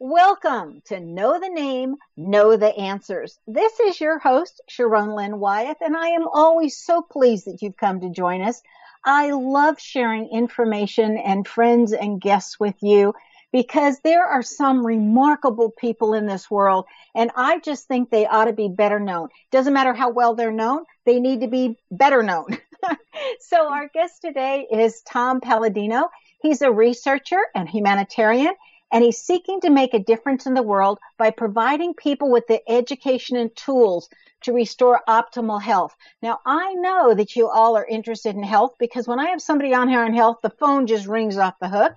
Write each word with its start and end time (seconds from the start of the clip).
Welcome 0.00 0.82
to 0.86 0.98
Know 0.98 1.38
the 1.38 1.48
Name, 1.48 1.94
Know 2.16 2.56
the 2.56 2.76
Answers. 2.76 3.38
This 3.46 3.78
is 3.78 4.00
your 4.00 4.18
host, 4.18 4.60
Sharón 4.68 5.14
Lynn 5.14 5.38
Wyeth, 5.38 5.76
and 5.80 5.96
I 5.96 6.08
am 6.08 6.26
always 6.26 6.76
so 6.76 7.00
pleased 7.00 7.46
that 7.46 7.62
you've 7.62 7.76
come 7.76 8.00
to 8.00 8.10
join 8.10 8.42
us. 8.42 8.60
I 9.04 9.30
love 9.30 9.78
sharing 9.78 10.30
information 10.30 11.16
and 11.16 11.46
friends 11.46 11.92
and 11.92 12.20
guests 12.20 12.58
with 12.58 12.74
you 12.82 13.14
because 13.52 14.00
there 14.00 14.26
are 14.26 14.42
some 14.42 14.84
remarkable 14.84 15.70
people 15.70 16.12
in 16.12 16.26
this 16.26 16.50
world, 16.50 16.86
and 17.14 17.30
I 17.36 17.60
just 17.60 17.86
think 17.86 18.10
they 18.10 18.26
ought 18.26 18.46
to 18.46 18.52
be 18.52 18.68
better 18.68 18.98
known. 18.98 19.28
Doesn't 19.52 19.74
matter 19.74 19.94
how 19.94 20.10
well 20.10 20.34
they're 20.34 20.50
known, 20.50 20.82
they 21.06 21.20
need 21.20 21.42
to 21.42 21.48
be 21.48 21.78
better 21.92 22.24
known. 22.24 22.58
so 23.38 23.68
our 23.72 23.88
guest 23.94 24.22
today 24.22 24.66
is 24.72 25.02
Tom 25.02 25.40
Palladino. 25.40 26.08
He's 26.42 26.62
a 26.62 26.72
researcher 26.72 27.38
and 27.54 27.68
humanitarian 27.68 28.54
and 28.92 29.02
he's 29.02 29.18
seeking 29.18 29.60
to 29.60 29.70
make 29.70 29.94
a 29.94 29.98
difference 29.98 30.46
in 30.46 30.54
the 30.54 30.62
world 30.62 30.98
by 31.18 31.30
providing 31.30 31.94
people 31.94 32.30
with 32.30 32.46
the 32.46 32.60
education 32.70 33.36
and 33.36 33.54
tools 33.56 34.08
to 34.42 34.52
restore 34.52 35.00
optimal 35.08 35.60
health. 35.60 35.94
Now, 36.22 36.40
I 36.44 36.74
know 36.74 37.14
that 37.14 37.34
you 37.34 37.48
all 37.48 37.76
are 37.76 37.86
interested 37.86 38.36
in 38.36 38.42
health 38.42 38.74
because 38.78 39.08
when 39.08 39.18
I 39.18 39.30
have 39.30 39.42
somebody 39.42 39.74
on 39.74 39.88
here 39.88 40.04
on 40.04 40.14
health, 40.14 40.38
the 40.42 40.50
phone 40.50 40.86
just 40.86 41.06
rings 41.06 41.38
off 41.38 41.54
the 41.60 41.68
hook. 41.68 41.94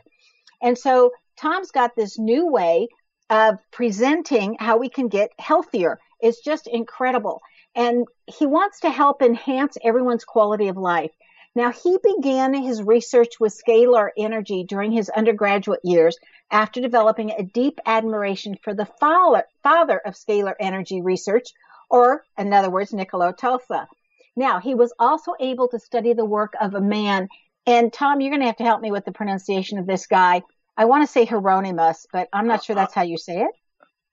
And 0.61 0.77
so 0.77 1.11
Tom's 1.37 1.71
got 1.71 1.95
this 1.95 2.17
new 2.17 2.47
way 2.47 2.87
of 3.29 3.57
presenting 3.71 4.55
how 4.59 4.77
we 4.77 4.89
can 4.89 5.07
get 5.07 5.31
healthier. 5.37 5.99
It's 6.21 6.41
just 6.41 6.67
incredible. 6.67 7.41
And 7.75 8.07
he 8.25 8.45
wants 8.45 8.79
to 8.79 8.89
help 8.89 9.21
enhance 9.21 9.77
everyone's 9.83 10.25
quality 10.25 10.67
of 10.69 10.77
life. 10.77 11.11
Now, 11.57 11.71
he 11.71 11.97
began 12.03 12.53
his 12.53 12.83
research 12.83 13.39
with 13.39 13.59
scalar 13.59 14.09
energy 14.15 14.63
during 14.63 14.91
his 14.91 15.09
undergraduate 15.09 15.79
years 15.83 16.15
after 16.51 16.79
developing 16.79 17.31
a 17.31 17.41
deep 17.41 17.79
admiration 17.83 18.59
for 18.61 18.75
the 18.75 18.85
father, 18.85 19.43
father 19.63 19.97
of 19.97 20.13
scalar 20.13 20.53
energy 20.59 21.01
research, 21.01 21.47
or 21.89 22.23
in 22.37 22.53
other 22.53 22.69
words, 22.69 22.93
Nikola 22.93 23.33
Tesla. 23.33 23.87
Now, 24.35 24.59
he 24.59 24.75
was 24.75 24.93
also 24.99 25.33
able 25.39 25.67
to 25.69 25.79
study 25.79 26.13
the 26.13 26.23
work 26.23 26.53
of 26.61 26.75
a 26.75 26.79
man, 26.79 27.27
and 27.65 27.91
Tom, 27.91 28.21
you're 28.21 28.29
going 28.29 28.41
to 28.41 28.45
have 28.45 28.57
to 28.57 28.63
help 28.63 28.81
me 28.81 28.91
with 28.91 29.05
the 29.05 29.11
pronunciation 29.11 29.79
of 29.79 29.87
this 29.87 30.05
guy. 30.05 30.43
I 30.77 30.85
want 30.85 31.07
to 31.07 31.11
say 31.11 31.25
Hieronymus, 31.25 32.05
but 32.13 32.29
I'm 32.31 32.45
not 32.45 32.65
sure 32.65 32.75
uh, 32.75 32.81
uh, 32.81 32.81
that's 32.83 32.93
how 32.93 33.01
you 33.01 33.17
say 33.17 33.41
it. 33.41 33.51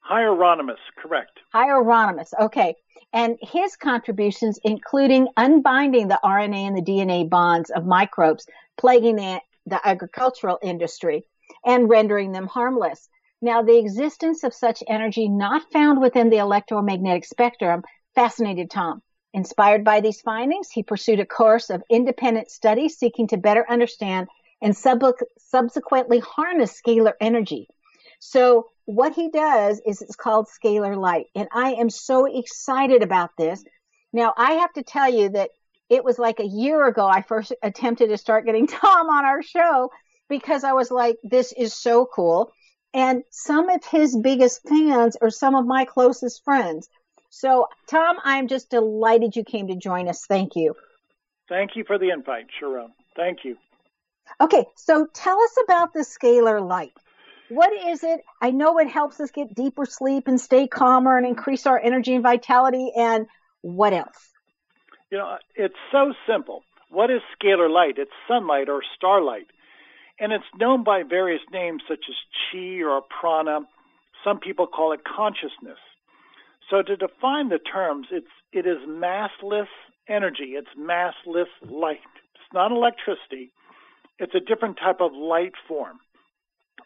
Hieronymus, 0.00 0.80
correct. 0.96 1.40
Hieronymus, 1.52 2.32
okay 2.40 2.74
and 3.14 3.38
his 3.40 3.76
contributions, 3.76 4.58
including 4.64 5.28
unbinding 5.36 6.08
the 6.08 6.18
RNA 6.24 6.66
and 6.66 6.76
the 6.76 6.82
DNA 6.82 7.30
bonds 7.30 7.70
of 7.70 7.86
microbes 7.86 8.44
plaguing 8.76 9.16
the, 9.16 9.40
the 9.66 9.80
agricultural 9.86 10.58
industry 10.62 11.24
and 11.64 11.88
rendering 11.88 12.32
them 12.32 12.48
harmless. 12.48 13.08
Now, 13.40 13.62
the 13.62 13.78
existence 13.78 14.42
of 14.42 14.52
such 14.52 14.82
energy 14.88 15.28
not 15.28 15.70
found 15.72 16.00
within 16.00 16.28
the 16.28 16.38
electromagnetic 16.38 17.24
spectrum 17.24 17.84
fascinated 18.16 18.68
Tom. 18.68 19.00
Inspired 19.32 19.84
by 19.84 20.00
these 20.00 20.20
findings, 20.20 20.70
he 20.70 20.82
pursued 20.82 21.20
a 21.20 21.26
course 21.26 21.70
of 21.70 21.82
independent 21.88 22.50
study 22.50 22.88
seeking 22.88 23.28
to 23.28 23.36
better 23.36 23.64
understand 23.68 24.26
and 24.60 24.76
sub- 24.76 25.02
subsequently 25.38 26.18
harness 26.18 26.80
scalar 26.80 27.12
energy. 27.20 27.68
So 28.18 28.70
what 28.86 29.14
he 29.14 29.30
does 29.30 29.80
is 29.86 30.02
it's 30.02 30.16
called 30.16 30.46
scalar 30.48 30.96
light. 30.96 31.26
And 31.34 31.48
I 31.52 31.74
am 31.74 31.90
so 31.90 32.26
excited 32.26 33.02
about 33.02 33.30
this. 33.38 33.64
Now, 34.12 34.34
I 34.36 34.52
have 34.52 34.72
to 34.74 34.82
tell 34.82 35.12
you 35.12 35.30
that 35.30 35.50
it 35.90 36.04
was 36.04 36.18
like 36.18 36.40
a 36.40 36.46
year 36.46 36.86
ago 36.86 37.06
I 37.06 37.22
first 37.22 37.52
attempted 37.62 38.08
to 38.08 38.18
start 38.18 38.46
getting 38.46 38.66
Tom 38.68 39.08
on 39.08 39.24
our 39.24 39.42
show 39.42 39.90
because 40.28 40.64
I 40.64 40.72
was 40.72 40.90
like, 40.90 41.16
this 41.22 41.52
is 41.52 41.74
so 41.74 42.06
cool. 42.06 42.52
And 42.92 43.24
some 43.30 43.68
of 43.68 43.84
his 43.84 44.16
biggest 44.16 44.66
fans 44.68 45.16
are 45.20 45.30
some 45.30 45.54
of 45.54 45.66
my 45.66 45.84
closest 45.84 46.44
friends. 46.44 46.88
So, 47.28 47.66
Tom, 47.88 48.16
I'm 48.22 48.46
just 48.46 48.70
delighted 48.70 49.34
you 49.34 49.42
came 49.42 49.66
to 49.66 49.74
join 49.74 50.08
us. 50.08 50.24
Thank 50.26 50.54
you. 50.54 50.76
Thank 51.48 51.72
you 51.74 51.84
for 51.84 51.98
the 51.98 52.10
invite, 52.10 52.46
Sharón. 52.62 52.92
Thank 53.16 53.44
you. 53.44 53.56
Okay, 54.40 54.64
so 54.76 55.06
tell 55.12 55.40
us 55.40 55.56
about 55.64 55.92
the 55.92 56.00
scalar 56.00 56.66
light. 56.66 56.92
What 57.48 57.72
is 57.72 58.02
it? 58.02 58.20
I 58.40 58.50
know 58.50 58.78
it 58.78 58.88
helps 58.88 59.20
us 59.20 59.30
get 59.30 59.54
deeper 59.54 59.84
sleep 59.84 60.28
and 60.28 60.40
stay 60.40 60.66
calmer 60.66 61.16
and 61.16 61.26
increase 61.26 61.66
our 61.66 61.78
energy 61.78 62.14
and 62.14 62.22
vitality. 62.22 62.92
And 62.96 63.26
what 63.60 63.92
else? 63.92 64.30
You 65.10 65.18
know, 65.18 65.36
it's 65.54 65.74
so 65.92 66.14
simple. 66.26 66.62
What 66.90 67.10
is 67.10 67.20
scalar 67.38 67.70
light? 67.70 67.94
It's 67.98 68.10
sunlight 68.26 68.68
or 68.68 68.82
starlight. 68.96 69.46
And 70.18 70.32
it's 70.32 70.44
known 70.58 70.84
by 70.84 71.02
various 71.02 71.42
names 71.52 71.82
such 71.88 72.04
as 72.08 72.16
chi 72.50 72.82
or 72.82 73.02
prana. 73.20 73.60
Some 74.22 74.38
people 74.38 74.66
call 74.66 74.92
it 74.92 75.00
consciousness. 75.04 75.78
So 76.70 76.82
to 76.82 76.96
define 76.96 77.50
the 77.50 77.58
terms, 77.58 78.06
it's, 78.10 78.26
it 78.52 78.66
is 78.66 78.78
massless 78.88 79.66
energy. 80.08 80.54
It's 80.56 80.68
massless 80.78 81.50
light. 81.62 81.98
It's 82.34 82.54
not 82.54 82.72
electricity. 82.72 83.52
It's 84.18 84.34
a 84.34 84.40
different 84.40 84.78
type 84.78 85.00
of 85.00 85.12
light 85.12 85.52
form 85.68 85.98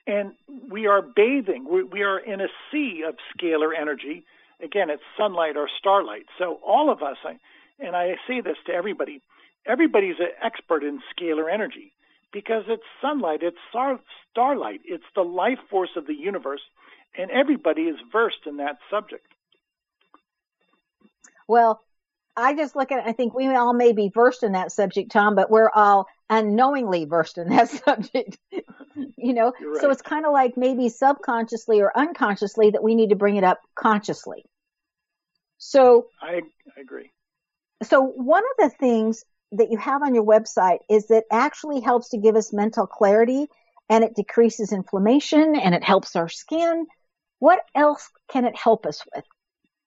and 0.08 0.32
we 0.70 0.86
are 0.86 1.02
bathing. 1.02 1.66
We, 1.70 1.84
we 1.84 2.02
are 2.02 2.18
in 2.18 2.40
a 2.40 2.48
sea 2.72 3.04
of 3.06 3.16
scalar 3.36 3.70
energy. 3.78 4.24
Again, 4.60 4.90
it's 4.90 5.02
sunlight 5.16 5.56
or 5.56 5.68
starlight. 5.78 6.24
So 6.38 6.58
all 6.66 6.90
of 6.90 7.02
us, 7.02 7.18
I, 7.24 7.38
and 7.78 7.94
I 7.94 8.16
say 8.26 8.40
this 8.40 8.56
to 8.66 8.72
everybody, 8.72 9.20
everybody's 9.66 10.18
an 10.18 10.30
expert 10.42 10.82
in 10.82 11.00
scalar 11.14 11.52
energy 11.52 11.92
because 12.32 12.64
it's 12.68 12.82
sunlight, 13.00 13.40
it's 13.42 13.58
star, 13.68 14.00
starlight, 14.30 14.80
it's 14.84 15.04
the 15.14 15.22
life 15.22 15.58
force 15.70 15.90
of 15.94 16.06
the 16.06 16.14
universe, 16.14 16.62
and 17.16 17.30
everybody 17.30 17.82
is 17.82 17.96
versed 18.10 18.46
in 18.46 18.56
that 18.56 18.78
subject. 18.90 19.26
Well, 21.46 21.80
I 22.36 22.54
just 22.54 22.76
look 22.76 22.92
at 22.92 23.00
it, 23.00 23.04
I 23.06 23.12
think 23.12 23.34
we 23.34 23.46
all 23.48 23.74
may 23.74 23.92
be 23.92 24.10
versed 24.12 24.42
in 24.42 24.52
that 24.52 24.72
subject, 24.72 25.10
Tom, 25.12 25.34
but 25.34 25.50
we're 25.50 25.70
all 25.70 26.06
unknowingly 26.30 27.04
versed 27.04 27.38
in 27.38 27.48
that 27.50 27.68
subject. 27.84 28.38
you 29.16 29.32
know, 29.32 29.52
right. 29.60 29.80
so 29.80 29.90
it's 29.90 30.02
kind 30.02 30.26
of 30.26 30.32
like 30.32 30.56
maybe 30.56 30.88
subconsciously 30.88 31.80
or 31.80 31.96
unconsciously 31.96 32.70
that 32.70 32.82
we 32.82 32.94
need 32.94 33.10
to 33.10 33.16
bring 33.16 33.36
it 33.36 33.44
up 33.44 33.60
consciously. 33.74 34.44
So 35.58 36.06
I, 36.22 36.42
I 36.76 36.80
agree. 36.80 37.10
So 37.82 38.02
one 38.02 38.42
of 38.42 38.70
the 38.70 38.76
things 38.76 39.24
that 39.52 39.70
you 39.70 39.78
have 39.78 40.02
on 40.02 40.14
your 40.14 40.24
website 40.24 40.78
is 40.90 41.08
that 41.08 41.24
actually 41.30 41.80
helps 41.80 42.10
to 42.10 42.18
give 42.18 42.36
us 42.36 42.52
mental 42.52 42.86
clarity 42.86 43.46
and 43.88 44.04
it 44.04 44.14
decreases 44.14 44.72
inflammation 44.72 45.56
and 45.56 45.74
it 45.74 45.82
helps 45.82 46.16
our 46.16 46.28
skin. 46.28 46.86
What 47.38 47.60
else 47.74 48.10
can 48.30 48.44
it 48.44 48.56
help 48.56 48.84
us 48.84 49.02
with? 49.14 49.24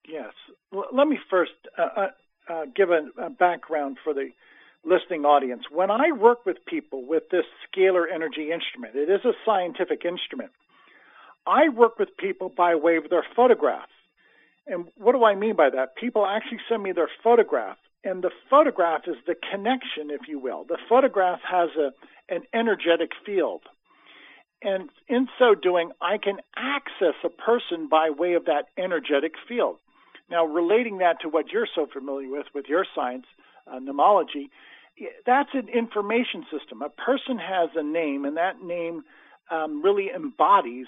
Yes. 0.08 0.32
Well, 0.72 0.86
let 0.92 1.06
me 1.06 1.18
first 1.30 1.52
uh, 1.78 1.82
uh 1.96 2.06
uh, 2.48 2.64
give 2.74 2.90
a, 2.90 3.06
a 3.18 3.30
background 3.30 3.98
for 4.02 4.12
the 4.12 4.30
listening 4.84 5.24
audience. 5.24 5.64
When 5.70 5.90
I 5.90 6.12
work 6.12 6.44
with 6.44 6.64
people 6.66 7.04
with 7.06 7.24
this 7.30 7.44
scalar 7.66 8.04
energy 8.12 8.50
instrument, 8.52 8.96
it 8.96 9.08
is 9.08 9.24
a 9.24 9.32
scientific 9.44 10.04
instrument. 10.04 10.50
I 11.46 11.68
work 11.68 11.98
with 11.98 12.16
people 12.16 12.48
by 12.48 12.74
way 12.74 12.96
of 12.96 13.10
their 13.10 13.24
photograph. 13.34 13.88
And 14.66 14.86
what 14.96 15.12
do 15.12 15.24
I 15.24 15.34
mean 15.34 15.56
by 15.56 15.70
that? 15.70 15.96
People 15.96 16.24
actually 16.24 16.60
send 16.68 16.82
me 16.82 16.92
their 16.92 17.10
photograph, 17.22 17.78
and 18.04 18.22
the 18.22 18.30
photograph 18.48 19.02
is 19.06 19.16
the 19.26 19.34
connection, 19.34 20.10
if 20.10 20.28
you 20.28 20.38
will. 20.38 20.64
The 20.64 20.78
photograph 20.88 21.40
has 21.48 21.70
a, 21.76 21.90
an 22.32 22.42
energetic 22.54 23.10
field. 23.26 23.62
And 24.62 24.90
in 25.08 25.28
so 25.38 25.56
doing, 25.56 25.90
I 26.00 26.18
can 26.18 26.36
access 26.56 27.14
a 27.24 27.28
person 27.28 27.88
by 27.88 28.10
way 28.10 28.34
of 28.34 28.44
that 28.44 28.66
energetic 28.78 29.32
field. 29.48 29.76
Now, 30.30 30.44
relating 30.44 30.98
that 30.98 31.20
to 31.22 31.28
what 31.28 31.50
you're 31.50 31.68
so 31.74 31.86
familiar 31.92 32.30
with, 32.30 32.46
with 32.54 32.66
your 32.68 32.86
science, 32.94 33.26
uh, 33.66 33.80
nameology, 33.80 34.50
that's 35.26 35.50
an 35.54 35.68
information 35.68 36.44
system. 36.50 36.82
A 36.82 36.88
person 36.88 37.38
has 37.38 37.70
a 37.76 37.82
name, 37.82 38.24
and 38.24 38.36
that 38.36 38.62
name 38.62 39.04
um, 39.50 39.82
really 39.82 40.10
embodies 40.14 40.86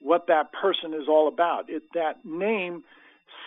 what 0.00 0.26
that 0.28 0.52
person 0.52 0.94
is 0.94 1.08
all 1.08 1.28
about. 1.28 1.68
It, 1.68 1.82
that 1.94 2.24
name 2.24 2.84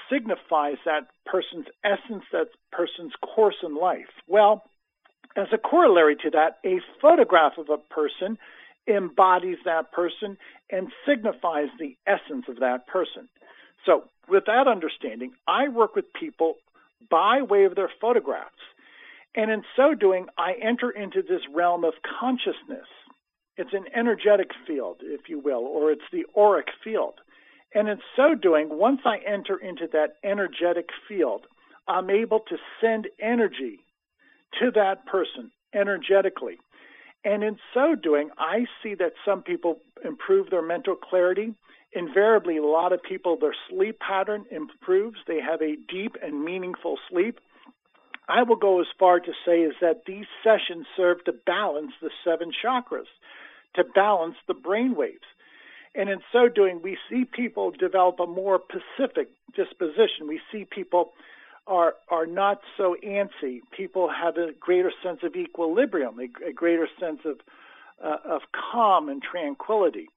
signifies 0.10 0.78
that 0.86 1.08
person's 1.26 1.68
essence, 1.84 2.24
that 2.32 2.48
person's 2.72 3.14
course 3.22 3.58
in 3.64 3.76
life. 3.76 4.10
Well, 4.28 4.64
as 5.36 5.48
a 5.54 5.58
corollary 5.58 6.16
to 6.24 6.30
that, 6.32 6.58
a 6.66 6.80
photograph 7.02 7.54
of 7.58 7.70
a 7.70 7.78
person 7.78 8.38
embodies 8.88 9.58
that 9.66 9.92
person 9.92 10.38
and 10.72 10.88
signifies 11.08 11.68
the 11.80 11.96
essence 12.08 12.46
of 12.50 12.60
that 12.60 12.88
person. 12.88 13.30
So 13.86 14.04
with 14.28 14.46
that 14.46 14.68
understanding, 14.68 15.32
I 15.48 15.70
work 15.70 15.96
with 15.96 16.12
people 16.14 16.56
by 17.10 17.42
way 17.42 17.66
of 17.66 17.76
their 17.76 17.92
photographs. 18.02 18.50
And 19.36 19.52
in 19.52 19.64
so 19.76 19.94
doing, 19.94 20.28
I 20.38 20.54
enter 20.62 20.90
into 20.90 21.22
this 21.22 21.42
realm 21.54 21.84
of 21.84 21.94
consciousness. 22.20 22.88
It's 23.58 23.74
an 23.74 23.86
energetic 23.96 24.50
field, 24.66 24.98
if 25.02 25.30
you 25.30 25.40
will, 25.40 25.66
or 25.66 25.92
it's 25.92 26.02
the 26.12 26.26
auric 26.38 26.68
field. 26.84 27.16
And 27.74 27.88
in 27.88 28.00
so 28.16 28.34
doing, 28.34 28.70
once 28.72 29.02
I 29.06 29.18
enter 29.18 29.58
into 29.58 29.88
that 29.94 30.16
energetic 30.24 30.88
field, 31.08 31.46
I'm 31.88 32.10
able 32.10 32.40
to 32.50 32.58
send 32.82 33.08
energy 33.20 33.80
to 34.60 34.72
that 34.72 35.06
person 35.06 35.52
energetically. 35.74 36.58
And 37.24 37.44
in 37.44 37.58
so 37.74 37.96
doing, 37.96 38.30
I 38.38 38.66
see 38.82 38.96
that 38.96 39.14
some 39.26 39.44
people 39.44 39.80
improve 40.04 40.50
their 40.50 40.62
mental 40.62 40.96
clarity 40.96 41.54
invariably, 41.94 42.58
a 42.58 42.64
lot 42.64 42.94
of 42.94 43.02
people, 43.02 43.38
their 43.40 43.56
sleep 43.70 44.00
pattern 44.00 44.46
improves. 44.52 45.18
They 45.28 45.40
have 45.42 45.62
a 45.62 45.76
deep 45.92 46.16
and 46.22 46.44
meaningful 46.44 46.98
sleep. 47.10 47.40
I 48.30 48.44
will 48.44 48.56
go 48.56 48.80
as 48.80 48.88
far 49.00 49.20
to 49.20 49.32
say 49.46 49.62
is 49.62 49.74
that 49.82 50.04
these 50.06 50.28
sessions 50.44 50.86
serve 50.96 51.24
to 51.26 51.34
balance 51.34 51.92
the 52.02 52.12
seven 52.24 52.52
chakras, 52.64 53.10
to 53.76 53.84
balance 53.84 54.36
the 54.48 54.54
brain 54.54 54.96
waves. 54.96 55.26
And 55.96 56.10
in 56.10 56.20
so 56.32 56.48
doing, 56.48 56.82
we 56.84 56.98
see 57.10 57.26
people 57.26 57.72
develop 57.72 58.20
a 58.20 58.28
more 58.28 58.60
pacific 58.60 59.30
disposition. 59.56 60.28
We 60.28 60.40
see 60.52 60.66
people 60.70 61.12
are 61.66 61.96
are 62.10 62.28
not 62.28 62.62
so 62.78 62.96
antsy. 63.04 63.62
People 63.76 64.10
have 64.10 64.38
a 64.38 64.54
greater 64.60 64.92
sense 65.04 65.20
of 65.24 65.36
equilibrium, 65.36 66.20
a, 66.20 66.50
a 66.50 66.54
greater 66.54 66.88
sense 67.00 67.20
of 67.26 67.40
uh, 68.04 68.18
of 68.26 68.42
calm 68.72 69.10
and 69.10 69.22
tranquility. 69.22 70.08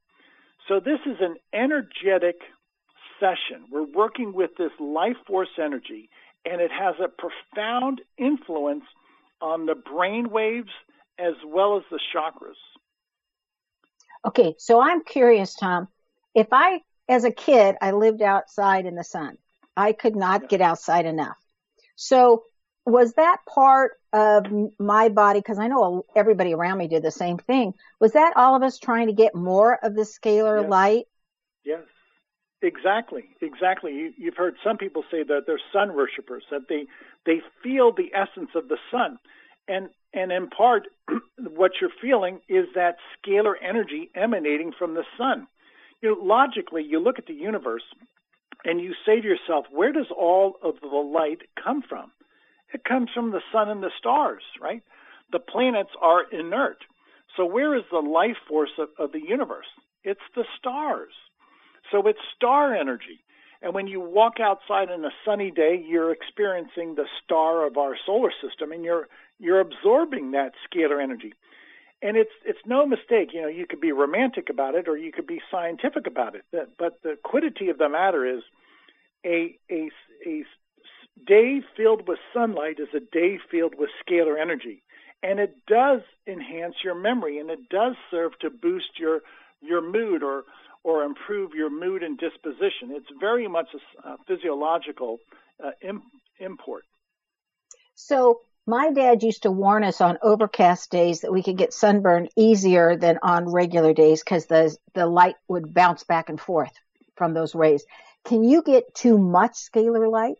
So 0.68 0.80
this 0.80 1.00
is 1.06 1.16
an 1.20 1.36
energetic 1.52 2.36
session. 3.18 3.64
We're 3.70 3.82
working 3.82 4.32
with 4.32 4.50
this 4.58 4.72
life 4.78 5.16
force 5.26 5.48
energy, 5.58 6.10
and 6.44 6.60
it 6.60 6.70
has 6.70 6.94
a 7.02 7.08
profound 7.08 8.00
influence 8.18 8.84
on 9.40 9.66
the 9.66 9.74
brain 9.74 10.30
waves 10.30 10.70
as 11.18 11.34
well 11.46 11.76
as 11.76 11.82
the 11.90 12.00
chakras. 12.14 12.58
Okay, 14.24 14.54
so 14.58 14.80
I'm 14.80 15.04
curious, 15.04 15.54
Tom. 15.54 15.88
If 16.34 16.48
I, 16.52 16.80
as 17.08 17.24
a 17.24 17.32
kid, 17.32 17.76
I 17.80 17.90
lived 17.90 18.22
outside 18.22 18.86
in 18.86 18.94
the 18.94 19.04
sun, 19.04 19.36
I 19.76 19.92
could 19.92 20.16
not 20.16 20.42
yeah. 20.42 20.48
get 20.48 20.60
outside 20.60 21.06
enough. 21.06 21.36
So 21.96 22.44
was 22.86 23.14
that 23.14 23.38
part 23.48 23.92
of 24.12 24.46
my 24.78 25.08
body? 25.08 25.40
Because 25.40 25.58
I 25.58 25.68
know 25.68 26.04
everybody 26.14 26.54
around 26.54 26.78
me 26.78 26.88
did 26.88 27.02
the 27.02 27.10
same 27.10 27.38
thing. 27.38 27.74
Was 28.00 28.12
that 28.12 28.36
all 28.36 28.54
of 28.54 28.62
us 28.62 28.78
trying 28.78 29.08
to 29.08 29.12
get 29.12 29.34
more 29.34 29.78
of 29.84 29.94
the 29.94 30.02
scalar 30.02 30.62
yes. 30.62 30.70
light? 30.70 31.04
Yes, 31.64 31.82
exactly, 32.62 33.24
exactly. 33.40 33.92
You, 33.92 34.12
you've 34.16 34.36
heard 34.36 34.54
some 34.64 34.78
people 34.78 35.04
say 35.10 35.22
that 35.22 35.42
they're 35.46 35.60
sun 35.72 35.94
worshippers, 35.94 36.44
that 36.50 36.68
they 36.68 36.86
they 37.26 37.40
feel 37.62 37.92
the 37.92 38.10
essence 38.14 38.50
of 38.54 38.68
the 38.68 38.78
sun, 38.90 39.18
and 39.68 39.88
and 40.14 40.30
in 40.32 40.48
part, 40.48 40.88
what 41.38 41.72
you're 41.80 41.90
feeling 42.00 42.40
is 42.48 42.66
that 42.74 42.96
scalar 43.18 43.54
energy 43.62 44.10
emanating 44.14 44.72
from 44.78 44.94
the 44.94 45.04
sun. 45.16 45.46
You 46.02 46.10
know, 46.10 46.22
logically, 46.22 46.82
you 46.82 46.98
look 46.98 47.18
at 47.18 47.26
the 47.26 47.34
universe 47.34 47.84
and 48.64 48.80
you 48.80 48.94
say 49.06 49.20
to 49.20 49.26
yourself, 49.26 49.66
where 49.70 49.92
does 49.92 50.10
all 50.16 50.56
of 50.62 50.74
the 50.80 50.88
light 50.88 51.42
come 51.62 51.82
from? 51.88 52.12
It 52.72 52.84
comes 52.84 53.10
from 53.14 53.30
the 53.30 53.42
sun 53.52 53.68
and 53.68 53.82
the 53.82 53.90
stars, 53.98 54.42
right? 54.60 54.82
The 55.30 55.38
planets 55.38 55.90
are 56.00 56.24
inert. 56.30 56.78
So 57.36 57.46
where 57.46 57.76
is 57.76 57.84
the 57.90 57.98
life 57.98 58.36
force 58.48 58.70
of, 58.78 58.88
of 58.98 59.12
the 59.12 59.22
universe? 59.26 59.66
It's 60.04 60.20
the 60.34 60.44
stars. 60.58 61.12
So 61.92 62.08
it's 62.08 62.18
star 62.34 62.74
energy. 62.74 63.22
And 63.60 63.74
when 63.74 63.86
you 63.86 64.00
walk 64.00 64.40
outside 64.40 64.90
on 64.90 65.04
a 65.04 65.10
sunny 65.24 65.52
day, 65.52 65.82
you're 65.86 66.10
experiencing 66.10 66.96
the 66.96 67.06
star 67.22 67.64
of 67.64 67.76
our 67.76 67.96
solar 68.04 68.32
system 68.42 68.72
and 68.72 68.84
you're 68.84 69.06
you're 69.38 69.60
absorbing 69.60 70.32
that 70.32 70.52
scalar 70.66 71.00
energy. 71.02 71.34
And 72.02 72.16
it's 72.16 72.32
it's 72.44 72.58
no 72.66 72.84
mistake, 72.84 73.28
you 73.32 73.42
know, 73.42 73.48
you 73.48 73.66
could 73.66 73.80
be 73.80 73.92
romantic 73.92 74.50
about 74.50 74.74
it 74.74 74.88
or 74.88 74.96
you 74.96 75.12
could 75.12 75.28
be 75.28 75.40
scientific 75.48 76.08
about 76.08 76.34
it. 76.34 76.44
But 76.50 77.02
the 77.04 77.16
quiddity 77.22 77.68
of 77.68 77.78
the 77.78 77.88
matter 77.88 78.26
is 78.26 78.42
a 79.24 79.56
a 79.70 79.90
a 80.26 80.44
day 81.24 81.62
filled 81.76 82.08
with 82.08 82.18
sunlight 82.34 82.80
is 82.80 82.88
a 82.94 83.00
day 83.00 83.38
filled 83.48 83.74
with 83.78 83.90
scalar 84.04 84.40
energy. 84.40 84.82
And 85.22 85.38
it 85.38 85.54
does 85.68 86.00
enhance 86.26 86.76
your 86.82 86.96
memory 86.96 87.38
and 87.38 87.48
it 87.48 87.68
does 87.68 87.94
serve 88.10 88.36
to 88.40 88.50
boost 88.50 88.98
your 88.98 89.20
your 89.60 89.80
mood 89.80 90.24
or 90.24 90.42
or 90.84 91.04
improve 91.04 91.52
your 91.54 91.70
mood 91.70 92.02
and 92.02 92.18
disposition. 92.18 92.90
It's 92.90 93.06
very 93.20 93.48
much 93.48 93.68
a, 94.04 94.16
physiological 94.26 95.18
uh, 95.62 95.70
Im- 95.82 96.02
import. 96.40 96.84
So 97.94 98.40
my 98.66 98.90
dad 98.92 99.22
used 99.22 99.42
to 99.42 99.50
warn 99.50 99.84
us 99.84 100.00
on 100.00 100.18
overcast 100.22 100.90
days 100.90 101.20
that 101.20 101.32
we 101.32 101.42
could 101.42 101.56
get 101.56 101.72
sunburn 101.72 102.28
easier 102.36 102.96
than 102.96 103.18
on 103.22 103.52
regular 103.52 103.92
days 103.92 104.22
because 104.22 104.46
the 104.46 104.76
the 104.94 105.06
light 105.06 105.36
would 105.48 105.74
bounce 105.74 106.04
back 106.04 106.28
and 106.28 106.40
forth 106.40 106.72
from 107.16 107.34
those 107.34 107.54
rays. 107.54 107.84
Can 108.24 108.44
you 108.44 108.62
get 108.62 108.94
too 108.94 109.18
much 109.18 109.52
scalar 109.52 110.10
light? 110.10 110.36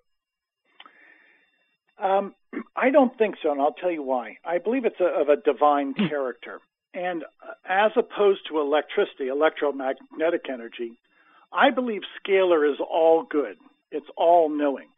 Um, 1.99 2.35
I 2.77 2.91
don't 2.91 3.17
think 3.17 3.37
so, 3.43 3.51
and 3.51 3.61
I'll 3.61 3.75
tell 3.75 3.91
you 3.91 4.03
why. 4.03 4.39
I 4.45 4.59
believe 4.59 4.85
it's 4.85 5.01
a, 5.01 5.05
of 5.05 5.29
a 5.29 5.37
divine 5.37 5.95
character. 6.09 6.61
And 6.95 7.25
uh, 7.25 7.55
as 7.69 7.93
opposed 7.97 8.41
to 8.49 8.61
electricity, 8.61 9.29
electromagnetic 9.29 10.47
energy, 10.49 10.99
I 11.53 11.71
believe 11.71 12.03
scalar 12.25 12.71
is 12.71 12.79
all 12.81 13.25
good. 13.29 13.57
It's 13.91 14.07
all 14.17 14.49
knowing. 14.49 14.89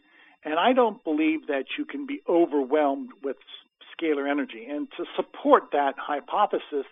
And 0.44 0.58
I 0.58 0.72
don't 0.72 1.02
believe 1.04 1.46
that 1.48 1.64
you 1.78 1.84
can 1.84 2.06
be 2.06 2.20
overwhelmed 2.28 3.10
with 3.22 3.36
scalar 3.96 4.30
energy. 4.30 4.66
And 4.68 4.88
to 4.96 5.04
support 5.16 5.70
that 5.72 5.94
hypothesis, 5.96 6.86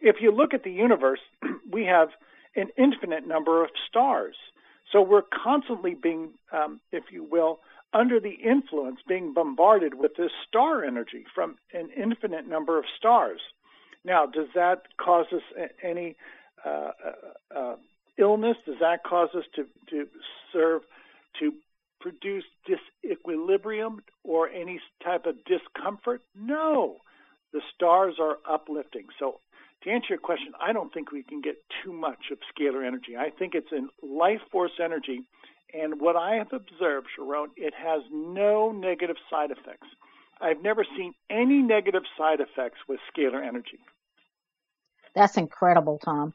if 0.00 0.16
you 0.20 0.32
look 0.32 0.54
at 0.54 0.64
the 0.64 0.72
universe, 0.72 1.20
we 1.70 1.84
have 1.84 2.08
an 2.54 2.68
infinite 2.78 3.26
number 3.26 3.62
of 3.62 3.70
stars. 3.88 4.36
So 4.92 5.02
we're 5.02 5.22
constantly 5.22 5.94
being, 5.94 6.30
um, 6.52 6.80
if 6.92 7.04
you 7.10 7.24
will, 7.24 7.60
under 7.92 8.20
the 8.20 8.30
influence, 8.44 8.98
being 9.06 9.34
bombarded 9.34 9.94
with 9.94 10.12
this 10.16 10.30
star 10.48 10.84
energy 10.84 11.24
from 11.34 11.56
an 11.72 11.90
infinite 11.96 12.48
number 12.48 12.78
of 12.78 12.84
stars. 12.98 13.40
Now, 14.06 14.24
does 14.24 14.46
that 14.54 14.82
cause 14.98 15.26
us 15.32 15.42
any 15.82 16.14
uh, 16.64 16.90
uh, 17.04 17.58
uh, 17.58 17.76
illness? 18.16 18.56
Does 18.64 18.76
that 18.80 19.02
cause 19.02 19.30
us 19.36 19.44
to, 19.56 19.66
to 19.90 20.06
serve 20.52 20.82
to 21.40 21.52
produce 22.00 22.44
disequilibrium 22.68 23.98
or 24.22 24.48
any 24.48 24.80
type 25.04 25.26
of 25.26 25.34
discomfort? 25.44 26.22
No. 26.38 26.98
The 27.52 27.60
stars 27.74 28.14
are 28.20 28.36
uplifting. 28.48 29.06
So 29.18 29.40
to 29.82 29.90
answer 29.90 30.06
your 30.10 30.18
question, 30.18 30.52
I 30.60 30.72
don't 30.72 30.94
think 30.94 31.10
we 31.10 31.24
can 31.24 31.40
get 31.40 31.56
too 31.82 31.92
much 31.92 32.30
of 32.30 32.38
scalar 32.54 32.86
energy. 32.86 33.16
I 33.18 33.30
think 33.30 33.54
it's 33.54 33.72
in 33.72 33.88
life 34.02 34.40
force 34.52 34.78
energy. 34.82 35.22
And 35.74 36.00
what 36.00 36.14
I 36.14 36.36
have 36.36 36.52
observed, 36.52 37.08
Sharón, 37.18 37.48
it 37.56 37.74
has 37.74 38.02
no 38.12 38.70
negative 38.70 39.16
side 39.28 39.50
effects. 39.50 39.88
I've 40.40 40.62
never 40.62 40.86
seen 40.96 41.12
any 41.28 41.60
negative 41.62 42.02
side 42.16 42.40
effects 42.40 42.78
with 42.88 43.00
scalar 43.12 43.44
energy. 43.44 43.80
That's 45.16 45.36
incredible, 45.36 45.98
Tom. 45.98 46.32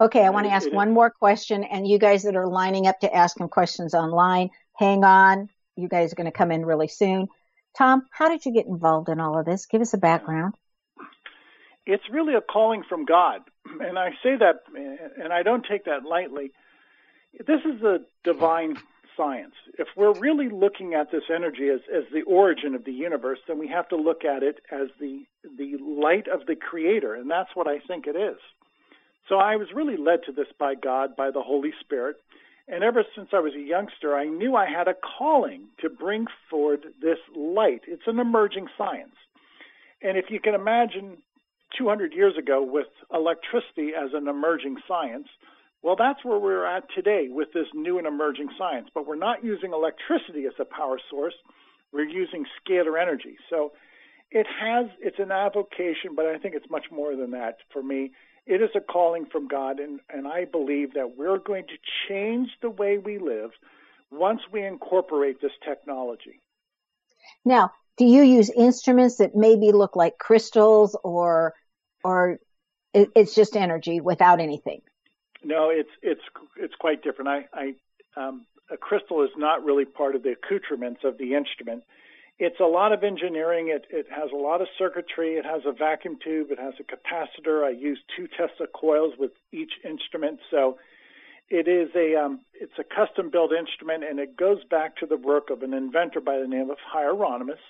Okay, 0.00 0.24
I 0.24 0.30
want 0.30 0.46
to 0.46 0.52
ask 0.52 0.72
one 0.72 0.92
more 0.92 1.10
question, 1.10 1.64
and 1.64 1.86
you 1.86 1.98
guys 1.98 2.22
that 2.22 2.34
are 2.34 2.46
lining 2.46 2.86
up 2.86 3.00
to 3.00 3.14
ask 3.14 3.38
him 3.38 3.48
questions 3.48 3.94
online, 3.94 4.50
hang 4.76 5.04
on. 5.04 5.50
You 5.76 5.88
guys 5.88 6.12
are 6.12 6.16
going 6.16 6.24
to 6.24 6.32
come 6.32 6.50
in 6.50 6.64
really 6.64 6.88
soon. 6.88 7.28
Tom, 7.76 8.06
how 8.10 8.28
did 8.28 8.46
you 8.46 8.52
get 8.52 8.66
involved 8.66 9.10
in 9.10 9.20
all 9.20 9.38
of 9.38 9.44
this? 9.44 9.66
Give 9.66 9.82
us 9.82 9.92
a 9.92 9.98
background 9.98 10.54
it's 11.86 12.04
really 12.10 12.34
a 12.34 12.40
calling 12.40 12.82
from 12.88 13.04
God. 13.04 13.42
And 13.80 13.98
I 13.98 14.10
say 14.22 14.36
that, 14.36 14.62
and 15.22 15.32
I 15.32 15.42
don't 15.42 15.64
take 15.64 15.84
that 15.84 16.04
lightly. 16.04 16.52
This 17.46 17.60
is 17.64 17.82
a 17.82 18.00
divine 18.22 18.76
science. 19.16 19.54
If 19.78 19.88
we're 19.96 20.18
really 20.18 20.48
looking 20.48 20.94
at 20.94 21.10
this 21.10 21.24
energy 21.34 21.68
as, 21.68 21.80
as 21.94 22.04
the 22.12 22.22
origin 22.22 22.74
of 22.74 22.84
the 22.84 22.92
universe, 22.92 23.38
then 23.46 23.58
we 23.58 23.68
have 23.68 23.88
to 23.88 23.96
look 23.96 24.24
at 24.24 24.42
it 24.42 24.60
as 24.70 24.88
the, 25.00 25.24
the 25.58 25.76
light 25.80 26.26
of 26.28 26.46
the 26.46 26.56
Creator, 26.56 27.14
and 27.14 27.30
that's 27.30 27.50
what 27.54 27.66
I 27.66 27.78
think 27.78 28.06
it 28.06 28.16
is. 28.16 28.38
So 29.28 29.36
I 29.36 29.56
was 29.56 29.68
really 29.74 29.96
led 29.96 30.20
to 30.26 30.32
this 30.32 30.48
by 30.58 30.74
God, 30.74 31.16
by 31.16 31.30
the 31.30 31.42
Holy 31.42 31.72
Spirit. 31.80 32.16
And 32.68 32.82
ever 32.82 33.04
since 33.14 33.28
I 33.32 33.40
was 33.40 33.54
a 33.54 33.60
youngster, 33.60 34.14
I 34.14 34.24
knew 34.24 34.54
I 34.56 34.66
had 34.66 34.88
a 34.88 34.94
calling 34.94 35.68
to 35.80 35.88
bring 35.88 36.26
forward 36.50 36.84
this 37.00 37.18
light. 37.34 37.82
It's 37.86 38.06
an 38.06 38.18
emerging 38.18 38.68
science. 38.76 39.14
And 40.02 40.18
if 40.18 40.26
you 40.30 40.40
can 40.40 40.54
imagine 40.54 41.18
200 41.76 42.12
years 42.12 42.36
ago 42.36 42.62
with 42.62 42.86
electricity 43.12 43.92
as 43.98 44.10
an 44.14 44.28
emerging 44.28 44.76
science. 44.86 45.28
Well, 45.84 45.96
that's 45.96 46.24
where 46.24 46.38
we're 46.38 46.64
at 46.64 46.84
today 46.94 47.28
with 47.30 47.52
this 47.52 47.66
new 47.74 47.98
and 47.98 48.06
emerging 48.06 48.48
science. 48.56 48.88
But 48.94 49.06
we're 49.06 49.16
not 49.16 49.44
using 49.44 49.74
electricity 49.74 50.46
as 50.46 50.54
a 50.58 50.64
power 50.64 50.98
source. 51.10 51.34
We're 51.92 52.08
using 52.08 52.46
scalar 52.58 53.00
energy. 53.00 53.36
So 53.50 53.72
it 54.30 54.46
has, 54.60 54.86
it's 54.98 55.18
an 55.18 55.30
avocation, 55.30 56.16
but 56.16 56.24
I 56.24 56.38
think 56.38 56.54
it's 56.54 56.70
much 56.70 56.86
more 56.90 57.14
than 57.14 57.32
that 57.32 57.58
for 57.70 57.82
me. 57.82 58.12
It 58.46 58.62
is 58.62 58.70
a 58.74 58.80
calling 58.80 59.26
from 59.26 59.46
God, 59.46 59.78
and, 59.78 60.00
and 60.08 60.26
I 60.26 60.46
believe 60.46 60.94
that 60.94 61.18
we're 61.18 61.38
going 61.38 61.64
to 61.66 61.76
change 62.08 62.48
the 62.62 62.70
way 62.70 62.96
we 62.96 63.18
live 63.18 63.50
once 64.10 64.40
we 64.50 64.64
incorporate 64.64 65.42
this 65.42 65.52
technology. 65.66 66.40
Now, 67.44 67.72
do 67.98 68.06
you 68.06 68.22
use 68.22 68.48
instruments 68.48 69.16
that 69.16 69.36
maybe 69.36 69.72
look 69.72 69.96
like 69.96 70.16
crystals 70.18 70.96
or 71.04 71.54
or 72.02 72.38
it's 72.92 73.34
just 73.34 73.56
energy 73.56 74.00
without 74.00 74.40
anything? 74.40 74.80
No, 75.44 75.70
it's 75.70 75.90
it's 76.02 76.22
it's 76.56 76.74
quite 76.74 77.02
different. 77.02 77.28
I, 77.28 77.46
I 77.52 77.74
um, 78.16 78.46
a 78.70 78.76
crystal 78.76 79.22
is 79.22 79.30
not 79.36 79.64
really 79.64 79.84
part 79.84 80.16
of 80.16 80.22
the 80.22 80.32
accoutrements 80.32 81.02
of 81.04 81.18
the 81.18 81.34
instrument. 81.34 81.84
It's 82.38 82.60
a 82.60 82.64
lot 82.64 82.92
of 82.92 83.04
engineering. 83.04 83.68
It 83.68 83.86
it 83.90 84.06
has 84.10 84.30
a 84.32 84.36
lot 84.36 84.60
of 84.62 84.68
circuitry. 84.78 85.34
It 85.34 85.44
has 85.44 85.62
a 85.66 85.72
vacuum 85.72 86.18
tube. 86.24 86.50
It 86.50 86.58
has 86.58 86.74
a 86.80 86.84
capacitor. 86.84 87.64
I 87.64 87.70
use 87.70 88.00
two 88.16 88.26
Tesla 88.26 88.66
coils 88.66 89.14
with 89.18 89.32
each 89.52 89.72
instrument, 89.84 90.40
so 90.50 90.78
It 91.50 91.68
is 91.68 91.90
a 91.94 92.16
um, 92.16 92.40
it's 92.54 92.78
a 92.78 92.84
custom 92.84 93.30
built 93.30 93.52
instrument, 93.52 94.02
and 94.02 94.18
it 94.18 94.36
goes 94.36 94.64
back 94.64 94.96
to 94.96 95.06
the 95.06 95.16
work 95.16 95.50
of 95.50 95.62
an 95.62 95.74
inventor 95.74 96.20
by 96.20 96.38
the 96.38 96.48
name 96.48 96.70
of 96.70 96.78
Hieronymus. 96.80 97.60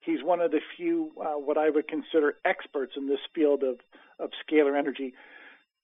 He's 0.00 0.22
one 0.22 0.40
of 0.40 0.52
the 0.52 0.60
few 0.76 1.10
uh, 1.20 1.34
what 1.34 1.58
I 1.58 1.68
would 1.70 1.88
consider 1.88 2.36
experts 2.44 2.92
in 2.96 3.08
this 3.08 3.18
field 3.34 3.62
of 3.64 3.80
of 4.20 4.30
scalar 4.46 4.78
energy. 4.78 5.14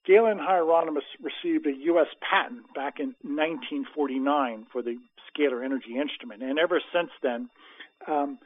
Galen 0.06 0.38
Hieronymus 0.38 1.04
received 1.20 1.66
a 1.66 1.72
U.S. 1.86 2.08
patent 2.20 2.72
back 2.74 3.00
in 3.00 3.14
1949 3.22 4.66
for 4.72 4.82
the 4.82 4.98
scalar 5.30 5.64
energy 5.64 5.98
instrument, 6.00 6.42
and 6.42 6.58
ever 6.58 6.80
since 6.92 7.10
then, 7.22 7.48
um, 8.06 8.38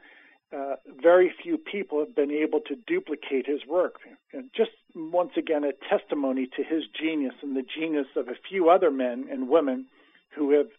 uh, 0.55 0.75
very 1.01 1.31
few 1.43 1.57
people 1.57 1.99
have 1.99 2.15
been 2.15 2.31
able 2.31 2.59
to 2.61 2.75
duplicate 2.87 3.45
his 3.45 3.59
work. 3.67 3.95
And 4.33 4.49
just 4.55 4.71
once 4.95 5.31
again, 5.37 5.63
a 5.63 5.73
testimony 5.89 6.47
to 6.57 6.63
his 6.63 6.83
genius 6.99 7.35
and 7.43 7.55
the 7.55 7.65
genius 7.77 8.07
of 8.15 8.29
a 8.29 8.35
few 8.49 8.69
other 8.69 8.89
men 8.89 9.27
and 9.29 9.47
women 9.47 9.85
who 10.35 10.51
have 10.57 10.69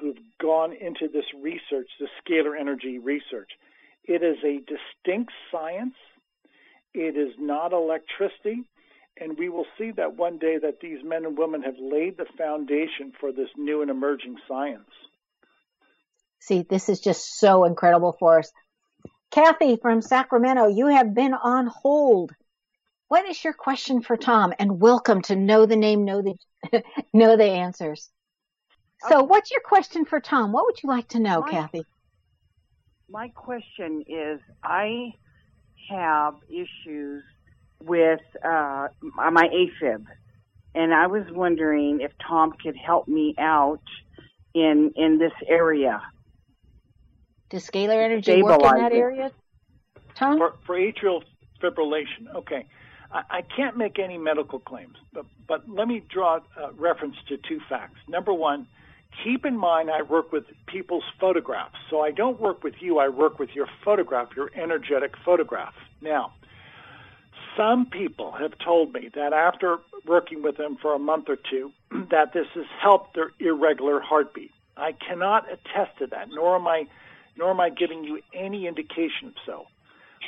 who've 0.00 0.18
gone 0.40 0.74
into 0.74 1.08
this 1.08 1.24
research, 1.42 1.88
the 1.98 2.08
scalar 2.20 2.58
energy 2.58 2.98
research. 2.98 3.50
It 4.04 4.22
is 4.22 4.36
a 4.44 4.58
distinct 4.58 5.32
science. 5.50 5.94
It 6.92 7.16
is 7.16 7.34
not 7.38 7.72
electricity. 7.72 8.64
And 9.20 9.38
we 9.38 9.48
will 9.48 9.66
see 9.78 9.92
that 9.92 10.16
one 10.16 10.38
day 10.38 10.58
that 10.58 10.80
these 10.80 10.98
men 11.04 11.24
and 11.24 11.38
women 11.38 11.62
have 11.62 11.76
laid 11.78 12.16
the 12.16 12.26
foundation 12.36 13.12
for 13.20 13.32
this 13.32 13.48
new 13.56 13.80
and 13.80 13.90
emerging 13.90 14.36
science. 14.48 14.90
See, 16.40 16.62
this 16.68 16.88
is 16.88 17.00
just 17.00 17.38
so 17.38 17.64
incredible 17.64 18.16
for 18.18 18.40
us. 18.40 18.50
Kathy 19.30 19.76
from 19.76 20.02
Sacramento, 20.02 20.68
you 20.68 20.88
have 20.88 21.14
been 21.14 21.32
on 21.32 21.68
hold. 21.68 22.32
What 23.08 23.26
is 23.26 23.42
your 23.42 23.52
question 23.52 24.02
for 24.02 24.16
Tom? 24.16 24.52
And 24.58 24.80
welcome 24.80 25.22
to 25.22 25.36
Know 25.36 25.66
the 25.66 25.76
Name, 25.76 26.04
Know 26.04 26.22
the 26.22 26.82
Know 27.12 27.36
the 27.36 27.44
Answers. 27.44 28.10
So, 29.08 29.18
okay. 29.18 29.26
what's 29.26 29.50
your 29.50 29.60
question 29.60 30.04
for 30.04 30.20
Tom? 30.20 30.52
What 30.52 30.66
would 30.66 30.82
you 30.82 30.88
like 30.88 31.08
to 31.08 31.20
know, 31.20 31.40
my, 31.40 31.50
Kathy? 31.50 31.84
My 33.08 33.28
question 33.28 34.04
is 34.08 34.40
I 34.62 35.12
have 35.90 36.34
issues 36.48 37.22
with 37.84 38.20
uh, 38.44 38.88
my 39.00 39.48
AFib, 39.48 40.04
and 40.74 40.94
I 40.94 41.06
was 41.06 41.24
wondering 41.30 42.00
if 42.00 42.12
Tom 42.26 42.52
could 42.52 42.76
help 42.76 43.08
me 43.08 43.34
out 43.38 43.82
in 44.54 44.92
in 44.96 45.18
this 45.18 45.32
area. 45.46 46.02
Does 47.50 47.66
scalar 47.66 48.02
energy 48.02 48.42
work 48.42 48.60
in 48.62 48.76
that 48.78 48.92
area, 48.92 49.30
Tom? 50.14 50.38
For, 50.38 50.54
for 50.66 50.76
atrial 50.76 51.22
fibrillation, 51.62 52.34
okay. 52.34 52.66
I, 53.12 53.22
I, 53.30 53.42
can't 53.42 53.76
make 53.76 53.98
any 53.98 54.18
medical 54.18 54.58
claims, 54.58 54.96
but, 55.12 55.24
but 55.46 55.68
let 55.68 55.86
me 55.86 56.02
draw 56.08 56.40
a 56.60 56.72
reference 56.72 57.16
to 57.28 57.36
two 57.36 57.60
facts. 57.68 57.98
Number 58.08 58.32
one, 58.32 58.66
keep 59.22 59.44
in 59.44 59.56
mind 59.56 59.90
I 59.90 60.02
work 60.02 60.32
with 60.32 60.44
people's 60.66 61.04
photographs. 61.20 61.76
So 61.90 62.00
I 62.00 62.10
don't 62.10 62.40
work 62.40 62.64
with 62.64 62.74
you, 62.80 62.98
I 62.98 63.08
work 63.08 63.38
with 63.38 63.50
your 63.54 63.68
photograph, 63.84 64.30
your 64.34 64.50
energetic 64.54 65.14
photograph. 65.24 65.74
Now, 66.00 66.32
some 67.56 67.86
people 67.86 68.32
have 68.32 68.52
told 68.58 68.92
me 68.92 69.10
that 69.14 69.32
after 69.32 69.78
working 70.06 70.42
with 70.42 70.56
them 70.56 70.76
for 70.80 70.94
a 70.94 70.98
month 70.98 71.28
or 71.28 71.36
two, 71.36 71.72
that 72.10 72.32
this 72.32 72.46
has 72.54 72.66
helped 72.80 73.14
their 73.14 73.32
irregular 73.40 74.00
heartbeat. 74.00 74.50
I 74.76 74.92
cannot 74.92 75.46
attest 75.50 75.98
to 75.98 76.06
that, 76.08 76.28
nor 76.30 76.56
am 76.56 76.66
I 76.66 76.84
nor 77.36 77.50
am 77.50 77.60
I 77.60 77.68
giving 77.68 78.04
you 78.04 78.20
any 78.32 78.68
indication 78.68 79.26
of 79.26 79.34
so. 79.44 79.66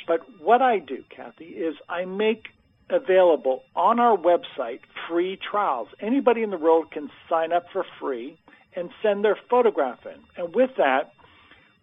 But 0.07 0.21
what 0.41 0.61
I 0.61 0.79
do, 0.79 1.03
Kathy, 1.09 1.45
is 1.45 1.75
I 1.87 2.03
make 2.03 2.47
available 2.89 3.63
on 3.75 3.99
our 3.99 4.17
website 4.17 4.79
free 5.07 5.37
trials. 5.37 5.87
Anybody 6.01 6.43
in 6.43 6.49
the 6.49 6.57
world 6.57 6.91
can 6.91 7.09
sign 7.29 7.53
up 7.53 7.65
for 7.71 7.85
free 7.99 8.37
and 8.75 8.89
send 9.01 9.23
their 9.23 9.37
photograph 9.49 9.99
in. 10.05 10.19
And 10.35 10.53
with 10.53 10.71
that, 10.77 11.13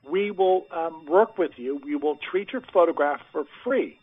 we 0.08 0.30
will 0.30 0.66
um, 0.70 1.06
work 1.06 1.38
with 1.38 1.52
you. 1.56 1.80
We 1.82 1.96
will 1.96 2.18
treat 2.30 2.52
your 2.52 2.62
photograph 2.72 3.20
for 3.32 3.44
free. 3.62 3.98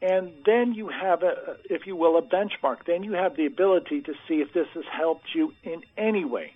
And 0.00 0.32
then 0.46 0.74
you 0.74 0.88
have, 0.88 1.22
a, 1.22 1.56
if 1.64 1.86
you 1.86 1.96
will, 1.96 2.16
a 2.16 2.22
benchmark. 2.22 2.84
Then 2.86 3.02
you 3.02 3.14
have 3.14 3.36
the 3.36 3.46
ability 3.46 4.02
to 4.02 4.14
see 4.28 4.34
if 4.34 4.52
this 4.52 4.68
has 4.74 4.84
helped 4.92 5.34
you 5.34 5.52
in 5.64 5.82
any 5.96 6.24
way 6.24 6.52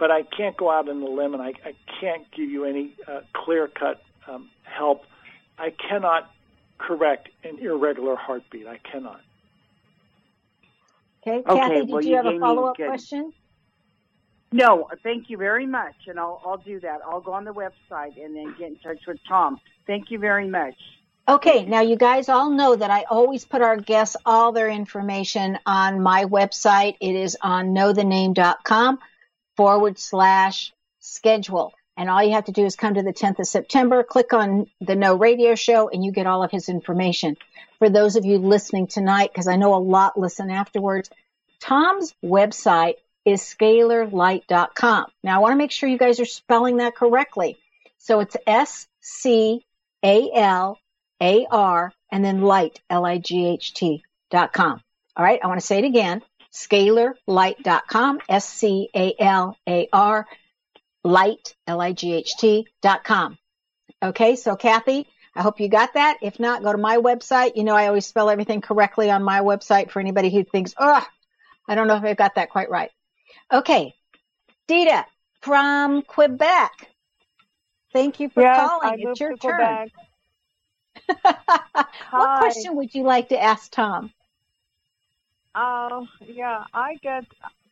but 0.00 0.10
I 0.10 0.22
can't 0.22 0.56
go 0.56 0.70
out 0.70 0.88
on 0.88 1.00
a 1.00 1.04
limb 1.04 1.34
and 1.34 1.42
I, 1.42 1.52
I 1.64 1.74
can't 2.00 2.24
give 2.32 2.48
you 2.50 2.64
any 2.64 2.94
uh, 3.06 3.20
clear 3.34 3.68
cut 3.68 4.02
um, 4.26 4.48
help. 4.62 5.04
I 5.58 5.70
cannot 5.70 6.30
correct 6.78 7.28
an 7.44 7.58
irregular 7.58 8.16
heartbeat. 8.16 8.66
I 8.66 8.78
cannot. 8.78 9.20
Okay, 11.22 11.42
okay 11.46 11.54
Kathy, 11.54 11.74
did 11.74 11.90
well, 11.90 12.02
you, 12.02 12.10
you 12.10 12.16
have 12.16 12.26
a 12.26 12.38
follow 12.40 12.64
up 12.64 12.76
question? 12.76 13.34
No, 14.52 14.88
thank 15.02 15.28
you 15.28 15.36
very 15.36 15.66
much, 15.66 15.94
and 16.08 16.18
I'll 16.18 16.42
I'll 16.44 16.56
do 16.56 16.80
that. 16.80 17.00
I'll 17.06 17.20
go 17.20 17.32
on 17.32 17.44
the 17.44 17.52
website 17.52 18.20
and 18.20 18.34
then 18.34 18.52
get 18.58 18.68
in 18.68 18.76
touch 18.76 18.98
with 19.06 19.18
Tom. 19.28 19.60
Thank 19.86 20.10
you 20.10 20.18
very 20.18 20.48
much. 20.48 20.74
Okay, 21.30 21.64
now 21.64 21.80
you 21.80 21.94
guys 21.94 22.28
all 22.28 22.50
know 22.50 22.74
that 22.74 22.90
I 22.90 23.04
always 23.08 23.44
put 23.44 23.62
our 23.62 23.76
guests 23.76 24.16
all 24.26 24.50
their 24.50 24.68
information 24.68 25.60
on 25.64 26.00
my 26.00 26.24
website. 26.24 26.96
It 27.00 27.14
is 27.14 27.36
on 27.40 27.68
knowthename.com 27.68 28.98
forward 29.56 29.96
slash 29.96 30.72
schedule. 30.98 31.72
And 31.96 32.10
all 32.10 32.20
you 32.20 32.32
have 32.32 32.46
to 32.46 32.52
do 32.52 32.64
is 32.64 32.74
come 32.74 32.94
to 32.94 33.04
the 33.04 33.12
10th 33.12 33.38
of 33.38 33.46
September, 33.46 34.02
click 34.02 34.32
on 34.32 34.66
the 34.80 34.96
No 34.96 35.14
Radio 35.14 35.54
Show, 35.54 35.88
and 35.88 36.04
you 36.04 36.10
get 36.10 36.26
all 36.26 36.42
of 36.42 36.50
his 36.50 36.68
information. 36.68 37.36
For 37.78 37.88
those 37.88 38.16
of 38.16 38.24
you 38.24 38.38
listening 38.38 38.88
tonight, 38.88 39.30
because 39.32 39.46
I 39.46 39.54
know 39.54 39.76
a 39.76 39.76
lot 39.76 40.18
listen 40.18 40.50
afterwards, 40.50 41.10
Tom's 41.60 42.12
website 42.24 42.94
is 43.24 43.40
scalarlight.com. 43.40 45.06
Now 45.22 45.36
I 45.36 45.38
want 45.38 45.52
to 45.52 45.58
make 45.58 45.70
sure 45.70 45.88
you 45.88 45.96
guys 45.96 46.18
are 46.18 46.24
spelling 46.24 46.78
that 46.78 46.96
correctly. 46.96 47.56
So 47.98 48.18
it's 48.18 48.36
S 48.48 48.88
C 49.00 49.64
A 50.02 50.30
L 50.34 50.76
A 51.22 51.46
R 51.50 51.92
and 52.10 52.24
then 52.24 52.42
light, 52.42 52.80
L 52.88 53.04
I 53.04 53.18
G 53.18 53.46
H 53.46 53.74
T 53.74 54.02
dot 54.30 54.52
com. 54.52 54.82
All 55.16 55.24
right. 55.24 55.40
I 55.42 55.46
want 55.46 55.60
to 55.60 55.66
say 55.66 55.78
it 55.78 55.84
again 55.84 56.22
scalarlight.com, 56.52 58.20
S-C-A-L-A-R, 58.28 60.26
light, 61.04 61.54
L-I-G-H-T 61.66 62.66
dot 62.82 63.04
com. 63.04 63.38
Okay, 64.02 64.36
so 64.36 64.56
Kathy, 64.56 65.06
I 65.34 65.42
hope 65.42 65.60
you 65.60 65.68
got 65.68 65.94
that. 65.94 66.18
If 66.22 66.40
not, 66.40 66.62
go 66.62 66.72
to 66.72 66.78
my 66.78 66.96
website. 66.96 67.52
You 67.56 67.64
know, 67.64 67.74
I 67.74 67.86
always 67.86 68.06
spell 68.06 68.30
everything 68.30 68.60
correctly 68.60 69.10
on 69.10 69.22
my 69.22 69.40
website 69.40 69.90
for 69.90 70.00
anybody 70.00 70.30
who 70.30 70.44
thinks, 70.44 70.74
oh, 70.78 71.06
I 71.68 71.74
don't 71.74 71.86
know 71.86 71.96
if 71.96 72.04
I've 72.04 72.16
got 72.16 72.36
that 72.36 72.50
quite 72.50 72.70
right. 72.70 72.90
Okay, 73.52 73.94
Dita 74.66 75.06
from 75.42 76.02
Quebec. 76.02 76.72
Thank 77.92 78.20
you 78.20 78.28
for 78.28 78.42
yes, 78.42 78.56
calling. 78.56 78.88
I 78.88 78.96
it's 79.10 79.20
your 79.20 79.36
turn. 79.36 79.90
What 82.10 82.38
question 82.40 82.76
would 82.76 82.94
you 82.94 83.04
like 83.04 83.28
to 83.28 83.40
ask 83.40 83.70
Tom? 83.70 84.12
Uh, 85.54 86.02
yeah, 86.26 86.64
I 86.72 86.96
get, 87.02 87.24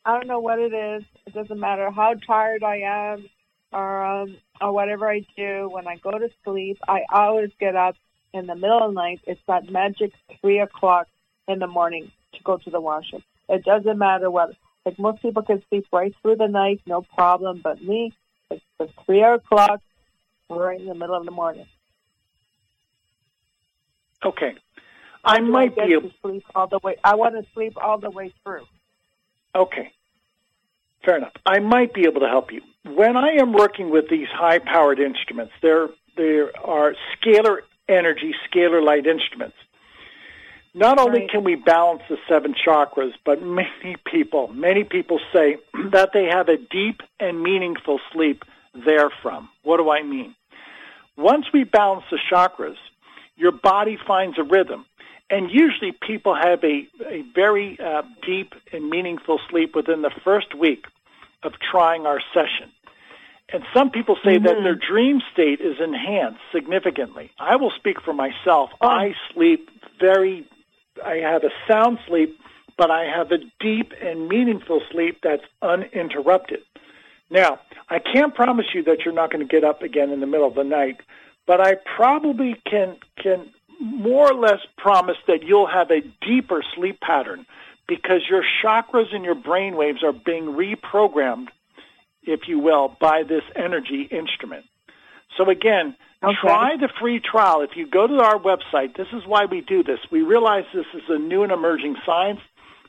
I 0.04 0.14
don't 0.14 0.26
know 0.26 0.40
what 0.40 0.58
it 0.58 0.72
is. 0.72 1.04
It 1.26 1.34
doesn't 1.34 1.60
matter 1.60 1.90
how 1.90 2.14
tired 2.26 2.64
I 2.64 2.78
am 2.78 3.28
or, 3.72 4.04
um, 4.04 4.36
or 4.60 4.72
whatever 4.72 5.08
I 5.08 5.24
do. 5.36 5.68
When 5.70 5.86
I 5.86 5.96
go 5.96 6.10
to 6.10 6.28
sleep, 6.44 6.78
I 6.88 7.02
always 7.12 7.50
get 7.60 7.76
up 7.76 7.94
in 8.34 8.46
the 8.46 8.54
middle 8.54 8.82
of 8.82 8.90
the 8.90 9.00
night. 9.00 9.20
It's 9.26 9.40
that 9.46 9.70
magic 9.70 10.12
three 10.40 10.60
o'clock 10.60 11.06
in 11.46 11.58
the 11.60 11.66
morning 11.66 12.10
to 12.34 12.42
go 12.42 12.56
to 12.58 12.70
the 12.70 12.80
washroom. 12.80 13.22
It 13.48 13.64
doesn't 13.64 13.98
matter 13.98 14.30
what, 14.30 14.54
like 14.84 14.98
most 14.98 15.22
people 15.22 15.42
can 15.42 15.62
sleep 15.68 15.86
right 15.92 16.14
through 16.20 16.36
the 16.36 16.48
night, 16.48 16.80
no 16.86 17.02
problem. 17.02 17.60
But 17.62 17.82
me, 17.82 18.12
it's 18.50 18.62
the 18.78 18.88
three 19.06 19.22
o'clock 19.22 19.80
right 20.50 20.80
in 20.80 20.86
the 20.86 20.94
middle 20.94 21.16
of 21.16 21.24
the 21.24 21.30
morning. 21.30 21.66
Okay. 24.24 24.54
I 25.24 25.40
might 25.40 25.76
be 25.76 25.94
able 25.94 26.10
to 26.10 26.14
sleep 26.22 26.44
all 26.54 26.66
the 26.66 26.78
way. 26.82 26.96
I 27.02 27.14
want 27.16 27.34
to 27.34 27.44
sleep 27.52 27.74
all 27.76 27.98
the 27.98 28.10
way 28.10 28.32
through. 28.42 28.66
Okay. 29.54 29.92
Fair 31.04 31.16
enough. 31.16 31.32
I 31.44 31.58
might 31.58 31.92
be 31.92 32.02
able 32.02 32.20
to 32.20 32.28
help 32.28 32.52
you. 32.52 32.62
When 32.84 33.16
I 33.16 33.36
am 33.40 33.52
working 33.52 33.90
with 33.90 34.08
these 34.08 34.28
high 34.28 34.58
powered 34.58 34.98
instruments, 34.98 35.52
there 35.62 35.88
there 36.16 36.50
are 36.64 36.94
scalar 37.16 37.58
energy, 37.88 38.34
scalar 38.50 38.84
light 38.84 39.06
instruments. 39.06 39.56
Not 40.74 40.98
only 40.98 41.20
right. 41.20 41.30
can 41.30 41.44
we 41.44 41.54
balance 41.54 42.02
the 42.08 42.18
seven 42.28 42.54
chakras, 42.54 43.12
but 43.24 43.42
many 43.42 43.96
people, 44.04 44.48
many 44.48 44.84
people 44.84 45.18
say 45.32 45.56
that 45.92 46.10
they 46.12 46.24
have 46.24 46.48
a 46.48 46.56
deep 46.56 47.00
and 47.18 47.42
meaningful 47.42 48.00
sleep 48.12 48.44
therefrom. 48.84 49.48
What 49.62 49.78
do 49.78 49.90
I 49.90 50.02
mean? 50.02 50.34
Once 51.16 51.46
we 51.52 51.64
balance 51.64 52.04
the 52.10 52.18
chakras, 52.30 52.76
your 53.38 53.52
body 53.52 53.98
finds 54.06 54.38
a 54.38 54.42
rhythm. 54.42 54.84
And 55.30 55.50
usually 55.50 55.92
people 55.92 56.34
have 56.34 56.64
a, 56.64 56.88
a 57.06 57.22
very 57.34 57.78
uh, 57.78 58.02
deep 58.26 58.54
and 58.72 58.88
meaningful 58.88 59.40
sleep 59.50 59.74
within 59.74 60.02
the 60.02 60.10
first 60.24 60.54
week 60.54 60.86
of 61.42 61.52
trying 61.70 62.06
our 62.06 62.20
session. 62.32 62.70
And 63.52 63.62
some 63.74 63.90
people 63.90 64.16
say 64.24 64.36
mm-hmm. 64.36 64.44
that 64.44 64.62
their 64.62 64.74
dream 64.74 65.20
state 65.32 65.60
is 65.60 65.76
enhanced 65.80 66.40
significantly. 66.52 67.30
I 67.38 67.56
will 67.56 67.72
speak 67.76 68.00
for 68.02 68.12
myself. 68.12 68.70
Oh. 68.80 68.88
I 68.88 69.14
sleep 69.32 69.70
very, 70.00 70.46
I 71.04 71.16
have 71.16 71.44
a 71.44 71.50
sound 71.66 71.98
sleep 72.06 72.38
but 72.78 72.90
I 72.92 73.04
have 73.04 73.32
a 73.32 73.38
deep 73.60 73.92
and 74.00 74.28
meaningful 74.28 74.80
sleep 74.90 75.18
that's 75.22 75.42
uninterrupted. 75.60 76.60
Now, 77.28 77.58
I 77.90 77.98
can't 77.98 78.34
promise 78.34 78.66
you 78.72 78.84
that 78.84 79.00
you're 79.04 79.12
not 79.12 79.30
going 79.30 79.46
to 79.46 79.52
get 79.52 79.64
up 79.64 79.82
again 79.82 80.10
in 80.10 80.20
the 80.20 80.26
middle 80.26 80.46
of 80.46 80.54
the 80.54 80.64
night, 80.64 81.00
but 81.48 81.60
I 81.62 81.74
probably 81.96 82.54
can 82.70 82.98
can 83.20 83.50
more 83.80 84.30
or 84.30 84.34
less 84.34 84.60
promise 84.76 85.16
that 85.26 85.42
you'll 85.42 85.66
have 85.66 85.90
a 85.90 86.02
deeper 86.24 86.62
sleep 86.76 87.00
pattern 87.00 87.46
because 87.88 88.20
your 88.28 88.44
chakras 88.62 89.14
and 89.14 89.24
your 89.24 89.34
brain 89.34 89.74
waves 89.76 90.04
are 90.04 90.12
being 90.12 90.44
reprogrammed, 90.44 91.48
if 92.22 92.40
you 92.48 92.58
will, 92.58 92.94
by 93.00 93.22
this 93.22 93.42
energy 93.56 94.02
instrument. 94.10 94.66
So 95.36 95.48
again, 95.48 95.96
okay. 96.22 96.34
try 96.40 96.76
the 96.76 96.90
free 97.00 97.20
trial. 97.20 97.62
If 97.62 97.76
you 97.76 97.86
go 97.86 98.06
to 98.06 98.18
our 98.20 98.38
website, 98.38 98.96
this 98.96 99.06
is 99.12 99.22
why 99.26 99.46
we 99.46 99.62
do 99.62 99.82
this. 99.82 100.00
We 100.10 100.22
realize 100.22 100.64
this 100.74 100.86
is 100.92 101.02
a 101.08 101.18
new 101.18 101.44
and 101.44 101.52
emerging 101.52 101.96
science, 102.04 102.40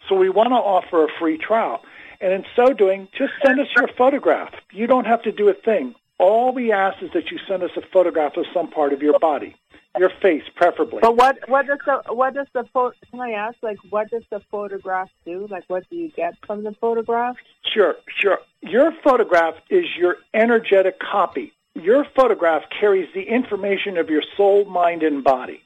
so 0.09 0.15
we 0.15 0.29
want 0.29 0.49
to 0.49 0.55
offer 0.55 1.05
a 1.05 1.07
free 1.19 1.37
trial. 1.37 1.81
And 2.19 2.33
in 2.33 2.43
so 2.57 2.73
doing, 2.73 3.07
just 3.17 3.31
send 3.45 3.59
us 3.61 3.67
your 3.77 3.87
photograph. 3.97 4.53
You 4.73 4.87
don't 4.87 5.05
have 5.05 5.21
to 5.23 5.31
do 5.31 5.47
a 5.47 5.53
thing. 5.53 5.95
All 6.19 6.53
we 6.53 6.71
ask 6.71 7.01
is 7.01 7.09
that 7.13 7.31
you 7.31 7.39
send 7.47 7.63
us 7.63 7.71
a 7.77 7.81
photograph 7.93 8.35
of 8.35 8.45
some 8.53 8.69
part 8.69 8.91
of 8.91 9.01
your 9.01 9.17
body, 9.19 9.55
your 9.97 10.11
face, 10.21 10.43
preferably. 10.55 10.99
But 11.01 11.15
what 11.15 11.37
what 11.47 11.65
does 11.65 11.79
the 11.85 12.13
what 12.13 12.33
does 12.33 12.47
the 12.53 12.65
photo? 12.73 12.93
Can 13.09 13.21
I 13.21 13.31
ask, 13.31 13.55
like, 13.61 13.77
what 13.89 14.09
does 14.11 14.23
the 14.29 14.41
photograph 14.51 15.09
do? 15.25 15.47
Like, 15.49 15.63
what 15.67 15.89
do 15.89 15.95
you 15.95 16.09
get 16.09 16.33
from 16.45 16.63
the 16.63 16.73
photograph? 16.73 17.37
Sure, 17.73 17.95
sure. 18.17 18.39
Your 18.61 18.91
photograph 19.01 19.55
is 19.69 19.85
your 19.97 20.17
energetic 20.33 20.99
copy. 20.99 21.53
Your 21.73 22.05
photograph 22.15 22.63
carries 22.77 23.07
the 23.13 23.23
information 23.23 23.97
of 23.97 24.09
your 24.09 24.23
soul, 24.35 24.65
mind, 24.65 25.03
and 25.03 25.23
body. 25.23 25.61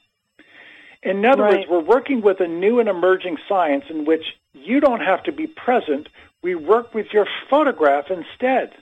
In 1.02 1.24
other 1.26 1.42
right. 1.42 1.58
words, 1.58 1.66
we're 1.68 1.80
working 1.80 2.22
with 2.22 2.40
a 2.40 2.46
new 2.46 2.78
and 2.78 2.88
emerging 2.88 3.38
science 3.48 3.84
in 3.90 4.04
which 4.04 4.24
you 4.52 4.80
don't 4.80 5.00
have 5.00 5.24
to 5.24 5.32
be 5.32 5.48
present. 5.48 6.08
We 6.42 6.54
work 6.54 6.94
with 6.94 7.08
your 7.12 7.26
photograph 7.50 8.06
instead. 8.10 8.72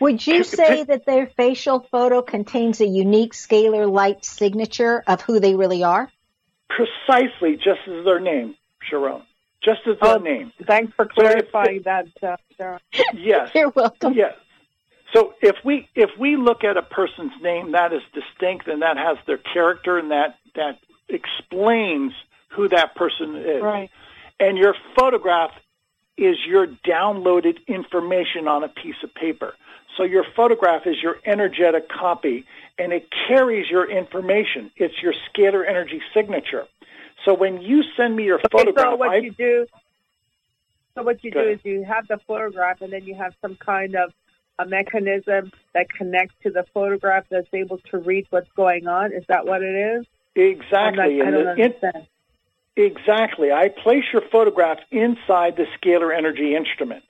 Would 0.00 0.26
you 0.26 0.44
say 0.44 0.84
that 0.84 1.06
their 1.06 1.26
facial 1.26 1.80
photo 1.90 2.22
contains 2.22 2.80
a 2.80 2.86
unique 2.86 3.32
scalar 3.32 3.90
light 3.90 4.24
signature 4.24 5.02
of 5.06 5.20
who 5.22 5.40
they 5.40 5.54
really 5.54 5.82
are? 5.82 6.10
Precisely, 6.68 7.56
just 7.56 7.80
as 7.86 8.04
their 8.04 8.20
name, 8.20 8.54
Sharón. 8.90 9.22
Just 9.62 9.80
as 9.88 9.96
their 10.00 10.16
oh, 10.16 10.18
name. 10.18 10.52
Thanks 10.66 10.92
for 10.94 11.06
clarifying 11.06 11.82
so 11.82 12.00
if, 12.00 12.08
that, 12.20 12.38
uh, 12.60 12.78
Yes. 13.14 13.50
You're 13.54 13.70
welcome. 13.70 14.14
Yes. 14.14 14.34
So 15.14 15.34
if 15.40 15.56
we 15.64 15.88
if 15.94 16.10
we 16.18 16.36
look 16.36 16.64
at 16.64 16.76
a 16.76 16.82
person's 16.82 17.32
name 17.42 17.72
that 17.72 17.92
is 17.92 18.02
distinct 18.12 18.68
and 18.68 18.82
that 18.82 18.98
has 18.98 19.16
their 19.26 19.38
character 19.38 19.98
and 19.98 20.10
that 20.10 20.38
that 20.54 20.78
explains 21.08 22.12
who 22.50 22.68
that 22.68 22.94
person 22.94 23.36
is. 23.36 23.62
Right. 23.62 23.90
And 24.38 24.58
your 24.58 24.74
photograph 24.96 25.50
is 26.16 26.36
your 26.46 26.66
downloaded 26.66 27.66
information 27.66 28.48
on 28.48 28.64
a 28.64 28.68
piece 28.68 28.96
of 29.02 29.14
paper. 29.14 29.54
So 29.98 30.04
your 30.04 30.24
photograph 30.36 30.86
is 30.86 30.96
your 31.02 31.16
energetic 31.26 31.88
copy 31.88 32.46
and 32.78 32.92
it 32.92 33.08
carries 33.26 33.68
your 33.68 33.90
information. 33.90 34.70
It's 34.76 34.94
your 35.02 35.12
scalar 35.28 35.68
energy 35.68 36.00
signature. 36.14 36.64
So 37.24 37.34
when 37.34 37.60
you 37.60 37.82
send 37.96 38.14
me 38.14 38.24
your 38.24 38.38
okay, 38.38 38.46
photograph, 38.52 38.92
so 38.92 38.96
what 38.96 39.10
I, 39.10 39.16
you 39.16 39.32
do, 39.32 39.66
so 40.94 41.02
what 41.02 41.22
you 41.24 41.32
do 41.32 41.40
ahead. 41.40 41.54
is 41.54 41.60
you 41.64 41.82
have 41.82 42.06
the 42.06 42.18
photograph 42.28 42.80
and 42.80 42.92
then 42.92 43.04
you 43.04 43.16
have 43.16 43.34
some 43.42 43.56
kind 43.56 43.96
of 43.96 44.12
a 44.60 44.66
mechanism 44.66 45.50
that 45.74 45.90
connects 45.92 46.34
to 46.44 46.50
the 46.50 46.64
photograph 46.72 47.24
that's 47.28 47.48
able 47.52 47.78
to 47.90 47.98
read 47.98 48.26
what's 48.30 48.50
going 48.56 48.86
on. 48.86 49.12
Is 49.12 49.24
that 49.28 49.46
what 49.46 49.62
it 49.62 49.98
is? 49.98 50.06
Exactly. 50.36 51.16
Not, 51.16 51.26
I 51.26 51.30
don't 51.32 51.46
understand. 51.48 52.06
exactly. 52.76 53.50
I 53.50 53.68
place 53.68 54.04
your 54.12 54.22
photograph 54.30 54.78
inside 54.92 55.56
the 55.56 55.66
scalar 55.82 56.16
energy 56.16 56.54
instrument 56.54 57.02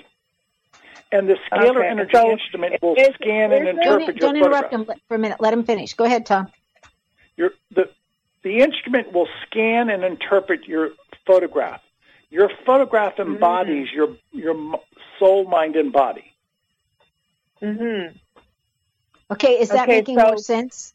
and 1.12 1.29
the 1.29 1.37
scalar 1.50 1.79
okay. 1.79 1.88
energy 1.88 2.11
so 2.15 2.31
instrument 2.31 2.83
will 2.83 2.95
is, 2.95 3.09
scan 3.15 3.53
and 3.53 3.68
interpret 3.68 3.83
don't, 3.85 4.01
your 4.01 4.14
Don't 4.14 4.37
interrupt 4.37 4.73
him 4.73 4.85
for 5.09 5.14
a 5.14 5.18
minute. 5.18 5.40
Let 5.40 5.53
him 5.53 5.64
finish. 5.64 5.94
Go 5.94 6.05
ahead, 6.05 6.27
Tom. 6.27 6.49
Your, 7.37 7.51
the, 7.71 7.85
the 8.42 8.59
instrument 8.59 9.12
will 9.12 9.29
scan 9.47 9.90
and 9.90 10.05
interpret 10.05 10.66
your 10.66 10.90
photograph. 11.27 11.81
Your 12.31 12.51
photograph 12.66 13.18
embodies 13.18 13.88
mm-hmm. 13.88 13.97
your 13.97 14.55
your 14.55 14.81
soul, 15.18 15.49
mind, 15.49 15.77
and 15.77 15.92
body. 15.92 16.25
Mm-hmm. 17.62 18.16
Okay, 19.31 19.61
is 19.61 19.71
that 19.71 19.88
okay, 19.88 19.99
making 19.99 20.18
so, 20.18 20.27
more 20.27 20.38
sense? 20.38 20.94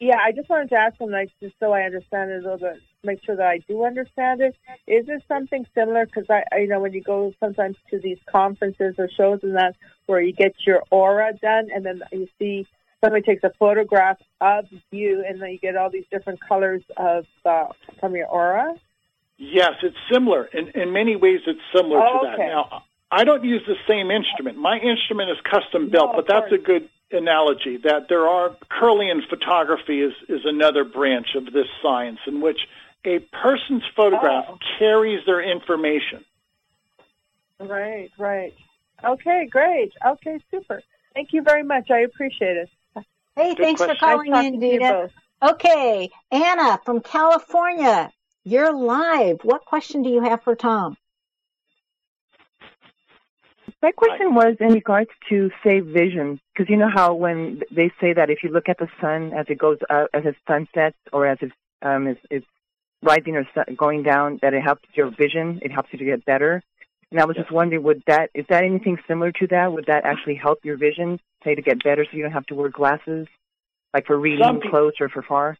Yeah, 0.00 0.18
I 0.22 0.32
just 0.32 0.48
wanted 0.48 0.70
to 0.70 0.76
ask 0.76 0.98
him, 1.00 1.10
like, 1.10 1.30
just 1.40 1.54
so 1.60 1.72
I 1.72 1.82
understand 1.82 2.30
it 2.30 2.44
a 2.44 2.52
little 2.52 2.58
bit 2.58 2.80
make 3.04 3.24
sure 3.24 3.36
that 3.36 3.46
I 3.46 3.58
do 3.68 3.84
understand 3.84 4.40
it. 4.40 4.56
Is 4.86 5.06
this 5.06 5.22
something 5.28 5.66
similar? 5.74 6.06
Because 6.06 6.24
I, 6.30 6.42
I, 6.52 6.58
you 6.60 6.68
know, 6.68 6.80
when 6.80 6.92
you 6.92 7.02
go 7.02 7.32
sometimes 7.40 7.76
to 7.90 7.98
these 7.98 8.18
conferences 8.30 8.94
or 8.98 9.08
shows 9.16 9.40
and 9.42 9.56
that, 9.56 9.76
where 10.06 10.20
you 10.20 10.32
get 10.32 10.54
your 10.66 10.82
aura 10.90 11.32
done, 11.40 11.68
and 11.74 11.84
then 11.84 12.02
you 12.12 12.28
see 12.38 12.66
somebody 13.02 13.22
takes 13.22 13.44
a 13.44 13.52
photograph 13.58 14.18
of 14.40 14.66
you, 14.90 15.24
and 15.26 15.40
then 15.40 15.50
you 15.50 15.58
get 15.58 15.76
all 15.76 15.90
these 15.90 16.06
different 16.10 16.40
colors 16.46 16.82
of 16.96 17.26
uh, 17.44 17.66
from 18.00 18.14
your 18.14 18.26
aura. 18.26 18.74
Yes, 19.36 19.72
it's 19.82 19.96
similar. 20.12 20.44
In 20.46 20.68
in 20.68 20.92
many 20.92 21.16
ways, 21.16 21.40
it's 21.46 21.60
similar 21.74 22.00
oh, 22.00 22.20
to 22.20 22.26
that. 22.26 22.34
Okay. 22.34 22.46
Now, 22.48 22.84
I 23.10 23.24
don't 23.24 23.44
use 23.44 23.62
the 23.66 23.76
same 23.88 24.10
instrument. 24.10 24.58
My 24.58 24.78
instrument 24.78 25.30
is 25.30 25.36
custom 25.44 25.90
built, 25.90 26.10
no, 26.10 26.16
but 26.16 26.26
that's 26.26 26.52
a 26.52 26.58
good 26.58 26.88
analogy. 27.10 27.78
That 27.82 28.08
there 28.08 28.26
are 28.26 28.56
Kirlian 28.70 29.28
photography 29.28 30.00
is 30.00 30.12
is 30.28 30.40
another 30.44 30.84
branch 30.84 31.28
of 31.36 31.52
this 31.52 31.66
science 31.82 32.18
in 32.26 32.40
which 32.40 32.60
a 33.04 33.18
person's 33.42 33.82
photograph 33.96 34.46
oh. 34.48 34.58
carries 34.78 35.24
their 35.26 35.42
information. 35.42 36.24
Right, 37.60 38.10
right. 38.18 38.54
Okay, 39.04 39.46
great. 39.50 39.92
Okay, 40.04 40.40
super. 40.50 40.82
Thank 41.14 41.32
you 41.32 41.42
very 41.42 41.62
much. 41.62 41.90
I 41.90 42.00
appreciate 42.00 42.56
it. 42.56 42.68
Hey, 43.36 43.54
Good 43.54 43.58
thanks 43.58 43.80
question. 43.80 43.96
for 43.96 44.00
calling 44.00 44.30
nice 44.30 44.46
in, 44.46 44.60
Dita. 44.60 45.10
Okay, 45.42 46.10
Anna 46.30 46.80
from 46.84 47.00
California, 47.00 48.10
you're 48.44 48.72
live. 48.72 49.40
What 49.42 49.64
question 49.64 50.02
do 50.02 50.08
you 50.08 50.22
have 50.22 50.42
for 50.42 50.54
Tom? 50.54 50.96
My 53.82 53.92
question 53.92 54.34
was 54.34 54.56
in 54.60 54.72
regards 54.72 55.10
to 55.28 55.50
say 55.62 55.80
vision, 55.80 56.40
because 56.54 56.70
you 56.70 56.76
know 56.76 56.88
how 56.88 57.12
when 57.12 57.60
they 57.70 57.92
say 58.00 58.14
that 58.14 58.30
if 58.30 58.42
you 58.42 58.48
look 58.48 58.68
at 58.68 58.78
the 58.78 58.88
sun 59.00 59.34
as 59.34 59.44
it 59.50 59.58
goes 59.58 59.76
up, 59.90 60.08
as 60.14 60.24
it 60.24 60.36
sunsets, 60.48 60.96
or 61.12 61.26
as 61.26 61.36
it 61.42 61.52
um, 61.82 62.06
is, 62.06 62.16
is 62.30 62.42
rising 63.04 63.36
or 63.36 63.46
going 63.76 64.02
down 64.02 64.38
that 64.42 64.54
it 64.54 64.62
helps 64.62 64.88
your 64.94 65.10
vision, 65.10 65.60
it 65.62 65.70
helps 65.70 65.90
you 65.92 65.98
to 65.98 66.04
get 66.04 66.24
better. 66.24 66.62
And 67.10 67.20
I 67.20 67.26
was 67.26 67.36
yes. 67.36 67.44
just 67.44 67.52
wondering, 67.52 67.82
would 67.84 68.02
that 68.06 68.30
is 68.34 68.44
that 68.48 68.64
anything 68.64 68.98
similar 69.06 69.30
to 69.32 69.46
that? 69.48 69.72
Would 69.72 69.86
that 69.86 70.04
actually 70.04 70.34
help 70.34 70.64
your 70.64 70.76
vision, 70.76 71.20
say, 71.44 71.54
to 71.54 71.62
get 71.62 71.84
better, 71.84 72.04
so 72.04 72.16
you 72.16 72.22
don't 72.22 72.32
have 72.32 72.46
to 72.46 72.54
wear 72.54 72.70
glasses, 72.70 73.28
like 73.92 74.06
for 74.06 74.18
reading 74.18 74.60
pe- 74.60 74.68
close 74.68 74.94
or 75.00 75.08
for 75.08 75.22
far? 75.22 75.56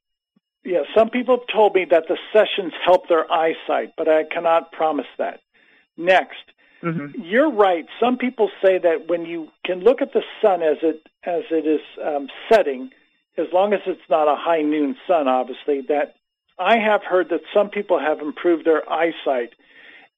Yeah, 0.64 0.82
some 0.96 1.10
people 1.10 1.38
have 1.38 1.46
told 1.54 1.74
me 1.74 1.86
that 1.90 2.04
the 2.08 2.16
sessions 2.32 2.72
help 2.84 3.08
their 3.08 3.30
eyesight, 3.30 3.92
but 3.96 4.08
I 4.08 4.24
cannot 4.24 4.72
promise 4.72 5.06
that. 5.18 5.40
Next, 5.96 6.42
mm-hmm. 6.82 7.20
you're 7.22 7.52
right. 7.52 7.84
Some 8.00 8.16
people 8.16 8.50
say 8.64 8.78
that 8.78 9.08
when 9.08 9.26
you 9.26 9.48
can 9.64 9.80
look 9.80 10.00
at 10.00 10.12
the 10.12 10.22
sun 10.42 10.62
as 10.62 10.78
it 10.82 11.06
as 11.24 11.42
it 11.50 11.66
is 11.66 11.82
um, 12.04 12.28
setting, 12.50 12.90
as 13.36 13.46
long 13.52 13.74
as 13.74 13.80
it's 13.86 14.08
not 14.10 14.26
a 14.26 14.36
high 14.36 14.62
noon 14.62 14.96
sun, 15.06 15.28
obviously, 15.28 15.82
that 15.88 16.14
I 16.58 16.78
have 16.78 17.02
heard 17.02 17.30
that 17.30 17.40
some 17.52 17.70
people 17.70 17.98
have 17.98 18.20
improved 18.20 18.64
their 18.64 18.88
eyesight. 18.90 19.54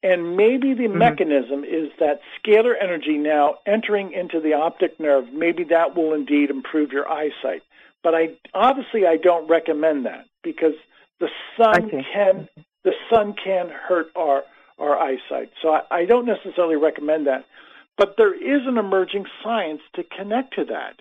And 0.03 0.37
maybe 0.37 0.75
the 0.75 0.85
mm-hmm. 0.85 0.99
mechanism 0.99 1.65
is 1.65 1.91
that 1.99 2.21
scalar 2.39 2.75
energy 2.81 3.19
now 3.19 3.57
entering 3.67 4.13
into 4.13 4.41
the 4.41 4.53
optic 4.53 5.01
nerve, 5.01 5.33
maybe 5.33 5.65
that 5.65 5.97
will 5.97 6.13
indeed 6.13 6.51
improve 6.51 6.93
your 6.93 7.11
eyesight. 7.11 7.63
But 8.03 8.15
I 8.15 8.37
obviously 8.55 9.07
I 9.07 9.17
don't 9.17 9.49
recommend 9.49 10.07
that 10.07 10.27
because 10.45 10.75
the 11.19 11.29
sun 11.57 11.91
can 11.91 12.49
the 12.85 12.93
sun 13.11 13.35
can 13.43 13.69
hurt 13.69 14.09
our 14.15 14.45
our 14.79 14.97
eyesight. 14.97 15.51
So 15.63 15.71
I, 15.71 15.83
I 15.91 16.05
don't 16.05 16.27
necessarily 16.27 16.77
recommend 16.77 17.27
that. 17.27 17.47
But 17.97 18.15
there 18.19 18.35
is 18.35 18.67
an 18.67 18.77
emerging 18.77 19.25
science 19.43 19.81
to 19.95 20.05
connect 20.05 20.55
to 20.55 20.67
that. 20.67 21.01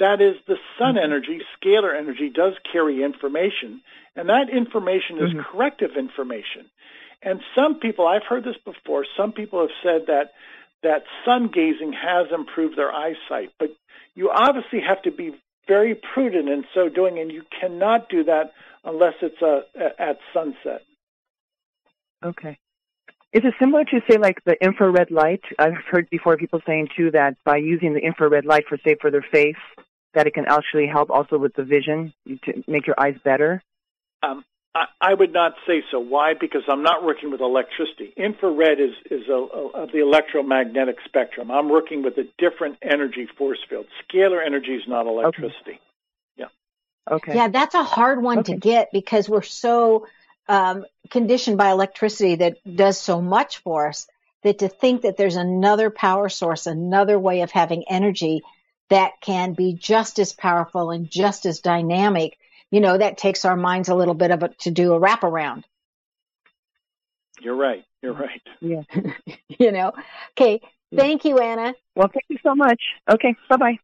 That 0.00 0.20
is, 0.20 0.36
the 0.48 0.56
sun 0.78 0.96
energy, 0.98 1.40
scalar 1.56 1.96
energy, 1.96 2.30
does 2.30 2.54
carry 2.72 3.04
information, 3.04 3.82
and 4.16 4.28
that 4.28 4.48
information 4.50 5.18
is 5.18 5.30
mm-hmm. 5.30 5.40
corrective 5.40 5.90
information. 5.96 6.70
And 7.22 7.40
some 7.54 7.80
people, 7.80 8.06
I've 8.06 8.24
heard 8.28 8.44
this 8.44 8.56
before, 8.64 9.04
some 9.16 9.32
people 9.32 9.60
have 9.60 9.76
said 9.82 10.06
that 10.06 10.32
that 10.82 11.04
sun 11.26 11.50
gazing 11.52 11.92
has 11.92 12.28
improved 12.32 12.78
their 12.78 12.90
eyesight, 12.90 13.50
but 13.58 13.68
you 14.14 14.30
obviously 14.30 14.80
have 14.80 15.02
to 15.02 15.10
be 15.10 15.34
very 15.68 15.94
prudent 15.94 16.48
in 16.48 16.64
so 16.74 16.88
doing, 16.88 17.18
and 17.18 17.30
you 17.30 17.42
cannot 17.60 18.08
do 18.08 18.24
that 18.24 18.52
unless 18.84 19.14
it's 19.20 19.42
a, 19.42 19.62
a 19.78 20.00
at 20.00 20.18
sunset. 20.32 20.82
Okay. 22.24 22.58
Is 23.32 23.42
it 23.44 23.54
similar 23.60 23.84
to 23.84 24.00
say 24.10 24.18
like 24.18 24.42
the 24.44 24.56
infrared 24.64 25.10
light? 25.10 25.42
I've 25.58 25.74
heard 25.88 26.10
before 26.10 26.36
people 26.36 26.60
saying 26.66 26.88
too 26.96 27.12
that 27.12 27.36
by 27.44 27.58
using 27.58 27.94
the 27.94 28.00
infrared 28.00 28.44
light 28.44 28.64
for 28.68 28.76
say 28.84 28.96
for 29.00 29.10
their 29.10 29.24
face, 29.30 29.54
that 30.14 30.26
it 30.26 30.34
can 30.34 30.44
actually 30.46 30.86
help 30.86 31.10
also 31.10 31.38
with 31.38 31.54
the 31.54 31.64
vision 31.64 32.12
to 32.26 32.64
make 32.66 32.86
your 32.86 32.98
eyes 32.98 33.16
better? 33.24 33.62
Um, 34.22 34.44
I, 34.74 34.84
I 35.00 35.14
would 35.14 35.32
not 35.32 35.54
say 35.66 35.82
so. 35.90 35.98
Why? 35.98 36.34
Because 36.38 36.62
I'm 36.68 36.82
not 36.82 37.04
working 37.04 37.30
with 37.30 37.40
electricity. 37.40 38.12
Infrared 38.16 38.80
is 38.80 38.94
is 39.10 39.28
a, 39.28 39.32
a, 39.32 39.68
of 39.82 39.92
the 39.92 39.98
electromagnetic 39.98 40.96
spectrum. 41.04 41.50
I'm 41.50 41.68
working 41.68 42.02
with 42.02 42.16
a 42.18 42.24
different 42.38 42.78
energy 42.82 43.28
force 43.36 43.58
field. 43.68 43.86
Scalar 44.04 44.44
energy 44.44 44.74
is 44.74 44.82
not 44.86 45.06
electricity. 45.06 45.54
Okay. 45.66 45.80
Yeah. 46.36 46.46
Okay. 47.10 47.34
Yeah, 47.34 47.48
that's 47.48 47.74
a 47.74 47.82
hard 47.82 48.22
one 48.22 48.40
Okay. 48.40 48.52
to 48.54 48.58
get 48.58 48.90
because 48.92 49.28
we're 49.28 49.42
so 49.42 50.06
um, 50.48 50.84
conditioned 51.10 51.58
by 51.58 51.70
electricity 51.70 52.36
that 52.36 52.58
does 52.76 53.00
so 53.00 53.20
much 53.20 53.58
for 53.58 53.88
us 53.88 54.06
that 54.42 54.60
to 54.60 54.68
think 54.68 55.02
that 55.02 55.16
there's 55.16 55.36
another 55.36 55.90
power 55.90 56.28
source, 56.28 56.66
another 56.66 57.18
way 57.18 57.42
of 57.42 57.50
having 57.50 57.84
energy 57.88 58.42
that 58.90 59.12
can 59.20 59.54
be 59.54 59.72
just 59.72 60.18
as 60.18 60.32
powerful 60.32 60.90
and 60.90 61.10
just 61.10 61.46
as 61.46 61.60
dynamic, 61.60 62.38
you 62.70 62.80
know, 62.80 62.98
that 62.98 63.18
takes 63.18 63.44
our 63.44 63.56
minds 63.56 63.88
a 63.88 63.94
little 63.94 64.14
bit 64.14 64.30
of 64.30 64.42
a, 64.42 64.48
to 64.60 64.70
do 64.70 64.92
a 64.92 65.00
wraparound, 65.00 65.64
You're 67.40 67.56
right. 67.56 67.84
You're 68.02 68.12
right. 68.12 68.42
Yeah. 68.60 68.82
you 69.48 69.72
know. 69.72 69.92
Okay. 70.32 70.60
Thank 70.94 71.24
you, 71.24 71.38
Anna. 71.38 71.74
Well, 71.94 72.08
thank 72.08 72.24
you 72.28 72.38
so 72.42 72.54
much. 72.54 72.82
Okay. 73.08 73.34
Bye 73.48 73.56
bye. 73.56 73.78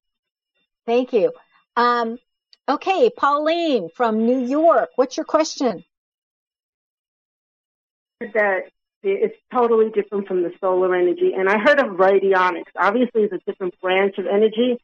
Thank 0.87 1.13
you. 1.13 1.33
Um, 1.77 2.19
okay, 2.69 3.11
Pauline 3.11 3.91
from 3.95 4.27
New 4.27 4.45
York. 4.45 4.91
What's 4.97 5.17
your 5.17 5.27
question? 5.27 5.85
that 8.21 8.71
it's 9.03 9.37
totally 9.53 9.91
different 9.91 10.27
from 10.27 10.43
the 10.43 10.53
solar 10.61 10.95
energy. 10.95 11.33
And 11.37 11.49
I 11.49 11.59
heard 11.59 11.79
of 11.79 11.97
radionics. 11.97 12.73
Obviously, 12.77 13.23
it's 13.23 13.33
a 13.33 13.39
different 13.47 13.79
branch 13.81 14.19
of 14.19 14.27
energy. 14.27 14.79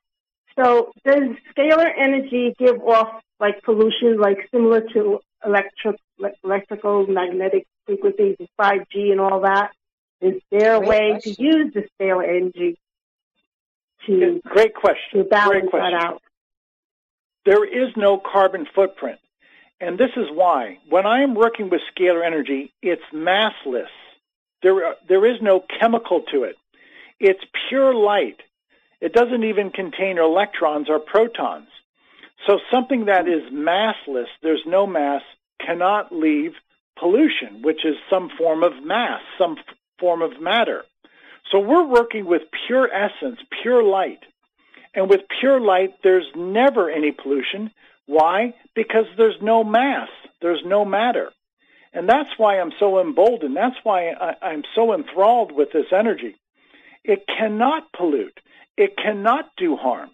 So, 0.58 0.92
does 1.04 1.36
scalar 1.56 1.90
energy 1.98 2.54
give 2.58 2.80
off 2.82 3.22
like 3.40 3.62
pollution, 3.62 4.18
like 4.20 4.38
similar 4.52 4.82
to 4.92 5.20
electric, 5.44 5.96
electrical 6.44 7.06
magnetic 7.06 7.66
frequencies, 7.86 8.36
5G, 8.60 9.10
and 9.12 9.20
all 9.20 9.40
that? 9.40 9.70
Is 10.20 10.40
there 10.50 10.76
a 10.76 10.78
Great 10.78 10.88
way 10.88 11.10
question. 11.12 11.34
to 11.34 11.42
use 11.42 11.74
the 11.74 11.84
scalar 11.98 12.28
energy 12.28 12.78
to 14.06 14.40
Great 14.44 14.74
question. 14.74 15.18
to 15.18 15.24
balance 15.24 15.60
Great 15.62 15.70
question. 15.70 15.98
that 15.98 16.04
out? 16.06 16.22
There 17.44 17.64
is 17.64 17.90
no 17.96 18.18
carbon 18.18 18.66
footprint. 18.74 19.18
And 19.80 19.98
this 19.98 20.10
is 20.16 20.26
why. 20.30 20.78
When 20.88 21.06
I 21.06 21.22
am 21.22 21.34
working 21.34 21.68
with 21.68 21.80
scalar 21.96 22.24
energy, 22.24 22.72
it's 22.82 23.02
massless. 23.12 23.88
There, 24.62 24.94
there 25.08 25.26
is 25.26 25.42
no 25.42 25.64
chemical 25.80 26.22
to 26.32 26.44
it. 26.44 26.54
It's 27.18 27.42
pure 27.68 27.92
light. 27.92 28.36
It 29.02 29.12
doesn't 29.12 29.42
even 29.42 29.70
contain 29.70 30.16
electrons 30.16 30.88
or 30.88 31.00
protons. 31.00 31.66
So 32.46 32.60
something 32.70 33.06
that 33.06 33.26
is 33.26 33.52
massless, 33.52 34.28
there's 34.44 34.62
no 34.64 34.86
mass, 34.86 35.22
cannot 35.60 36.12
leave 36.12 36.52
pollution, 36.98 37.62
which 37.62 37.84
is 37.84 37.96
some 38.08 38.30
form 38.38 38.62
of 38.62 38.72
mass, 38.84 39.20
some 39.36 39.56
f- 39.58 39.74
form 39.98 40.22
of 40.22 40.40
matter. 40.40 40.84
So 41.50 41.58
we're 41.58 41.84
working 41.84 42.26
with 42.26 42.42
pure 42.68 42.88
essence, 42.92 43.40
pure 43.60 43.82
light. 43.82 44.20
And 44.94 45.10
with 45.10 45.22
pure 45.40 45.60
light, 45.60 45.94
there's 46.04 46.26
never 46.36 46.88
any 46.88 47.10
pollution. 47.10 47.72
Why? 48.06 48.54
Because 48.76 49.06
there's 49.16 49.40
no 49.42 49.64
mass. 49.64 50.10
There's 50.40 50.62
no 50.64 50.84
matter. 50.84 51.30
And 51.92 52.08
that's 52.08 52.30
why 52.36 52.60
I'm 52.60 52.72
so 52.78 53.00
emboldened. 53.00 53.56
That's 53.56 53.76
why 53.82 54.10
I, 54.10 54.34
I'm 54.42 54.62
so 54.76 54.94
enthralled 54.94 55.50
with 55.50 55.72
this 55.72 55.92
energy. 55.92 56.36
It 57.02 57.26
cannot 57.26 57.92
pollute. 57.92 58.38
It 58.76 58.96
cannot 58.96 59.50
do 59.56 59.76
harm. 59.76 60.10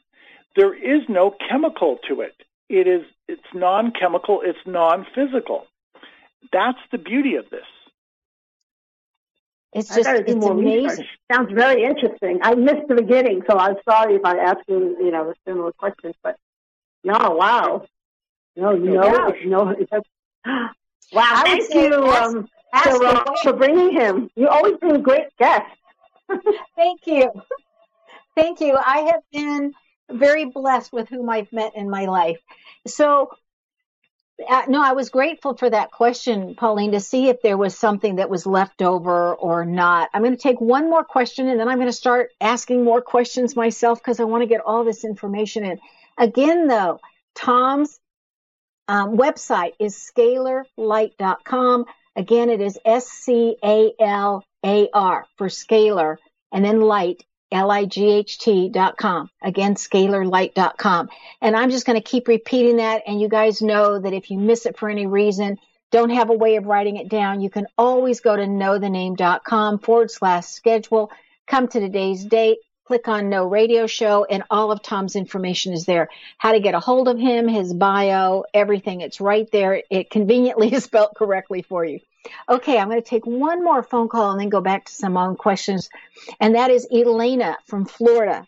There 0.56 0.74
is 0.74 1.02
no 1.08 1.34
chemical 1.48 1.98
to 2.08 2.22
it. 2.22 2.34
It 2.68 2.86
is, 2.86 3.02
it's 3.28 3.42
non-chemical. 3.54 4.40
It's 4.44 4.58
non-physical. 4.66 5.66
That's 6.52 6.78
the 6.92 6.98
beauty 6.98 7.36
of 7.36 7.48
this. 7.50 7.64
It's 9.72 9.88
just 9.94 10.08
it's 10.08 10.44
amazing. 10.46 10.82
research. 10.88 11.06
Sounds 11.32 11.52
very 11.52 11.84
interesting. 11.84 12.40
I 12.42 12.54
missed 12.54 12.88
the 12.88 12.94
beginning, 12.94 13.42
so 13.48 13.58
I'm 13.58 13.76
sorry 13.88 14.14
if 14.14 14.24
I 14.24 14.38
asked 14.38 14.64
you, 14.66 14.96
you 14.98 15.10
know, 15.10 15.32
similar 15.46 15.72
questions. 15.72 16.14
But 16.22 16.36
no, 17.04 17.36
wow, 17.38 17.86
no, 18.56 18.72
no, 18.72 19.04
Yeah. 19.04 19.28
it's 19.28 19.44
no. 19.46 19.74
Wow, 21.10 21.22
I 21.22 21.42
thank 21.44 21.62
say 21.64 21.86
you 21.86 21.94
um, 21.94 22.48
ask 22.74 22.90
for, 22.90 23.06
uh, 23.06 23.24
for 23.42 23.52
bringing 23.54 23.92
him. 23.92 24.30
You 24.36 24.48
always 24.48 24.76
been 24.76 25.00
great 25.02 25.34
guests. 25.38 25.70
Thank 26.76 27.06
you. 27.06 27.30
Thank 28.38 28.60
you. 28.60 28.76
I 28.76 28.98
have 29.12 29.22
been 29.32 29.72
very 30.08 30.44
blessed 30.44 30.92
with 30.92 31.08
whom 31.08 31.28
I've 31.28 31.52
met 31.52 31.72
in 31.74 31.90
my 31.90 32.04
life. 32.04 32.38
So, 32.86 33.32
uh, 34.48 34.62
no, 34.68 34.80
I 34.80 34.92
was 34.92 35.08
grateful 35.10 35.56
for 35.56 35.68
that 35.68 35.90
question, 35.90 36.54
Pauline, 36.54 36.92
to 36.92 37.00
see 37.00 37.30
if 37.30 37.42
there 37.42 37.56
was 37.56 37.76
something 37.76 38.14
that 38.16 38.30
was 38.30 38.46
left 38.46 38.80
over 38.80 39.34
or 39.34 39.64
not. 39.64 40.10
I'm 40.14 40.22
going 40.22 40.36
to 40.36 40.40
take 40.40 40.60
one 40.60 40.88
more 40.88 41.02
question 41.02 41.48
and 41.48 41.58
then 41.58 41.68
I'm 41.68 41.78
going 41.78 41.88
to 41.88 41.92
start 41.92 42.30
asking 42.40 42.84
more 42.84 43.00
questions 43.00 43.56
myself 43.56 43.98
because 43.98 44.20
I 44.20 44.24
want 44.24 44.42
to 44.42 44.48
get 44.48 44.60
all 44.60 44.84
this 44.84 45.04
information 45.04 45.64
in. 45.64 45.80
Again, 46.16 46.68
though, 46.68 47.00
Tom's 47.34 47.98
um, 48.86 49.16
website 49.16 49.72
is 49.80 49.96
scalarlight.com. 49.96 51.86
Again, 52.14 52.50
it 52.50 52.60
is 52.60 52.78
S 52.84 53.08
C 53.08 53.56
A 53.64 53.90
L 53.98 54.44
A 54.64 54.88
R 54.94 55.26
for 55.34 55.48
scalar 55.48 56.18
and 56.52 56.64
then 56.64 56.80
light, 56.80 57.24
L-I-G-H-T 57.50 58.68
dot 58.70 58.96
com. 58.96 59.30
Again, 59.42 59.74
scalarlight 59.74 60.54
dot 60.54 60.78
com. 60.78 61.08
And 61.40 61.56
I'm 61.56 61.70
just 61.70 61.86
going 61.86 62.00
to 62.00 62.06
keep 62.06 62.28
repeating 62.28 62.76
that. 62.76 63.02
And 63.06 63.20
you 63.20 63.28
guys 63.28 63.62
know 63.62 63.98
that 63.98 64.12
if 64.12 64.30
you 64.30 64.38
miss 64.38 64.66
it 64.66 64.78
for 64.78 64.88
any 64.88 65.06
reason, 65.06 65.58
don't 65.90 66.10
have 66.10 66.30
a 66.30 66.34
way 66.34 66.56
of 66.56 66.66
writing 66.66 66.96
it 66.96 67.08
down, 67.08 67.40
you 67.40 67.48
can 67.50 67.66
always 67.78 68.20
go 68.20 68.36
to 68.36 68.42
knowthename.com 68.42 69.78
forward 69.78 70.10
slash 70.10 70.46
schedule, 70.46 71.10
come 71.46 71.66
to 71.68 71.80
today's 71.80 72.24
date, 72.24 72.58
click 72.84 73.08
on 73.08 73.30
no 73.30 73.46
radio 73.46 73.86
show, 73.86 74.24
and 74.24 74.42
all 74.50 74.70
of 74.70 74.82
Tom's 74.82 75.16
information 75.16 75.72
is 75.72 75.86
there. 75.86 76.08
How 76.36 76.52
to 76.52 76.60
get 76.60 76.74
a 76.74 76.80
hold 76.80 77.08
of 77.08 77.18
him, 77.18 77.48
his 77.48 77.72
bio, 77.72 78.44
everything. 78.52 79.00
It's 79.00 79.20
right 79.20 79.50
there. 79.50 79.82
It 79.90 80.10
conveniently 80.10 80.72
is 80.74 80.84
spelled 80.84 81.14
correctly 81.16 81.62
for 81.62 81.84
you. 81.84 82.00
Okay, 82.48 82.78
I'm 82.78 82.88
going 82.88 83.02
to 83.02 83.08
take 83.08 83.26
one 83.26 83.62
more 83.62 83.82
phone 83.82 84.08
call 84.08 84.32
and 84.32 84.40
then 84.40 84.48
go 84.48 84.60
back 84.60 84.86
to 84.86 84.92
some 84.92 85.16
own 85.16 85.36
questions. 85.36 85.88
And 86.40 86.54
that 86.54 86.70
is 86.70 86.86
Elena 86.90 87.58
from 87.66 87.84
Florida. 87.84 88.46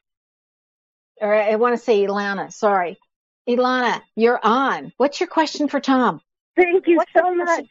Or 1.21 1.35
I 1.35 1.57
want 1.57 1.77
to 1.77 1.83
say 1.83 2.05
Ilana, 2.05 2.53
sorry. 2.53 2.99
Ilana, 3.49 4.01
you're 4.17 4.41
on. 4.43 4.93
What's 4.97 5.21
your 5.21 5.29
question 5.29 5.69
for 5.69 5.81
Tom? 5.81 6.21
Thank 6.57 6.87
you 6.87 6.97
What's 6.97 7.13
so 7.17 7.35
much. 7.35 7.67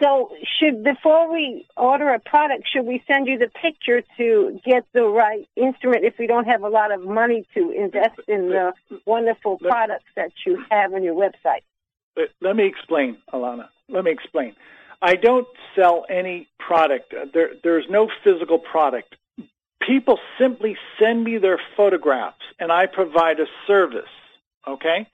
So, 0.00 0.32
should 0.58 0.82
before 0.82 1.32
we 1.32 1.66
order 1.76 2.08
a 2.08 2.18
product, 2.18 2.64
should 2.72 2.84
we 2.84 3.02
send 3.06 3.28
you 3.28 3.38
the 3.38 3.48
picture 3.48 4.02
to 4.16 4.60
get 4.64 4.84
the 4.92 5.04
right 5.04 5.46
instrument 5.54 6.04
if 6.04 6.14
we 6.18 6.26
don't 6.26 6.46
have 6.46 6.62
a 6.62 6.68
lot 6.68 6.92
of 6.92 7.04
money 7.04 7.46
to 7.54 7.70
invest 7.70 8.18
in 8.26 8.48
the 8.48 8.72
wonderful 9.06 9.58
products 9.58 10.06
that 10.16 10.32
you 10.44 10.64
have 10.70 10.92
on 10.94 11.04
your 11.04 11.14
website? 11.14 11.62
Let 12.40 12.56
me 12.56 12.66
explain, 12.66 13.18
Alana. 13.32 13.68
Let 13.88 14.04
me 14.04 14.10
explain. 14.10 14.56
I 15.04 15.16
don't 15.16 15.46
sell 15.76 16.06
any 16.08 16.48
product. 16.58 17.12
Uh, 17.12 17.26
There, 17.32 17.50
there's 17.62 17.84
no 17.90 18.08
physical 18.24 18.58
product. 18.58 19.14
People 19.86 20.18
simply 20.40 20.76
send 20.98 21.22
me 21.22 21.36
their 21.36 21.60
photographs, 21.76 22.40
and 22.58 22.72
I 22.72 22.86
provide 22.86 23.38
a 23.38 23.44
service. 23.66 24.14
Okay, 24.66 25.06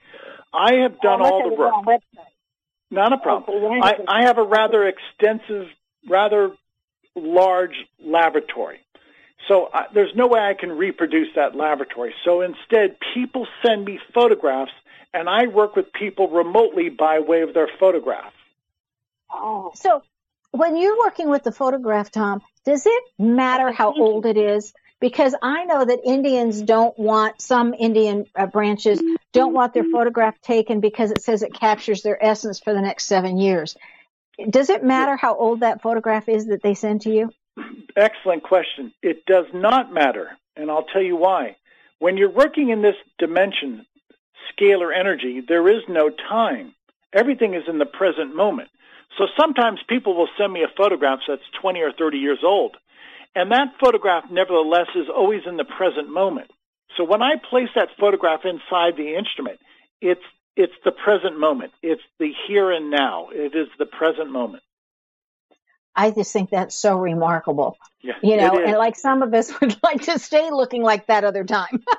I 0.53 0.75
have 0.83 1.01
done 1.01 1.21
all 1.21 1.49
the 1.49 1.55
work. 1.55 2.01
Not 2.89 3.11
a 3.11 3.17
problem. 3.17 3.81
I. 3.83 3.95
I 4.07 4.23
have 4.27 4.37
a 4.37 4.43
rather 4.43 4.87
extensive, 4.87 5.67
rather 6.09 6.55
large 7.15 7.75
laboratory. 7.99 8.79
So 9.49 9.69
I, 9.73 9.87
there's 9.93 10.15
no 10.15 10.27
way 10.27 10.39
I 10.39 10.53
can 10.53 10.71
reproduce 10.71 11.27
that 11.35 11.53
laboratory. 11.53 12.13
So 12.23 12.39
instead, 12.41 12.95
people 13.13 13.45
send 13.65 13.83
me 13.83 13.99
photographs, 14.13 14.71
and 15.13 15.27
I 15.27 15.47
work 15.47 15.75
with 15.75 15.91
people 15.91 16.29
remotely 16.29 16.87
by 16.87 17.19
way 17.19 17.41
of 17.41 17.53
their 17.53 17.69
photograph. 17.77 18.31
Oh, 19.31 19.71
So 19.75 20.03
when 20.51 20.75
you're 20.75 20.97
working 20.97 21.29
with 21.29 21.43
the 21.43 21.51
photograph, 21.51 22.11
Tom, 22.11 22.41
does 22.65 22.85
it 22.85 23.03
matter 23.17 23.71
how 23.71 23.93
old 23.93 24.25
it 24.25 24.37
is? 24.37 24.73
Because 24.99 25.33
I 25.41 25.65
know 25.65 25.83
that 25.83 25.99
Indians 26.05 26.61
don't 26.61 26.97
want, 26.99 27.41
some 27.41 27.73
Indian 27.73 28.25
uh, 28.35 28.45
branches 28.45 29.01
don't 29.33 29.53
want 29.53 29.73
their 29.73 29.85
photograph 29.91 30.39
taken 30.41 30.79
because 30.79 31.11
it 31.11 31.23
says 31.23 31.41
it 31.41 31.53
captures 31.53 32.03
their 32.03 32.23
essence 32.23 32.59
for 32.59 32.73
the 32.73 32.81
next 32.81 33.05
seven 33.05 33.37
years. 33.37 33.75
Does 34.49 34.69
it 34.69 34.83
matter 34.83 35.15
how 35.15 35.35
old 35.35 35.61
that 35.61 35.81
photograph 35.81 36.29
is 36.29 36.45
that 36.47 36.61
they 36.61 36.75
send 36.75 37.01
to 37.01 37.11
you? 37.11 37.31
Excellent 37.95 38.43
question. 38.43 38.93
It 39.01 39.25
does 39.25 39.45
not 39.53 39.91
matter, 39.91 40.29
and 40.55 40.69
I'll 40.69 40.85
tell 40.85 41.01
you 41.01 41.15
why. 41.15 41.57
When 41.99 42.17
you're 42.17 42.31
working 42.31 42.69
in 42.69 42.81
this 42.81 42.95
dimension, 43.17 43.85
scalar 44.53 44.95
energy, 44.97 45.41
there 45.47 45.67
is 45.67 45.81
no 45.87 46.09
time. 46.09 46.73
Everything 47.13 47.53
is 47.53 47.63
in 47.67 47.77
the 47.77 47.85
present 47.85 48.35
moment. 48.35 48.69
So 49.17 49.27
sometimes 49.39 49.79
people 49.87 50.15
will 50.15 50.29
send 50.37 50.53
me 50.53 50.63
a 50.63 50.73
photograph 50.77 51.19
that's 51.27 51.41
20 51.61 51.81
or 51.81 51.91
30 51.91 52.17
years 52.17 52.39
old, 52.43 52.77
and 53.35 53.51
that 53.51 53.75
photograph 53.79 54.25
nevertheless 54.31 54.87
is 54.95 55.07
always 55.13 55.41
in 55.45 55.57
the 55.57 55.65
present 55.65 56.09
moment. 56.09 56.51
So 56.97 57.03
when 57.03 57.21
I 57.21 57.35
place 57.49 57.69
that 57.75 57.89
photograph 57.99 58.41
inside 58.45 58.97
the 58.97 59.15
instrument, 59.17 59.59
it's 60.01 60.21
it's 60.57 60.73
the 60.83 60.91
present 60.91 61.39
moment. 61.39 61.71
It's 61.81 62.01
the 62.19 62.31
here 62.47 62.71
and 62.71 62.91
now. 62.91 63.29
It 63.31 63.55
is 63.55 63.67
the 63.79 63.85
present 63.85 64.31
moment. 64.31 64.63
I 65.95 66.11
just 66.11 66.33
think 66.33 66.49
that's 66.49 66.75
so 66.75 66.97
remarkable. 66.97 67.77
Yeah, 68.01 68.13
you 68.21 68.37
know, 68.37 68.57
and 68.57 68.77
like 68.77 68.97
some 68.97 69.23
of 69.23 69.33
us 69.33 69.51
would 69.61 69.77
like 69.83 70.01
to 70.03 70.19
stay 70.19 70.49
looking 70.51 70.83
like 70.83 71.07
that 71.07 71.23
other 71.23 71.43
time. 71.43 71.83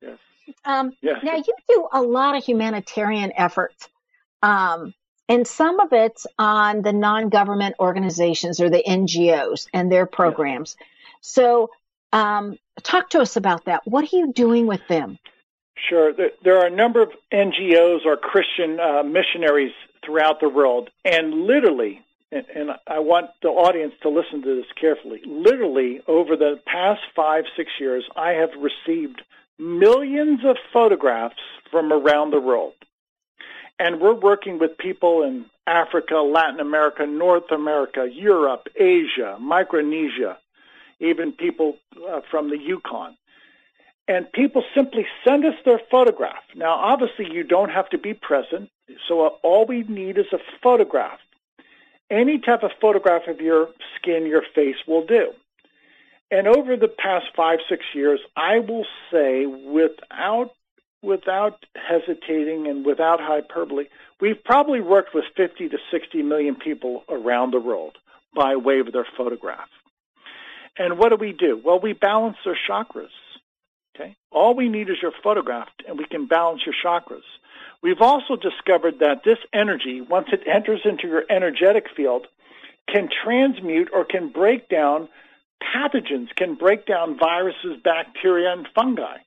Yes. 0.00 0.18
Um, 0.64 0.92
Yes. 1.00 1.16
Now 1.24 1.36
you 1.36 1.54
do 1.68 1.88
a 1.92 2.02
lot 2.02 2.36
of 2.36 2.44
humanitarian 2.44 3.32
efforts, 3.36 3.88
um, 4.42 4.94
and 5.28 5.46
some 5.46 5.80
of 5.80 5.92
it's 5.92 6.26
on 6.38 6.82
the 6.82 6.92
non-government 6.92 7.76
organizations 7.78 8.60
or 8.60 8.70
the 8.70 8.82
NGOs 8.86 9.68
and 9.72 9.90
their 9.90 10.06
programs. 10.06 10.76
So, 11.20 11.70
um, 12.12 12.58
talk 12.82 13.10
to 13.10 13.20
us 13.20 13.36
about 13.36 13.64
that. 13.66 13.86
What 13.86 14.04
are 14.04 14.16
you 14.16 14.32
doing 14.32 14.66
with 14.66 14.86
them? 14.88 15.18
Sure. 15.88 16.12
There, 16.12 16.30
there 16.44 16.58
are 16.58 16.66
a 16.66 16.70
number 16.70 17.02
of 17.02 17.10
NGOs 17.32 18.04
or 18.04 18.16
Christian 18.16 18.78
uh, 18.78 19.02
missionaries 19.02 19.72
throughout 20.04 20.40
the 20.40 20.48
world, 20.48 20.90
and 21.04 21.46
literally, 21.46 22.02
and, 22.30 22.44
and 22.54 22.70
I 22.86 22.98
want 22.98 23.30
the 23.40 23.48
audience 23.48 23.94
to 24.02 24.08
listen 24.08 24.42
to 24.42 24.56
this 24.56 24.70
carefully. 24.80 25.20
Literally, 25.26 26.00
over 26.06 26.36
the 26.36 26.60
past 26.66 27.00
five, 27.16 27.44
six 27.56 27.70
years, 27.80 28.04
I 28.16 28.30
have 28.32 28.50
received 28.58 29.22
millions 29.58 30.40
of 30.44 30.56
photographs 30.72 31.36
from 31.70 31.92
around 31.92 32.30
the 32.30 32.40
world. 32.40 32.74
And 33.82 34.00
we're 34.00 34.14
working 34.14 34.58
with 34.58 34.78
people 34.78 35.22
in 35.22 35.46
Africa, 35.66 36.16
Latin 36.16 36.60
America, 36.60 37.04
North 37.04 37.50
America, 37.50 38.08
Europe, 38.12 38.68
Asia, 38.76 39.36
Micronesia, 39.40 40.38
even 41.00 41.32
people 41.32 41.78
uh, 42.08 42.20
from 42.30 42.50
the 42.50 42.58
Yukon 42.58 43.16
and 44.08 44.30
people 44.32 44.64
simply 44.74 45.06
send 45.24 45.44
us 45.44 45.54
their 45.64 45.80
photograph. 45.90 46.42
Now, 46.54 46.72
obviously, 46.72 47.26
you 47.30 47.44
don't 47.44 47.70
have 47.70 47.88
to 47.90 47.98
be 47.98 48.14
present, 48.14 48.70
so 49.08 49.26
uh, 49.26 49.30
all 49.42 49.64
we 49.64 49.84
need 49.84 50.18
is 50.18 50.26
a 50.32 50.38
photograph. 50.62 51.18
Any 52.10 52.38
type 52.38 52.62
of 52.62 52.72
photograph 52.80 53.22
of 53.28 53.40
your 53.40 53.68
skin, 53.96 54.26
your 54.26 54.42
face 54.54 54.76
will 54.86 55.06
do. 55.06 55.32
And 56.30 56.46
over 56.46 56.76
the 56.76 56.88
past 56.88 57.26
five, 57.36 57.60
six 57.68 57.84
years, 57.94 58.20
I 58.36 58.58
will 58.58 58.86
say 59.10 59.46
without 59.46 60.52
without 61.02 61.64
hesitating 61.74 62.66
and 62.68 62.86
without 62.86 63.20
hyperbole, 63.20 63.86
we've 64.20 64.42
probably 64.44 64.80
worked 64.80 65.14
with 65.14 65.24
50 65.36 65.68
to 65.68 65.78
60 65.90 66.22
million 66.22 66.54
people 66.54 67.04
around 67.08 67.52
the 67.52 67.60
world 67.60 67.96
by 68.34 68.56
way 68.56 68.78
of 68.78 68.92
their 68.92 69.06
photograph. 69.16 69.68
And 70.78 70.98
what 70.98 71.10
do 71.10 71.16
we 71.16 71.32
do? 71.32 71.60
Well, 71.62 71.80
we 71.80 71.92
balance 71.92 72.36
their 72.44 72.58
chakras. 72.68 73.10
Okay? 73.94 74.16
All 74.30 74.54
we 74.54 74.68
need 74.68 74.88
is 74.88 74.96
your 75.02 75.12
photograph 75.22 75.68
and 75.86 75.98
we 75.98 76.06
can 76.06 76.26
balance 76.26 76.62
your 76.64 76.74
chakras. 76.82 77.26
We've 77.82 78.00
also 78.00 78.36
discovered 78.36 79.00
that 79.00 79.22
this 79.24 79.38
energy, 79.52 80.00
once 80.00 80.28
it 80.32 80.46
enters 80.46 80.80
into 80.84 81.08
your 81.08 81.24
energetic 81.28 81.86
field, 81.94 82.26
can 82.88 83.08
transmute 83.24 83.90
or 83.92 84.04
can 84.04 84.28
break 84.28 84.68
down 84.68 85.08
pathogens, 85.62 86.28
can 86.36 86.54
break 86.54 86.86
down 86.86 87.18
viruses, 87.18 87.76
bacteria, 87.82 88.52
and 88.52 88.68
fungi. 88.74 89.18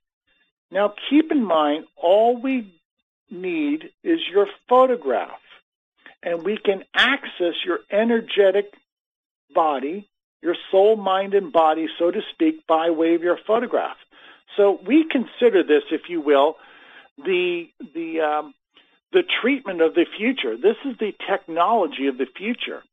Now 0.76 0.94
keep 1.10 1.32
in 1.32 1.44
mind, 1.44 1.86
all 1.96 2.40
we 2.40 2.70
need 3.32 3.86
is 4.04 4.20
your 4.30 4.48
photograph 4.68 5.40
and 6.22 6.44
we 6.44 6.58
can 6.58 6.84
access 6.94 7.54
your 7.66 7.80
energetic 7.90 8.74
body, 9.54 10.10
your 10.42 10.56
soul, 10.72 10.98
mind, 10.98 11.34
and 11.34 11.54
body, 11.54 11.88
so 11.98 12.12
to 12.12 12.20
speak, 12.34 12.68
by 12.68 12.90
way 12.90 13.16
of 13.16 13.22
your 13.22 13.40
photograph. 13.48 13.96
So 14.58 14.78
we 14.86 15.06
consider 15.10 15.64
this, 15.64 15.84
if 15.92 16.10
you 16.10 16.20
will, 16.20 16.58
the 17.18 17.70
the 17.94 18.20
um, 18.20 18.54
the 19.14 19.24
treatment 19.42 19.80
of 19.80 19.94
the 19.94 20.06
future. 20.18 20.58
This 20.58 20.76
is 20.84 20.98
the 21.00 21.14
technology 21.30 22.08
of 22.08 22.18
the 22.18 22.28
future. 22.38 22.84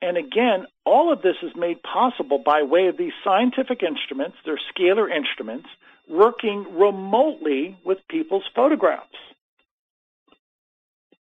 And 0.00 0.16
again, 0.16 0.66
all 0.84 1.12
of 1.12 1.22
this 1.22 1.36
is 1.42 1.50
made 1.56 1.82
possible 1.82 2.38
by 2.38 2.62
way 2.62 2.86
of 2.86 2.96
these 2.96 3.14
scientific 3.24 3.82
instruments, 3.82 4.36
they're 4.44 4.60
scalar 4.76 5.10
instruments, 5.10 5.68
working 6.08 6.78
remotely 6.78 7.78
with 7.84 7.98
people's 8.08 8.44
photographs. 8.54 9.08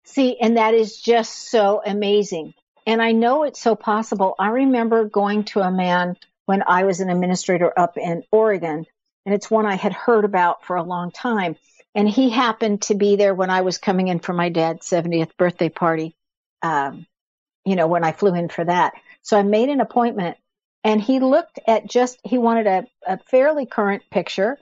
See, 0.04 0.36
and 0.40 0.56
that 0.56 0.74
is 0.74 1.00
just 1.00 1.50
so 1.50 1.82
amazing. 1.84 2.54
And 2.86 3.00
I 3.00 3.12
know 3.12 3.44
it's 3.44 3.60
so 3.60 3.74
possible. 3.74 4.34
I 4.38 4.48
remember 4.48 5.04
going 5.04 5.44
to 5.44 5.60
a 5.60 5.70
man 5.70 6.16
when 6.46 6.62
I 6.66 6.84
was 6.84 7.00
an 7.00 7.08
administrator 7.08 7.72
up 7.76 7.96
in 7.96 8.22
Oregon, 8.30 8.84
and 9.24 9.34
it's 9.34 9.50
one 9.50 9.64
I 9.64 9.76
had 9.76 9.94
heard 9.94 10.24
about 10.24 10.64
for 10.64 10.76
a 10.76 10.82
long 10.82 11.10
time. 11.10 11.56
And 11.94 12.08
he 12.08 12.28
happened 12.28 12.82
to 12.82 12.94
be 12.94 13.16
there 13.16 13.34
when 13.34 13.50
I 13.50 13.62
was 13.62 13.78
coming 13.78 14.08
in 14.08 14.18
for 14.18 14.34
my 14.34 14.50
dad's 14.50 14.86
70th 14.86 15.36
birthday 15.38 15.70
party, 15.70 16.14
um, 16.60 17.06
you 17.64 17.76
know, 17.76 17.86
when 17.86 18.04
I 18.04 18.12
flew 18.12 18.34
in 18.34 18.48
for 18.48 18.64
that. 18.64 18.92
So 19.22 19.38
I 19.38 19.42
made 19.42 19.70
an 19.70 19.80
appointment, 19.80 20.36
and 20.82 21.00
he 21.00 21.20
looked 21.20 21.58
at 21.66 21.88
just, 21.88 22.18
he 22.24 22.36
wanted 22.36 22.66
a, 22.66 22.86
a 23.06 23.18
fairly 23.18 23.64
current 23.64 24.02
picture, 24.10 24.58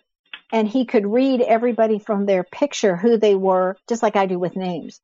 and 0.52 0.68
he 0.68 0.84
could 0.84 1.06
read 1.06 1.40
everybody 1.40 1.98
from 1.98 2.26
their 2.26 2.44
picture 2.44 2.94
who 2.94 3.16
they 3.16 3.34
were, 3.34 3.76
just 3.88 4.02
like 4.02 4.16
I 4.16 4.26
do 4.26 4.38
with 4.38 4.54
names. 4.54 5.00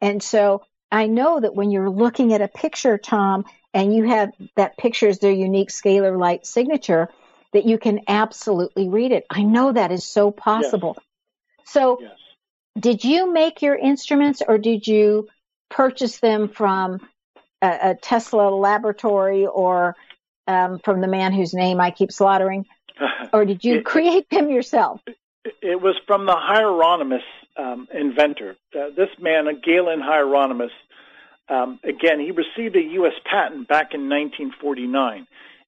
And 0.00 0.22
so 0.22 0.62
I 0.90 1.08
know 1.08 1.40
that 1.40 1.54
when 1.54 1.70
you're 1.70 1.90
looking 1.90 2.32
at 2.32 2.40
a 2.40 2.48
picture, 2.48 2.96
Tom, 2.98 3.44
and 3.74 3.94
you 3.94 4.04
have 4.04 4.30
that 4.56 4.78
picture 4.78 5.08
is 5.08 5.18
their 5.18 5.32
unique 5.32 5.70
scalar 5.70 6.16
light 6.18 6.46
signature, 6.46 7.08
that 7.52 7.66
you 7.66 7.78
can 7.78 8.00
absolutely 8.06 8.88
read 8.88 9.12
it. 9.12 9.26
I 9.28 9.42
know 9.42 9.72
that 9.72 9.90
is 9.90 10.04
so 10.04 10.30
possible. 10.30 10.96
So, 11.64 11.98
Yes. 12.00 12.12
did 12.78 13.04
you 13.04 13.32
make 13.32 13.60
your 13.60 13.76
instruments 13.76 14.42
or 14.46 14.56
did 14.56 14.86
you 14.86 15.28
purchase 15.68 16.20
them 16.20 16.48
from 16.48 17.00
a, 17.60 17.90
a 17.90 17.94
Tesla 17.94 18.50
laboratory 18.50 19.46
or 19.46 19.96
um, 20.46 20.78
from 20.78 21.00
the 21.00 21.08
man 21.08 21.32
whose 21.32 21.54
name 21.54 21.80
I 21.80 21.90
keep 21.90 22.12
slaughtering? 22.12 22.66
Or 23.32 23.44
did 23.44 23.64
you 23.64 23.76
It- 23.78 23.84
create 23.84 24.28
them 24.30 24.50
yourself? 24.50 25.00
It 25.60 25.80
was 25.80 25.96
from 26.06 26.26
the 26.26 26.36
Hieronymus 26.36 27.22
um, 27.56 27.88
inventor. 27.92 28.56
Uh, 28.74 28.90
this 28.96 29.08
man, 29.20 29.46
Galen 29.64 30.00
Hieronymus, 30.00 30.70
um, 31.48 31.80
again, 31.82 32.20
he 32.20 32.30
received 32.30 32.76
a 32.76 32.82
U.S. 33.00 33.14
patent 33.24 33.66
back 33.66 33.92
in 33.92 34.08
1949. 34.08 35.26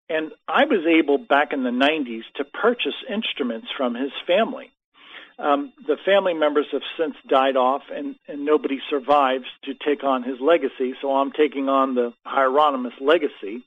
And 0.09 0.31
I 0.47 0.64
was 0.66 0.87
able 0.87 1.18
back 1.18 1.53
in 1.53 1.64
the 1.64 1.70
90s 1.70 2.23
to 2.37 2.44
purchase 2.44 2.94
instruments 3.12 3.66
from 3.77 3.94
his 3.94 4.12
family. 4.27 4.70
Um, 5.40 5.73
the 5.88 5.97
family 6.05 6.35
members 6.35 6.66
have 6.70 6.83
since 6.97 7.16
died 7.29 7.57
off, 7.57 7.83
and, 7.92 8.14
and 8.29 8.44
nobody 8.44 8.79
survives 8.88 9.47
to 9.64 9.75
take 9.75 10.05
on 10.05 10.23
his 10.23 10.38
legacy, 10.40 10.94
so 11.03 11.16
I'm 11.16 11.33
taking 11.33 11.68
on 11.68 11.97
the 11.97 12.12
Hieronymus 12.25 12.94
legacy. 13.01 13.64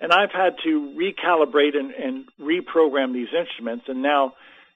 And 0.00 0.12
I've 0.12 0.32
had 0.32 0.56
to 0.64 0.94
recalibrate 0.96 1.76
and, 1.76 1.92
and 1.92 2.24
reprogram 2.40 3.12
these 3.12 3.28
instruments, 3.38 3.84
and 3.88 4.02
now 4.02 4.32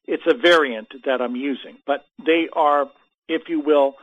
it's 0.06 0.22
a 0.26 0.34
variant 0.34 0.88
that 1.06 1.22
I'm 1.22 1.34
using. 1.34 1.78
But 1.86 2.04
they 2.24 2.48
are, 2.52 2.90
if 3.28 3.48
you 3.48 3.60
will, 3.60 3.94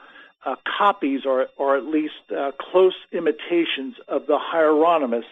uh, 0.43 0.55
copies 0.79 1.21
or, 1.25 1.47
or 1.57 1.77
at 1.77 1.83
least 1.83 2.13
uh, 2.35 2.51
close 2.59 2.95
imitations 3.11 3.95
of 4.07 4.25
the 4.25 4.39
Hieronymus 4.39 5.25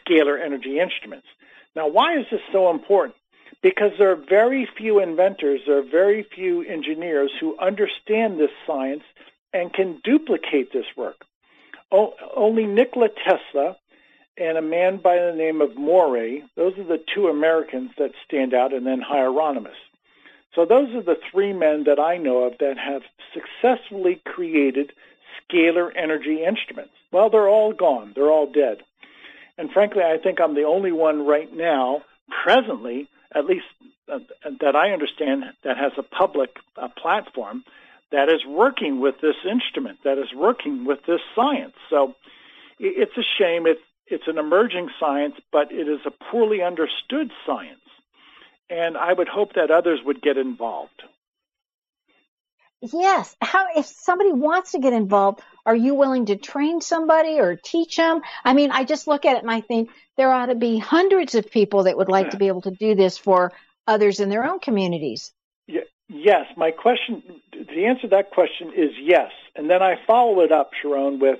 scalar 0.00 0.44
energy 0.44 0.80
instruments. 0.80 1.26
Now, 1.76 1.88
why 1.88 2.18
is 2.18 2.26
this 2.30 2.40
so 2.52 2.70
important? 2.70 3.14
Because 3.62 3.92
there 3.98 4.10
are 4.10 4.16
very 4.16 4.68
few 4.76 5.00
inventors, 5.00 5.60
there 5.66 5.78
are 5.78 5.88
very 5.88 6.26
few 6.34 6.62
engineers 6.62 7.30
who 7.40 7.56
understand 7.58 8.40
this 8.40 8.50
science 8.66 9.04
and 9.52 9.72
can 9.72 10.00
duplicate 10.02 10.72
this 10.72 10.86
work. 10.96 11.24
O- 11.92 12.14
only 12.34 12.66
Nikola 12.66 13.08
Tesla 13.08 13.76
and 14.36 14.56
a 14.56 14.62
man 14.62 14.98
by 14.98 15.16
the 15.16 15.34
name 15.36 15.60
of 15.60 15.76
Moray, 15.76 16.42
those 16.56 16.76
are 16.78 16.84
the 16.84 17.02
two 17.14 17.28
Americans 17.28 17.90
that 17.98 18.12
stand 18.26 18.54
out, 18.54 18.72
and 18.72 18.86
then 18.86 19.00
Hieronymus. 19.00 19.76
So 20.54 20.64
those 20.66 20.94
are 20.94 21.02
the 21.02 21.18
three 21.30 21.52
men 21.52 21.84
that 21.84 21.98
I 21.98 22.16
know 22.18 22.44
of 22.44 22.58
that 22.58 22.76
have 22.78 23.02
successfully 23.32 24.20
created 24.24 24.92
scalar 25.50 25.90
energy 25.96 26.44
instruments. 26.46 26.92
Well, 27.10 27.30
they're 27.30 27.48
all 27.48 27.72
gone. 27.72 28.12
They're 28.14 28.30
all 28.30 28.50
dead. 28.50 28.78
And 29.58 29.70
frankly, 29.70 30.02
I 30.02 30.18
think 30.22 30.40
I'm 30.40 30.54
the 30.54 30.64
only 30.64 30.92
one 30.92 31.26
right 31.26 31.52
now, 31.54 32.02
presently, 32.44 33.08
at 33.34 33.44
least 33.46 33.66
uh, 34.12 34.18
that 34.60 34.76
I 34.76 34.90
understand, 34.90 35.44
that 35.64 35.76
has 35.76 35.92
a 35.96 36.02
public 36.02 36.56
uh, 36.76 36.88
platform 37.00 37.64
that 38.10 38.28
is 38.28 38.44
working 38.46 39.00
with 39.00 39.16
this 39.22 39.36
instrument, 39.50 39.98
that 40.04 40.18
is 40.18 40.34
working 40.34 40.84
with 40.84 40.98
this 41.06 41.20
science. 41.34 41.74
So 41.88 42.14
it's 42.78 43.16
a 43.16 43.22
shame. 43.38 43.66
It's 43.66 43.80
it's 44.06 44.26
an 44.26 44.38
emerging 44.38 44.88
science, 45.00 45.34
but 45.50 45.72
it 45.72 45.88
is 45.88 46.00
a 46.06 46.10
poorly 46.30 46.62
understood 46.62 47.30
science. 47.46 47.78
And 48.70 48.96
I 48.96 49.12
would 49.12 49.28
hope 49.28 49.54
that 49.54 49.70
others 49.70 50.00
would 50.04 50.22
get 50.22 50.36
involved. 50.36 51.02
Yes. 52.80 53.36
How 53.40 53.66
if 53.76 53.86
somebody 53.86 54.32
wants 54.32 54.72
to 54.72 54.80
get 54.80 54.92
involved, 54.92 55.40
are 55.64 55.76
you 55.76 55.94
willing 55.94 56.26
to 56.26 56.36
train 56.36 56.80
somebody 56.80 57.38
or 57.38 57.54
teach 57.54 57.96
them? 57.96 58.22
I 58.44 58.54
mean, 58.54 58.72
I 58.72 58.84
just 58.84 59.06
look 59.06 59.24
at 59.24 59.36
it 59.36 59.42
and 59.42 59.50
I 59.50 59.60
think 59.60 59.90
there 60.16 60.32
ought 60.32 60.46
to 60.46 60.56
be 60.56 60.78
hundreds 60.78 61.36
of 61.36 61.50
people 61.50 61.84
that 61.84 61.96
would 61.96 62.08
like 62.08 62.30
to 62.30 62.36
be 62.36 62.48
able 62.48 62.62
to 62.62 62.72
do 62.72 62.96
this 62.96 63.16
for 63.16 63.52
others 63.86 64.18
in 64.18 64.30
their 64.30 64.44
own 64.44 64.58
communities. 64.58 65.32
Yes, 66.08 66.46
my 66.56 66.72
question 66.72 67.22
the 67.52 67.86
answer 67.86 68.02
to 68.02 68.08
that 68.08 68.30
question 68.30 68.72
is 68.76 68.90
yes. 69.00 69.30
And 69.54 69.70
then 69.70 69.82
I 69.82 69.96
follow 70.06 70.40
it 70.40 70.52
up, 70.52 70.70
Sharón, 70.82 71.20
with 71.20 71.38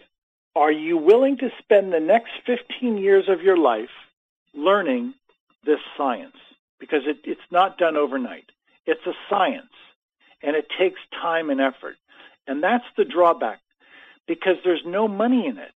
are 0.54 0.72
you 0.72 0.96
willing 0.96 1.38
to 1.38 1.50
spend 1.58 1.92
the 1.92 2.00
next 2.00 2.30
15 2.46 2.98
years 2.98 3.24
of 3.28 3.42
your 3.42 3.56
life 3.56 3.90
learning 4.54 5.14
this 5.64 5.80
science? 5.96 6.36
Because 6.78 7.02
it, 7.06 7.18
it's 7.24 7.40
not 7.50 7.78
done 7.78 7.96
overnight. 7.96 8.50
It's 8.86 9.06
a 9.06 9.12
science, 9.30 9.72
and 10.42 10.56
it 10.56 10.66
takes 10.78 11.00
time 11.20 11.50
and 11.50 11.60
effort. 11.60 11.96
And 12.46 12.62
that's 12.62 12.84
the 12.96 13.04
drawback, 13.04 13.60
because 14.26 14.56
there's 14.64 14.82
no 14.84 15.06
money 15.08 15.46
in 15.46 15.58
it. 15.58 15.72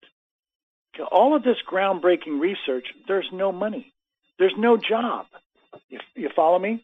All 1.13 1.37
of 1.37 1.43
this 1.43 1.59
groundbreaking 1.71 2.41
research, 2.41 2.87
there's 3.07 3.29
no 3.33 3.53
money. 3.53 3.93
There's 4.39 4.55
no 4.57 4.77
job. 4.77 5.27
You, 5.89 5.99
you 6.15 6.31
follow 6.35 6.59
me? 6.59 6.83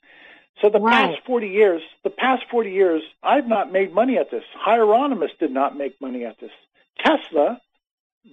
So 0.60 0.68
the 0.68 0.80
right. 0.80 1.14
past 1.14 1.26
40 1.26 1.48
years, 1.48 1.82
the 2.04 2.10
past 2.10 2.42
40 2.50 2.70
years, 2.70 3.02
I've 3.22 3.46
not 3.46 3.72
made 3.72 3.94
money 3.94 4.18
at 4.18 4.30
this. 4.30 4.44
Hieronymus 4.54 5.30
did 5.38 5.52
not 5.52 5.76
make 5.76 6.00
money 6.00 6.24
at 6.24 6.38
this. 6.38 6.50
Tesla 6.98 7.60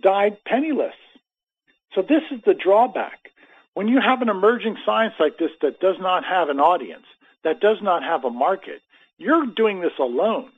died 0.02 0.38
penniless. 0.46 0.94
So 1.94 2.02
this 2.02 2.22
is 2.32 2.40
the 2.46 2.54
drawback. 2.54 3.32
When 3.74 3.88
you 3.88 4.00
have 4.02 4.22
an 4.22 4.30
emerging 4.30 4.78
science 4.86 5.14
like 5.20 5.38
this 5.38 5.52
that 5.62 5.80
does 5.80 5.96
not 6.00 6.24
have 6.26 6.50
an 6.50 6.60
audience, 6.60 7.06
that 7.44 7.60
does 7.60 7.78
not 7.82 8.04
have 8.04 8.24
a 8.24 8.30
market, 8.30 8.82
you're 9.18 9.46
doing 9.46 9.82
this 9.82 9.98
alone. 10.00 10.50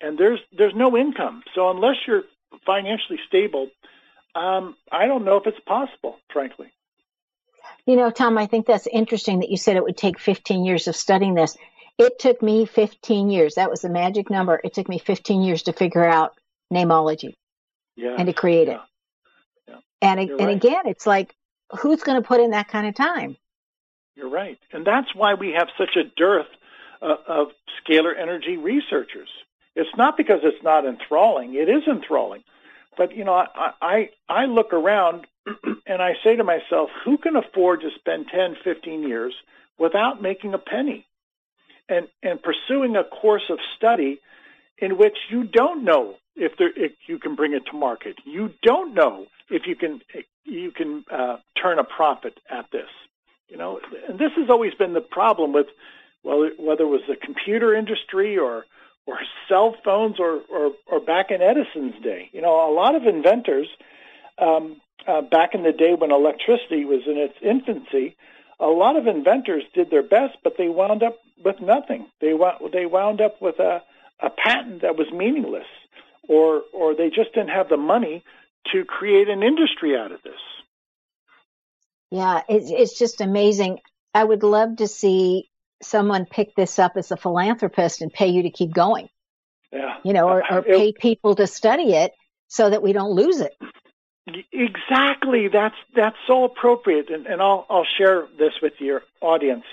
And 0.00 0.18
there's 0.18 0.40
there's 0.56 0.74
no 0.74 0.96
income. 0.96 1.42
So 1.54 1.70
unless 1.70 1.96
you're 2.06 2.24
financially 2.66 3.18
stable, 3.26 3.68
um, 4.34 4.76
I 4.92 5.06
don't 5.06 5.24
know 5.24 5.36
if 5.36 5.46
it's 5.46 5.60
possible, 5.66 6.18
frankly. 6.32 6.72
You 7.86 7.96
know, 7.96 8.10
Tom, 8.10 8.36
I 8.36 8.46
think 8.46 8.66
that's 8.66 8.86
interesting 8.86 9.40
that 9.40 9.50
you 9.50 9.56
said 9.56 9.76
it 9.76 9.82
would 9.82 9.96
take 9.96 10.18
15 10.18 10.64
years 10.64 10.86
of 10.86 10.96
studying 10.96 11.34
this. 11.34 11.56
It 11.98 12.18
took 12.18 12.42
me 12.42 12.66
15 12.66 13.30
years. 13.30 13.54
That 13.54 13.70
was 13.70 13.80
the 13.80 13.88
magic 13.88 14.28
number. 14.28 14.60
It 14.62 14.74
took 14.74 14.88
me 14.88 14.98
15 14.98 15.42
years 15.42 15.62
to 15.62 15.72
figure 15.72 16.04
out 16.04 16.36
nameology 16.72 17.34
yeah. 17.96 18.14
and 18.18 18.26
to 18.26 18.32
create 18.32 18.68
it. 18.68 18.78
Yeah. 19.68 19.74
Yeah. 19.74 19.76
And, 20.02 20.20
and 20.20 20.40
right. 20.40 20.56
again, 20.56 20.86
it's 20.86 21.06
like, 21.06 21.34
who's 21.80 22.02
going 22.02 22.20
to 22.20 22.26
put 22.26 22.40
in 22.40 22.50
that 22.50 22.68
kind 22.68 22.86
of 22.86 22.94
time? 22.94 23.36
You're 24.14 24.30
right. 24.30 24.58
And 24.72 24.86
that's 24.86 25.14
why 25.14 25.34
we 25.34 25.52
have 25.52 25.68
such 25.76 25.96
a 25.96 26.04
dearth 26.04 26.46
uh, 27.02 27.16
of 27.26 27.48
scalar 27.82 28.18
energy 28.18 28.56
researchers. 28.56 29.28
It's 29.74 29.94
not 29.96 30.16
because 30.16 30.40
it's 30.42 30.62
not 30.62 30.86
enthralling. 30.86 31.54
It 31.54 31.68
is 31.68 31.82
enthralling. 31.86 32.42
But, 32.96 33.14
you 33.14 33.24
know, 33.24 33.34
I, 33.34 33.72
I, 33.82 34.10
I 34.28 34.44
look 34.46 34.72
around 34.72 35.26
and 35.86 36.00
I 36.00 36.14
say 36.24 36.36
to 36.36 36.44
myself, 36.44 36.88
who 37.04 37.18
can 37.18 37.36
afford 37.36 37.82
to 37.82 37.90
spend 37.94 38.28
10, 38.28 38.56
15 38.64 39.06
years 39.06 39.34
without 39.78 40.22
making 40.22 40.54
a 40.54 40.58
penny 40.58 41.06
and, 41.88 42.08
and 42.22 42.40
pursuing 42.42 42.96
a 42.96 43.04
course 43.04 43.50
of 43.50 43.58
study 43.76 44.20
in 44.78 44.96
which 44.96 45.16
you 45.30 45.44
don't 45.44 45.84
know 45.84 46.14
if, 46.36 46.52
there, 46.58 46.70
if 46.76 46.92
you 47.06 47.18
can 47.18 47.34
bring 47.34 47.54
it 47.54 47.64
to 47.70 47.76
market. 47.76 48.16
You 48.24 48.50
don't 48.62 48.94
know 48.94 49.26
if 49.50 49.62
you 49.66 49.76
can, 49.76 50.00
you 50.44 50.70
can 50.70 51.04
uh, 51.10 51.38
turn 51.60 51.78
a 51.78 51.84
profit 51.84 52.38
at 52.50 52.66
this. 52.72 52.88
You 53.48 53.56
know, 53.56 53.80
and 54.08 54.18
this 54.18 54.32
has 54.36 54.50
always 54.50 54.74
been 54.74 54.92
the 54.92 55.00
problem 55.00 55.52
with, 55.52 55.66
well, 56.24 56.50
whether 56.58 56.82
it 56.82 56.88
was 56.88 57.02
the 57.08 57.16
computer 57.16 57.74
industry 57.74 58.38
or 58.38 58.64
or 59.06 59.18
cell 59.48 59.74
phones 59.84 60.18
or, 60.18 60.40
or, 60.50 60.72
or 60.86 61.00
back 61.00 61.30
in 61.30 61.40
Edison's 61.40 61.94
day. 62.02 62.28
You 62.32 62.42
know, 62.42 62.68
a 62.68 62.74
lot 62.74 62.96
of 62.96 63.04
inventors 63.04 63.68
um, 64.36 64.80
uh, 65.06 65.22
back 65.22 65.54
in 65.54 65.62
the 65.62 65.72
day 65.72 65.94
when 65.96 66.10
electricity 66.10 66.84
was 66.84 67.02
in 67.06 67.16
its 67.16 67.34
infancy, 67.40 68.16
a 68.58 68.66
lot 68.66 68.96
of 68.96 69.06
inventors 69.06 69.62
did 69.74 69.90
their 69.90 70.02
best, 70.02 70.38
but 70.42 70.54
they 70.58 70.68
wound 70.68 71.02
up 71.02 71.18
with 71.44 71.60
nothing. 71.60 72.06
They 72.20 72.32
they 72.72 72.86
wound 72.86 73.20
up 73.20 73.40
with 73.40 73.60
a, 73.60 73.82
a 74.20 74.30
patent 74.30 74.82
that 74.82 74.96
was 74.96 75.06
meaningless, 75.12 75.66
or 76.28 76.62
or 76.72 76.94
they 76.94 77.08
just 77.08 77.32
didn't 77.34 77.50
have 77.50 77.68
the 77.68 77.76
money 77.76 78.24
to 78.72 78.84
create 78.84 79.28
an 79.28 79.42
industry 79.42 79.96
out 79.96 80.12
of 80.12 80.22
this. 80.22 80.34
Yeah, 82.10 82.42
it's 82.48 82.70
it's 82.70 82.98
just 82.98 83.20
amazing. 83.20 83.78
I 84.14 84.24
would 84.24 84.42
love 84.42 84.76
to 84.76 84.88
see 84.88 85.50
someone 85.82 86.24
pick 86.24 86.54
this 86.54 86.78
up 86.78 86.92
as 86.96 87.10
a 87.10 87.16
philanthropist 87.16 88.00
and 88.00 88.12
pay 88.12 88.28
you 88.28 88.44
to 88.44 88.50
keep 88.50 88.72
going. 88.72 89.08
Yeah. 89.72 89.96
You 90.04 90.12
know, 90.12 90.28
or, 90.28 90.42
or 90.50 90.62
pay 90.62 90.92
people 90.92 91.34
to 91.34 91.46
study 91.46 91.94
it 91.94 92.12
so 92.48 92.70
that 92.70 92.82
we 92.82 92.92
don't 92.92 93.10
lose 93.10 93.40
it. 93.40 93.52
Exactly. 94.52 95.48
That's 95.52 95.76
that's 95.94 96.16
so 96.26 96.44
appropriate, 96.44 97.10
and, 97.10 97.26
and 97.26 97.40
I'll 97.40 97.66
I'll 97.70 97.86
share 97.98 98.26
this 98.38 98.52
with 98.60 98.72
your 98.80 99.02
audience. 99.20 99.64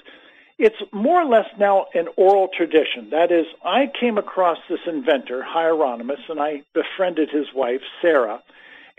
It's 0.59 0.75
more 0.91 1.21
or 1.21 1.25
less 1.25 1.47
now 1.59 1.87
an 1.93 2.07
oral 2.15 2.47
tradition. 2.55 3.09
That 3.11 3.31
is, 3.31 3.45
I 3.63 3.91
came 3.99 4.17
across 4.17 4.57
this 4.69 4.79
inventor, 4.87 5.43
Hieronymus, 5.43 6.19
and 6.29 6.39
I 6.39 6.61
befriended 6.73 7.29
his 7.29 7.47
wife, 7.55 7.81
Sarah, 8.01 8.41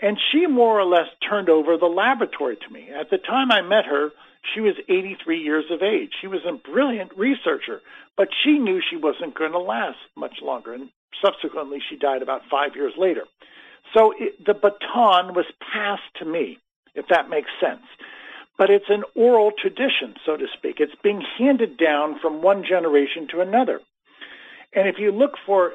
and 0.01 0.17
she 0.31 0.47
more 0.47 0.79
or 0.79 0.85
less 0.85 1.07
turned 1.27 1.49
over 1.49 1.77
the 1.77 1.85
laboratory 1.85 2.57
to 2.57 2.73
me. 2.73 2.89
At 2.89 3.09
the 3.09 3.17
time 3.17 3.51
I 3.51 3.61
met 3.61 3.85
her, 3.85 4.11
she 4.53 4.59
was 4.59 4.75
83 4.89 5.41
years 5.41 5.65
of 5.71 5.81
age. 5.81 6.11
She 6.19 6.27
was 6.27 6.41
a 6.45 6.53
brilliant 6.69 7.17
researcher, 7.17 7.81
but 8.17 8.27
she 8.43 8.59
knew 8.59 8.81
she 8.81 8.97
wasn't 8.97 9.35
going 9.35 9.53
to 9.53 9.59
last 9.59 9.97
much 10.15 10.41
longer, 10.41 10.73
and 10.73 10.89
subsequently 11.23 11.79
she 11.89 11.95
died 11.95 12.21
about 12.21 12.41
five 12.51 12.75
years 12.75 12.93
later. 12.97 13.23
So 13.95 14.13
it, 14.19 14.45
the 14.45 14.53
baton 14.53 15.33
was 15.33 15.45
passed 15.73 16.03
to 16.17 16.25
me, 16.25 16.59
if 16.93 17.07
that 17.07 17.29
makes 17.29 17.49
sense. 17.61 17.83
But 18.57 18.69
it's 18.69 18.89
an 18.89 19.03
oral 19.15 19.51
tradition, 19.51 20.15
so 20.25 20.37
to 20.37 20.45
speak. 20.57 20.75
It's 20.79 20.95
being 21.03 21.21
handed 21.37 21.77
down 21.77 22.19
from 22.21 22.41
one 22.41 22.63
generation 22.63 23.27
to 23.31 23.41
another. 23.41 23.81
And 24.73 24.87
if 24.87 24.95
you 24.97 25.11
look 25.11 25.33
for 25.45 25.71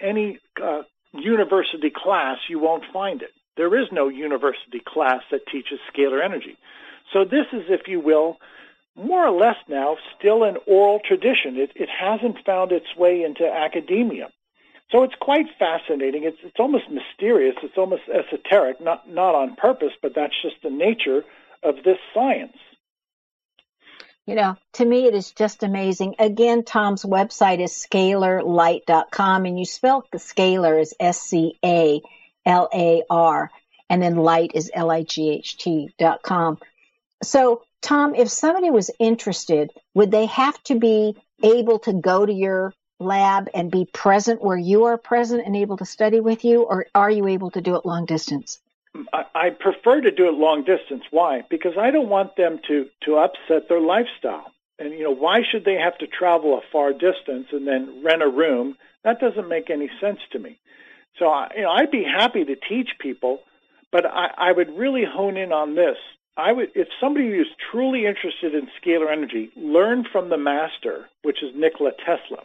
any 0.00 0.38
uh, 0.62 0.82
university 1.12 1.90
class, 1.94 2.38
you 2.48 2.58
won't 2.58 2.84
find 2.92 3.22
it. 3.22 3.30
There 3.56 3.80
is 3.80 3.88
no 3.92 4.08
university 4.08 4.80
class 4.86 5.22
that 5.30 5.46
teaches 5.50 5.78
scalar 5.92 6.24
energy. 6.24 6.56
So 7.12 7.24
this 7.24 7.46
is, 7.52 7.64
if 7.68 7.88
you 7.88 8.00
will, 8.00 8.38
more 8.96 9.26
or 9.26 9.38
less 9.38 9.56
now 9.68 9.96
still 10.18 10.44
an 10.44 10.56
oral 10.66 11.00
tradition. 11.06 11.56
It, 11.56 11.72
it 11.74 11.88
hasn't 11.88 12.44
found 12.44 12.72
its 12.72 12.86
way 12.96 13.22
into 13.22 13.44
academia. 13.44 14.28
So 14.90 15.04
it's 15.04 15.14
quite 15.20 15.46
fascinating. 15.58 16.24
It's 16.24 16.38
it's 16.42 16.58
almost 16.58 16.84
mysterious. 16.90 17.54
It's 17.62 17.78
almost 17.78 18.02
esoteric, 18.08 18.80
not 18.80 19.08
not 19.08 19.36
on 19.36 19.54
purpose, 19.54 19.92
but 20.02 20.12
that's 20.16 20.34
just 20.42 20.56
the 20.64 20.70
nature 20.70 21.22
of 21.62 21.76
this 21.84 21.98
science. 22.14 22.56
You 24.26 24.34
know, 24.36 24.56
to 24.74 24.84
me, 24.84 25.06
it 25.06 25.14
is 25.14 25.32
just 25.32 25.62
amazing. 25.62 26.14
Again, 26.18 26.62
Tom's 26.62 27.04
website 27.04 27.60
is 27.60 27.72
scalarlight.com, 27.72 29.44
and 29.44 29.58
you 29.58 29.64
spell 29.64 30.06
the 30.12 30.18
scalar 30.18 30.80
as 30.80 30.94
S 31.00 31.20
C 31.20 31.58
A 31.64 32.00
L 32.46 32.68
A 32.72 33.02
R, 33.10 33.50
and 33.88 34.02
then 34.02 34.16
light 34.16 34.52
is 34.54 34.70
L 34.72 34.90
I 34.90 35.02
G 35.02 35.30
H 35.30 35.56
T.com. 35.56 36.58
So, 37.22 37.62
Tom, 37.82 38.14
if 38.14 38.30
somebody 38.30 38.70
was 38.70 38.90
interested, 38.98 39.72
would 39.94 40.10
they 40.10 40.26
have 40.26 40.62
to 40.64 40.78
be 40.78 41.16
able 41.42 41.80
to 41.80 41.92
go 41.94 42.24
to 42.24 42.32
your 42.32 42.72
lab 43.00 43.48
and 43.54 43.70
be 43.70 43.86
present 43.86 44.42
where 44.42 44.58
you 44.58 44.84
are 44.84 44.98
present 44.98 45.44
and 45.46 45.56
able 45.56 45.78
to 45.78 45.84
study 45.84 46.20
with 46.20 46.44
you, 46.44 46.62
or 46.62 46.86
are 46.94 47.10
you 47.10 47.26
able 47.26 47.50
to 47.50 47.60
do 47.60 47.76
it 47.76 47.86
long 47.86 48.04
distance? 48.04 48.60
I, 49.12 49.50
prefer 49.50 50.00
to 50.00 50.10
do 50.10 50.28
it 50.28 50.34
long 50.34 50.64
distance. 50.64 51.04
Why? 51.10 51.42
Because 51.48 51.74
I 51.78 51.90
don't 51.90 52.08
want 52.08 52.36
them 52.36 52.58
to 52.68 52.86
to 53.04 53.16
upset 53.16 53.68
their 53.68 53.80
lifestyle. 53.80 54.52
And 54.78 54.92
you 54.92 55.04
know, 55.04 55.14
why 55.14 55.40
should 55.50 55.64
they 55.64 55.74
have 55.76 55.96
to 55.98 56.06
travel 56.06 56.58
a 56.58 56.62
far 56.72 56.92
distance 56.92 57.48
and 57.52 57.66
then 57.66 58.02
rent 58.04 58.22
a 58.22 58.28
room? 58.28 58.76
That 59.04 59.20
doesn't 59.20 59.48
make 59.48 59.70
any 59.70 59.90
sense 60.00 60.18
to 60.32 60.38
me. 60.38 60.58
So, 61.18 61.26
I, 61.26 61.48
you 61.56 61.62
know, 61.62 61.70
I'd 61.70 61.90
be 61.90 62.04
happy 62.04 62.44
to 62.44 62.56
teach 62.56 62.90
people, 62.98 63.40
but 63.92 64.06
I, 64.06 64.30
I 64.36 64.52
would 64.52 64.76
really 64.76 65.04
hone 65.04 65.36
in 65.36 65.52
on 65.52 65.74
this. 65.74 65.96
I 66.36 66.52
would, 66.52 66.70
if 66.74 66.88
somebody 67.00 67.28
is 67.28 67.46
truly 67.70 68.06
interested 68.06 68.54
in 68.54 68.68
scalar 68.80 69.12
energy, 69.12 69.50
learn 69.56 70.04
from 70.10 70.30
the 70.30 70.38
master, 70.38 71.08
which 71.22 71.42
is 71.42 71.50
Nikola 71.54 71.90
Tesla. 71.92 72.44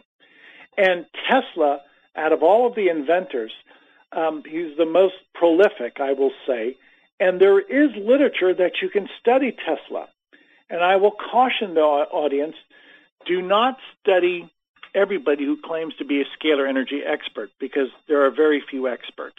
And 0.76 1.06
Tesla, 1.28 1.80
out 2.14 2.32
of 2.32 2.42
all 2.42 2.66
of 2.66 2.74
the 2.74 2.88
inventors, 2.88 3.52
um, 4.12 4.42
he's 4.44 4.76
the 4.76 4.86
most 4.86 5.14
prolific, 5.34 5.98
I 6.00 6.12
will 6.12 6.32
say. 6.46 6.76
And 7.18 7.40
there 7.40 7.60
is 7.60 7.90
literature 7.96 8.54
that 8.54 8.72
you 8.82 8.88
can 8.88 9.08
study 9.20 9.52
Tesla. 9.52 10.08
And 10.68 10.82
I 10.82 10.96
will 10.96 11.12
caution 11.12 11.74
the 11.74 11.80
audience, 11.80 12.56
do 13.26 13.40
not 13.40 13.78
study 14.00 14.50
everybody 14.94 15.44
who 15.44 15.56
claims 15.62 15.94
to 15.98 16.04
be 16.04 16.20
a 16.20 16.24
scalar 16.36 16.68
energy 16.68 17.00
expert 17.06 17.50
because 17.60 17.88
there 18.08 18.26
are 18.26 18.30
very 18.30 18.62
few 18.68 18.88
experts. 18.88 19.38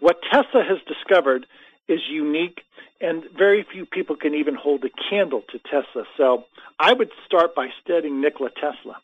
What 0.00 0.16
Tesla 0.22 0.62
has 0.64 0.78
discovered 0.88 1.46
is 1.88 2.00
unique, 2.10 2.60
and 3.00 3.22
very 3.36 3.64
few 3.70 3.86
people 3.86 4.16
can 4.16 4.34
even 4.34 4.54
hold 4.54 4.84
a 4.84 4.90
candle 5.10 5.42
to 5.50 5.58
Tesla. 5.58 6.04
So 6.16 6.44
I 6.78 6.92
would 6.92 7.10
start 7.26 7.54
by 7.54 7.68
studying 7.82 8.20
Nikola 8.20 8.50
Tesla. 8.50 8.96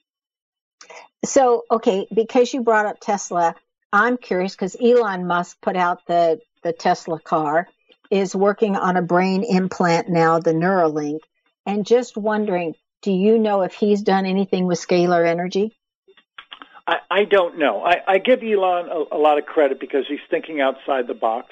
So, 1.25 1.65
okay, 1.71 2.07
because 2.13 2.55
you 2.55 2.63
brought 2.63 2.87
up 2.87 2.97
Tesla, 3.01 3.55
I'm 3.93 4.17
curious 4.17 4.55
because 4.55 4.77
Elon 4.81 5.27
Musk 5.27 5.61
put 5.61 5.77
out 5.77 6.07
the, 6.07 6.41
the 6.63 6.73
Tesla 6.73 7.19
car, 7.19 7.69
is 8.11 8.35
working 8.35 8.77
on 8.77 8.97
a 8.97 9.03
brain 9.03 9.45
implant 9.45 10.09
now, 10.09 10.39
the 10.39 10.53
Neuralink, 10.53 11.21
and 11.67 11.87
just 11.87 12.17
wondering, 12.17 12.75
do 13.03 13.13
you 13.13 13.39
know 13.39 13.63
if 13.63 13.73
he's 13.73 14.03
done 14.03 14.27
anything 14.27 14.67
with 14.67 14.81
scalar 14.81 15.27
energy? 15.27 15.77
I, 16.87 16.97
I 17.11 17.25
don't 17.25 17.59
know. 17.59 17.83
I, 17.85 17.97
I 18.07 18.19
give 18.19 18.43
Elon 18.43 18.89
a, 18.89 19.17
a 19.17 19.19
lot 19.19 19.39
of 19.39 19.47
credit 19.47 19.79
because 19.81 20.05
he's 20.09 20.19
thinking 20.29 20.61
outside 20.61 21.07
the 21.07 21.15
box, 21.15 21.49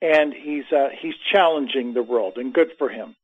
and 0.00 0.32
he's 0.32 0.64
uh, 0.72 0.88
he's 1.00 1.14
challenging 1.32 1.92
the 1.92 2.02
world, 2.02 2.34
and 2.36 2.54
good 2.54 2.70
for 2.78 2.88
him. 2.88 3.16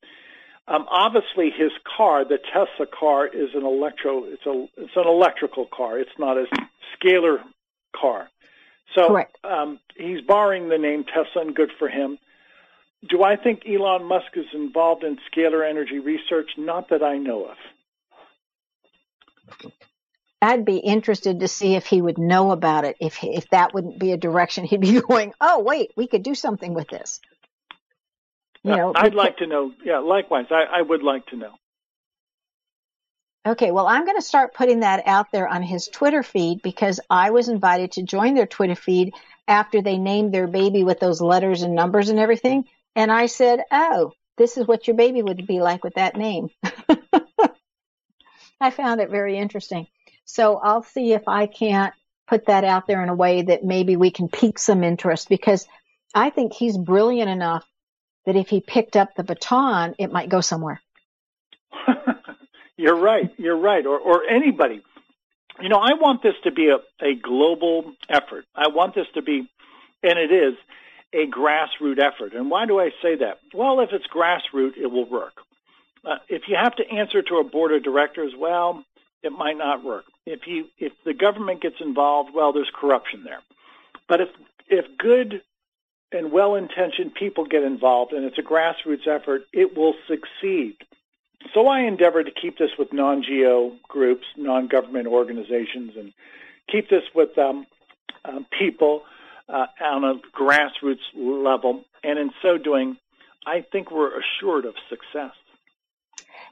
Um, 0.69 0.87
obviously, 0.91 1.51
his 1.57 1.71
car, 1.97 2.25
the 2.25 2.39
Tesla 2.39 2.87
car, 2.87 3.27
is 3.27 3.51
an 3.55 3.65
electro. 3.65 4.25
It's 4.25 4.45
a 4.45 4.67
it's 4.77 4.97
an 4.97 5.07
electrical 5.07 5.67
car. 5.67 5.99
It's 5.99 6.19
not 6.19 6.37
a 6.37 6.47
scalar 6.99 7.39
car. 7.95 8.29
So 8.95 9.25
um, 9.45 9.81
he's 9.97 10.21
borrowing 10.23 10.69
the 10.69 10.79
name 10.79 11.05
Tesla, 11.05 11.43
and 11.43 11.55
good 11.55 11.71
for 11.79 11.89
him. 11.89 12.19
Do 13.09 13.23
I 13.23 13.37
think 13.37 13.63
Elon 13.67 14.05
Musk 14.05 14.37
is 14.37 14.47
involved 14.55 15.05
in 15.05 15.19
scalar 15.31 15.69
energy 15.69 15.99
research? 15.99 16.51
Not 16.57 16.89
that 16.91 17.03
I 17.03 17.19
know 17.19 17.47
of. 17.47 17.57
I'd 20.41 20.65
be 20.65 20.77
interested 20.77 21.41
to 21.41 21.49
see 21.49 21.75
if 21.75 21.87
he 21.87 22.01
would 22.01 22.19
know 22.19 22.51
about 22.51 22.85
it. 22.85 22.97
If 23.01 23.23
if 23.23 23.49
that 23.51 23.75
wouldn't 23.75 23.99
be 23.99 24.13
a 24.13 24.17
direction 24.17 24.65
he'd 24.65 24.81
be 24.81 25.01
going. 25.09 25.33
Oh, 25.41 25.61
wait, 25.63 25.93
we 25.97 26.07
could 26.07 26.23
do 26.23 26.35
something 26.35 26.75
with 26.75 26.89
this. 26.89 27.21
You 28.63 28.75
know, 28.75 28.93
I'd 28.97 29.15
like 29.15 29.37
to 29.39 29.47
know. 29.47 29.73
Yeah, 29.85 29.99
likewise, 29.99 30.47
I, 30.51 30.65
I 30.79 30.83
would 30.83 31.03
like 31.03 31.27
to 31.27 31.37
know. 31.37 31.53
Okay, 33.47 33.71
well, 33.71 33.87
I'm 33.87 34.05
going 34.05 34.17
to 34.17 34.23
start 34.23 34.55
putting 34.55 34.81
that 34.81 35.07
out 35.07 35.31
there 35.31 35.47
on 35.47 35.63
his 35.63 35.87
Twitter 35.87 36.25
feed 36.25 36.63
because 36.63 36.99
I 37.09 37.31
was 37.31 37.49
invited 37.49 37.93
to 37.93 38.03
join 38.03 38.35
their 38.35 38.47
Twitter 38.47 38.75
feed 38.75 39.15
after 39.47 39.81
they 39.81 39.99
named 39.99 40.35
their 40.35 40.49
baby 40.49 40.83
with 40.83 40.99
those 40.99 41.21
letters 41.21 41.63
and 41.63 41.73
numbers 41.73 42.09
and 42.09 42.19
everything. 42.19 42.65
And 42.97 43.13
I 43.13 43.27
said, 43.27 43.63
Oh, 43.71 44.15
this 44.37 44.57
is 44.57 44.67
what 44.67 44.89
your 44.89 44.97
baby 44.97 45.23
would 45.23 45.47
be 45.47 45.61
like 45.61 45.85
with 45.85 45.95
that 45.95 46.17
name. 46.17 46.51
I 48.61 48.73
found 48.73 49.01
it 49.01 49.11
very 49.11 49.39
interesting. 49.39 49.87
So 50.25 50.57
I'll 50.57 50.83
see 50.83 51.13
if 51.13 51.29
I 51.29 51.47
can't 51.47 51.95
put 52.27 52.47
that 52.47 52.65
out 52.65 52.89
there 52.89 53.05
in 53.05 53.11
a 53.11 53.15
way 53.15 53.43
that 53.43 53.63
maybe 53.63 53.95
we 53.95 54.11
can 54.11 54.29
pique 54.29 54.59
some 54.59 54.83
interest 54.83 55.29
because 55.29 55.69
I 56.13 56.31
think 56.31 56.53
he's 56.53 56.77
brilliant 56.77 57.31
enough 57.31 57.65
that 58.25 58.35
if 58.35 58.49
he 58.49 58.61
picked 58.61 58.97
up 58.97 59.15
the 59.15 59.23
baton, 59.23 59.95
it 59.99 60.11
might 60.11 60.31
go 60.31 60.41
somewhere. 60.41 60.81
You're 62.77 62.97
right. 62.97 63.33
You're 63.39 63.59
right. 63.59 63.85
Or, 63.87 63.99
or 63.99 64.25
anybody. 64.25 64.83
You 65.61 65.69
know, 65.69 65.79
I 65.79 65.95
want 65.95 66.23
this 66.23 66.35
to 66.45 66.53
be 66.53 66.69
a, 66.69 66.77
a 67.05 67.15
global 67.15 67.93
effort. 68.09 68.45
I 68.55 68.69
want 68.69 68.95
this 68.95 69.07
to 69.15 69.23
be, 69.23 69.49
and 70.03 70.19
it 70.19 70.31
is, 70.31 70.55
a 71.15 71.27
grassroots 71.27 71.99
effort. 71.99 72.35
And 72.35 72.51
why 72.51 72.67
do 72.67 72.79
I 72.79 72.91
say 73.03 73.17
that? 73.17 73.39
Well, 73.55 73.81
if 73.81 73.91
it's 73.93 74.07
grassroots, 74.07 74.77
it 74.77 74.91
will 74.91 75.09
work. 75.09 75.33
Uh, 76.05 76.17
if 76.29 76.43
you 76.49 76.57
have 76.63 76.77
to 76.77 76.89
answer 76.89 77.23
to 77.23 77.37
a 77.37 77.45
board 77.45 77.73
of 77.73 77.83
directors, 77.83 78.33
well, 78.39 78.85
it 79.23 79.33
might 79.33 79.57
not 79.57 79.83
work. 79.83 80.05
If 80.27 80.47
you 80.47 80.67
if 80.79 80.93
the 81.05 81.15
government 81.15 81.63
gets 81.63 81.77
involved, 81.81 82.31
well, 82.35 82.53
there's 82.53 82.71
corruption 82.79 83.25
there. 83.25 83.41
But 84.09 84.21
if 84.21 84.29
if 84.69 84.85
good 84.99 85.43
and 86.13 86.31
well-intentioned 86.31 87.15
people 87.15 87.47
get 87.47 87.65
involved 87.65 88.13
and 88.13 88.25
it's 88.25 88.39
a 88.39 88.43
grassroots 88.43 89.09
effort, 89.09 89.43
it 89.53 89.77
will 89.77 89.95
succeed. 90.07 90.77
So 91.55 91.69
I 91.69 91.81
endeavor 91.83 92.23
to 92.23 92.31
keep 92.31 92.59
this 92.59 92.71
with 92.79 92.93
non-geo 92.93 93.77
groups, 93.89 94.27
non-government 94.37 95.07
organizations, 95.07 95.93
and 95.97 96.13
keep 96.71 96.89
this 96.91 97.05
with 97.15 97.37
um, 97.39 97.67
um, 98.25 98.47
people 98.59 99.03
uh, 99.49 99.67
on 99.81 100.05
a 100.05 100.15
grassroots 100.37 101.05
level. 101.15 101.85
And 102.03 102.19
in 102.19 102.31
so 102.43 102.59
doing, 102.59 102.97
I 103.47 103.65
think 103.71 103.91
we're 103.91 104.19
assured 104.19 104.65
of 104.65 104.75
success. 104.89 105.33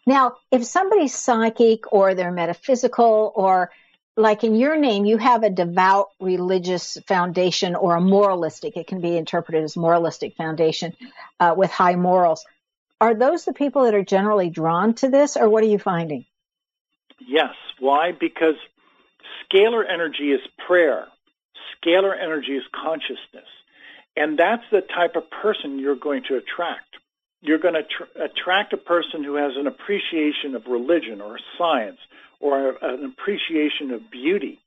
Now, 0.07 0.37
if 0.51 0.65
somebody's 0.65 1.15
psychic 1.15 1.93
or 1.93 2.15
they're 2.15 2.31
metaphysical 2.31 3.33
or 3.35 3.71
like 4.17 4.45
in 4.45 4.55
your 4.55 4.77
name, 4.77 5.05
you 5.05 5.19
have 5.19 5.43
a 5.43 5.51
devout 5.51 6.11
religious 6.21 6.97
foundation 7.09 7.75
or 7.75 7.97
a 7.97 8.01
moralistic, 8.01 8.77
it 8.77 8.87
can 8.87 9.01
be 9.01 9.17
interpreted 9.17 9.65
as 9.65 9.77
moralistic 9.77 10.37
foundation 10.37 10.95
uh, 11.41 11.55
with 11.57 11.71
high 11.71 11.97
morals. 11.97 12.45
Are 13.01 13.15
those 13.15 13.45
the 13.45 13.53
people 13.53 13.85
that 13.85 13.95
are 13.95 14.05
generally 14.05 14.51
drawn 14.51 14.95
to 14.95 15.09
this, 15.09 15.37
or 15.37 15.49
what 15.49 15.63
are 15.63 15.69
you 15.69 15.79
finding? 15.79 16.25
Yes. 17.27 17.55
Why? 17.79 18.13
Because 18.13 18.55
scalar 19.45 19.83
energy 19.89 20.33
is 20.33 20.41
prayer, 20.67 21.07
scalar 21.77 22.15
energy 22.21 22.53
is 22.53 22.65
consciousness. 22.75 23.49
And 24.17 24.39
that's 24.39 24.63
the 24.71 24.81
type 24.81 25.17
of 25.17 25.29
person 25.31 25.79
you're 25.79 25.97
going 25.97 26.23
to 26.29 26.37
attract. 26.37 26.97
You're 27.41 27.59
going 27.59 27.75
to 27.75 27.83
tr- 27.83 28.23
attract 28.23 28.73
a 28.73 28.77
person 28.77 29.25
who 29.25 29.35
has 29.35 29.53
an 29.57 29.67
appreciation 29.67 30.55
of 30.55 30.67
religion 30.67 31.21
or 31.21 31.39
science 31.59 31.99
or 32.41 32.77
an 32.81 33.05
appreciation 33.05 33.91
of 33.91 34.11
beauty. 34.11 34.61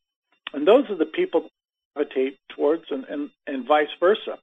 And 0.53 0.67
those 0.67 0.89
are 0.89 0.97
the 0.97 1.05
people 1.05 1.49
gravitate 1.95 2.37
towards 2.55 2.83
and, 2.91 3.05
and, 3.05 3.29
and 3.47 3.67
vice 3.67 3.87
versa. 3.99 4.37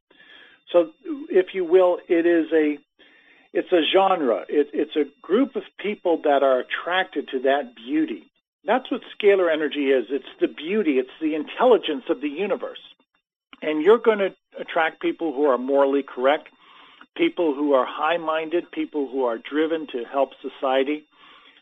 So 0.72 0.90
if 1.28 1.54
you 1.54 1.64
will, 1.64 1.98
it 2.08 2.26
is 2.26 2.46
a 2.52 2.78
it's 3.54 3.72
a 3.72 3.82
genre. 3.94 4.44
It, 4.48 4.68
it's 4.72 4.96
a 4.96 5.04
group 5.22 5.54
of 5.54 5.62
people 5.78 6.20
that 6.24 6.42
are 6.42 6.58
attracted 6.58 7.28
to 7.28 7.38
that 7.42 7.76
beauty. 7.76 8.24
That's 8.66 8.90
what 8.90 9.02
scalar 9.16 9.50
energy 9.50 9.90
is. 9.90 10.06
It's 10.10 10.34
the 10.40 10.48
beauty. 10.48 10.98
It's 10.98 11.16
the 11.20 11.36
intelligence 11.36 12.04
of 12.10 12.20
the 12.20 12.28
universe. 12.28 12.80
And 13.62 13.80
you're 13.80 13.98
going 13.98 14.18
to 14.18 14.34
attract 14.58 15.00
people 15.00 15.32
who 15.32 15.44
are 15.44 15.56
morally 15.56 16.02
correct, 16.02 16.48
people 17.16 17.54
who 17.54 17.74
are 17.74 17.86
high-minded, 17.86 18.72
people 18.72 19.08
who 19.08 19.24
are 19.24 19.38
driven 19.38 19.86
to 19.92 20.02
help 20.04 20.30
society. 20.42 21.04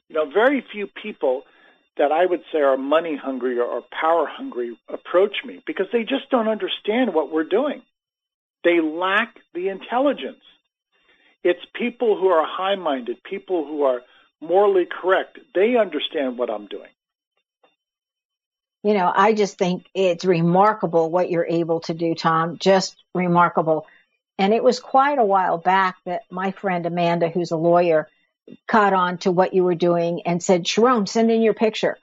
You 0.09 0.17
know, 0.17 0.31
very 0.31 0.65
few 0.73 0.87
people 0.87 1.43
that 1.99 2.11
I 2.11 2.25
would 2.25 2.43
say 2.51 2.61
are 2.61 2.79
money 2.79 3.17
hungry 3.23 3.59
or 3.59 3.83
power 3.83 4.27
hungry 4.27 4.79
approach 4.89 5.37
me 5.45 5.63
because 5.67 5.89
they 5.93 6.05
just 6.05 6.31
don't 6.31 6.49
understand 6.49 7.13
what 7.13 7.31
we're 7.31 7.45
doing. 7.45 7.83
They 8.65 8.81
lack 8.81 9.37
the 9.53 9.69
intelligence. 9.69 10.41
It's 11.45 11.61
people 11.75 12.17
who 12.17 12.29
are 12.29 12.47
high 12.47 12.77
minded, 12.77 13.23
people 13.25 13.67
who 13.67 13.83
are 13.83 14.03
morally 14.41 14.87
correct. 14.87 15.39
They 15.55 15.77
understand 15.77 16.39
what 16.39 16.51
I'm 16.51 16.67
doing. 16.67 16.91
You 18.85 18.95
know, 18.95 19.13
I 19.15 19.33
just 19.33 19.59
think 19.59 19.87
it's 19.95 20.25
remarkable 20.25 21.11
what 21.11 21.31
you're 21.31 21.47
able 21.47 21.81
to 21.81 21.95
do, 21.95 22.15
Tom. 22.15 22.59
Just 22.59 22.97
remarkable. 23.15 23.87
And 24.39 24.53
it 24.53 24.65
was 24.65 24.81
quite 24.81 25.19
a 25.19 25.25
while 25.25 25.59
back 25.59 25.97
that 26.05 26.23
my 26.31 26.51
friend 26.51 26.85
Amanda, 26.87 27.29
who's 27.29 27.53
a 27.53 27.57
lawyer, 27.57 28.09
caught 28.67 28.93
on 28.93 29.19
to 29.19 29.31
what 29.31 29.55
you 29.55 29.63
were 29.63 29.77
doing 29.77 30.23
and 30.27 30.43
said, 30.43 30.65
Sharón, 30.65 31.09
send 31.09 31.31
in 31.31 31.43
your 31.43 31.55
picture, 31.55 31.97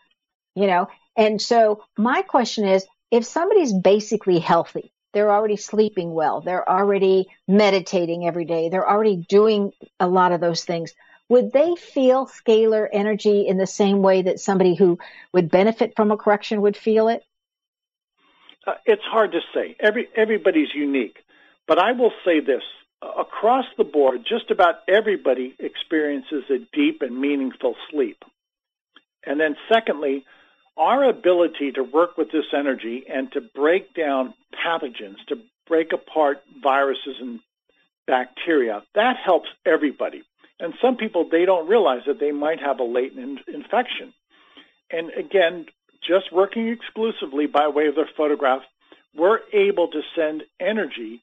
you 0.55 0.67
know? 0.67 0.87
And 1.17 1.41
so 1.41 1.83
my 1.97 2.21
question 2.21 2.65
is, 2.65 2.85
if 3.11 3.25
somebody's 3.25 3.73
basically 3.73 4.39
healthy, 4.39 4.93
they're 5.13 5.31
already 5.31 5.57
sleeping 5.57 6.13
well, 6.13 6.41
they're 6.41 6.67
already 6.69 7.27
meditating 7.47 8.27
every 8.27 8.45
day, 8.45 8.69
they're 8.69 8.89
already 8.89 9.15
doing 9.15 9.71
a 9.99 10.07
lot 10.07 10.31
of 10.31 10.41
those 10.41 10.63
things, 10.63 10.93
would 11.29 11.51
they 11.51 11.75
feel 11.75 12.25
scalar 12.25 12.87
energy 12.91 13.47
in 13.47 13.57
the 13.57 13.67
same 13.67 14.01
way 14.01 14.23
that 14.23 14.39
somebody 14.39 14.75
who 14.75 14.97
would 15.31 15.51
benefit 15.51 15.93
from 15.95 16.11
a 16.11 16.17
correction 16.17 16.61
would 16.61 16.75
feel 16.75 17.07
it? 17.07 17.23
Uh, 18.65 18.73
it's 18.85 19.03
hard 19.03 19.31
to 19.31 19.39
say. 19.53 19.75
Every 19.79 20.09
everybody's 20.15 20.73
unique, 20.73 21.17
but 21.67 21.79
I 21.79 21.93
will 21.93 22.11
say 22.25 22.39
this: 22.39 22.63
across 23.01 23.65
the 23.77 23.83
board, 23.83 24.25
just 24.27 24.51
about 24.51 24.75
everybody 24.87 25.55
experiences 25.59 26.43
a 26.49 26.57
deep 26.75 27.01
and 27.01 27.19
meaningful 27.19 27.75
sleep. 27.89 28.23
And 29.25 29.39
then, 29.39 29.55
secondly, 29.71 30.25
our 30.79 31.03
ability 31.03 31.73
to 31.73 31.83
work 31.83 32.17
with 32.17 32.31
this 32.31 32.45
energy 32.57 33.03
and 33.13 33.31
to 33.33 33.41
break 33.41 33.93
down 33.93 34.33
pathogens, 34.65 35.17
to 35.27 35.35
break 35.67 35.91
apart 35.93 36.41
viruses 36.63 37.17
and 37.19 37.39
bacteria, 38.07 38.81
that 38.95 39.17
helps 39.23 39.49
everybody. 39.65 40.23
And 40.59 40.73
some 40.81 40.95
people, 40.95 41.27
they 41.29 41.45
don't 41.45 41.67
realize 41.67 42.01
that 42.07 42.19
they 42.19 42.31
might 42.31 42.59
have 42.59 42.79
a 42.79 42.83
latent 42.83 43.41
in- 43.47 43.55
infection. 43.55 44.13
And 44.89 45.11
again, 45.11 45.65
just 46.05 46.31
working 46.31 46.69
exclusively 46.69 47.45
by 47.45 47.67
way 47.67 47.87
of 47.87 47.95
their 47.95 48.09
photograph, 48.17 48.61
we're 49.15 49.39
able 49.53 49.89
to 49.89 50.01
send 50.15 50.43
energy 50.59 51.21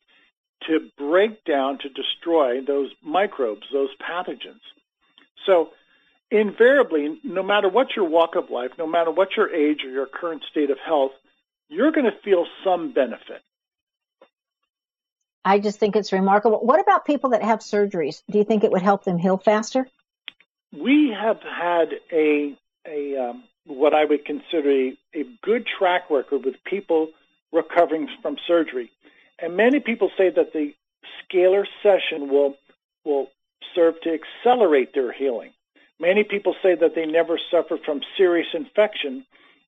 to 0.68 0.90
break 0.98 1.44
down, 1.44 1.78
to 1.78 1.88
destroy 1.88 2.61
those 2.61 2.90
microbes, 3.02 3.66
those 3.72 3.90
pathogens. 3.96 4.61
So 5.46 5.70
invariably, 6.31 7.20
no 7.22 7.43
matter 7.43 7.68
what 7.68 7.95
your 7.95 8.09
walk 8.09 8.35
of 8.37 8.51
life, 8.51 8.72
no 8.79 8.87
matter 8.87 9.11
what 9.11 9.37
your 9.37 9.53
age 9.55 9.85
or 9.85 9.91
your 9.91 10.07
current 10.07 10.43
state 10.51 10.70
of 10.70 10.79
health, 10.85 11.12
you're 11.68 11.93
going 11.93 12.07
to 12.07 12.18
feel 12.24 12.47
some 12.64 12.93
benefit. 12.93 13.43
I 15.45 15.61
just 15.61 15.79
think 15.79 15.95
it's 15.95 16.12
remarkable. 16.12 16.59
What 16.59 16.81
about 16.81 17.05
people 17.05 17.31
that 17.31 17.43
have 17.43 17.61
surgeries? 17.61 18.22
Do 18.29 18.39
you 18.39 18.45
think 18.45 18.64
it 18.64 18.72
would 18.72 18.83
help 18.83 19.05
them 19.05 19.16
heal 19.16 19.37
faster? 19.37 19.87
We 20.72 21.14
have 21.16 21.41
had 21.41 21.91
a 22.12 22.57
a 22.85 23.16
um, 23.16 23.45
what 23.64 23.95
I 23.95 24.05
would 24.05 24.24
consider 24.24 24.70
a, 24.70 24.99
a 25.14 25.24
good 25.43 25.66
track 25.79 26.11
record 26.11 26.45
with 26.45 26.57
people 26.64 27.11
recovering 27.53 28.09
from 28.22 28.37
surgery. 28.47 28.91
And 29.39 29.57
many 29.57 29.81
people 29.81 30.11
say 30.18 30.31
that 30.31 30.53
the 30.53 30.74
scalar 31.22 31.64
session 31.81 32.29
will 32.29 32.57
will 33.05 33.29
serve 33.74 34.01
to 34.03 34.18
accelerate 34.18 34.95
their 34.95 35.12
healing. 35.12 35.53
Many 35.99 36.24
people 36.24 36.55
say 36.62 36.74
that 36.74 36.94
they 36.94 37.07
never 37.07 37.38
suffered 37.51 37.80
from 37.84 38.01
serious 38.16 38.49
infection 38.53 39.24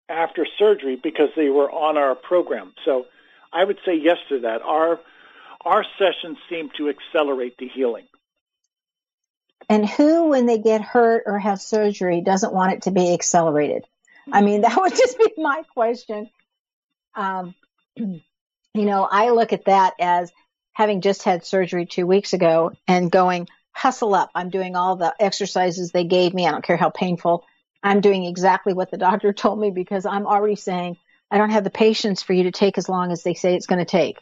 after 0.09 0.47
surgery 0.59 0.99
because 1.03 1.29
they 1.37 1.49
were 1.49 1.71
on 1.71 1.97
our 1.97 2.15
program. 2.15 2.75
So 2.85 3.07
I 3.53 3.65
would 3.65 3.79
say 3.85 3.95
yes 3.95 4.19
to 4.29 4.41
that. 4.41 4.63
Our 4.63 5.01
our 5.65 5.85
sessions 5.99 6.39
seem 6.49 6.71
to 6.77 6.89
accelerate 6.89 7.57
the 7.59 7.69
healing. 7.69 8.07
And 9.69 9.87
who, 9.87 10.29
when 10.29 10.47
they 10.47 10.59
get 10.59 10.81
hurt 10.81 11.25
or 11.27 11.39
have 11.39 11.61
surgery, 11.61 12.21
doesn't 12.21 12.55
want 12.55 12.73
it 12.73 12.83
to 12.83 12.91
be 12.91 13.13
accelerated? 13.13 13.85
I 14.33 14.41
mean, 14.41 14.61
that 14.63 14.81
would 14.81 14.95
just 14.95 15.19
be 15.19 15.33
my 15.37 15.63
question. 15.75 16.31
Um, 17.15 17.55
you 17.97 18.23
know, 18.75 19.07
I 19.11 19.31
look 19.31 19.53
at 19.53 19.65
that 19.65 19.95
as 20.01 20.31
having 20.73 21.01
just 21.01 21.25
had 21.25 21.45
surgery 21.45 21.87
two 21.87 22.07
weeks 22.07 22.33
ago 22.33 22.73
and 22.87 23.11
going, 23.11 23.49
hustle 23.79 24.15
up. 24.15 24.31
I'm 24.35 24.51
doing 24.51 24.75
all 24.75 24.97
the 24.97 25.15
exercises 25.21 25.93
they 25.93 26.05
gave 26.05 26.35
me. 26.35 26.47
I 26.47 26.51
don't 26.51 26.65
care 26.65 26.77
how 26.77 26.91
painful. 26.91 27.45
I'm 27.83 28.01
doing 28.01 28.25
exactly 28.25 28.73
what 28.73 28.91
the 28.91 28.99
doctor 28.99 29.33
told 29.45 29.61
me 29.61 29.71
because 29.71 30.05
I'm 30.05 30.27
already 30.27 30.57
saying, 30.57 30.97
I 31.31 31.39
don't 31.39 31.51
have 31.51 31.65
the 31.65 31.71
patience 31.71 32.23
for 32.23 32.33
you 32.33 32.45
to 32.45 32.51
take 32.51 32.79
as 32.79 32.89
long 32.89 33.13
as 33.13 33.23
they 33.23 33.35
say 33.35 33.55
it's 33.55 33.67
going 33.67 33.79
to 33.79 33.85
take. 33.85 34.19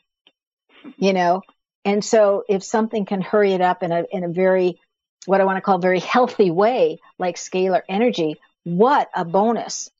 You 0.98 1.12
know? 1.12 1.42
And 1.84 2.04
so 2.04 2.44
if 2.48 2.62
something 2.62 3.06
can 3.06 3.22
hurry 3.22 3.52
it 3.52 3.60
up 3.60 3.82
in 3.82 3.92
a, 3.92 4.04
in 4.10 4.24
a 4.24 4.28
very 4.28 4.78
what 5.24 5.40
I 5.40 5.44
want 5.44 5.56
to 5.56 5.60
call 5.60 5.78
very 5.78 6.00
healthy 6.00 6.50
way, 6.50 7.00
like 7.18 7.36
scalar 7.36 7.82
energy, 7.88 8.36
what 8.64 9.08
a 9.14 9.24
bonus. 9.24 9.90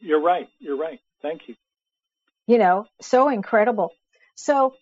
You're 0.00 0.20
right. 0.20 0.48
You're 0.58 0.76
right. 0.76 1.00
Thank 1.22 1.48
you. 1.48 1.54
You 2.46 2.58
know, 2.58 2.86
so 3.00 3.28
incredible. 3.28 3.92
So, 4.34 4.74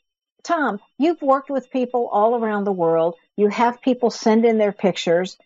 Tom, 0.45 0.81
you've 0.99 1.23
worked 1.23 1.51
with 1.51 1.71
people 1.71 2.09
all 2.11 2.35
around 2.37 2.65
the 2.65 2.73
world. 2.73 3.17
You 3.37 3.49
have 3.49 3.81
people 3.81 4.11
send 4.11 4.45
in 4.45 4.59
their 4.59 4.73
pictures. 4.73 5.39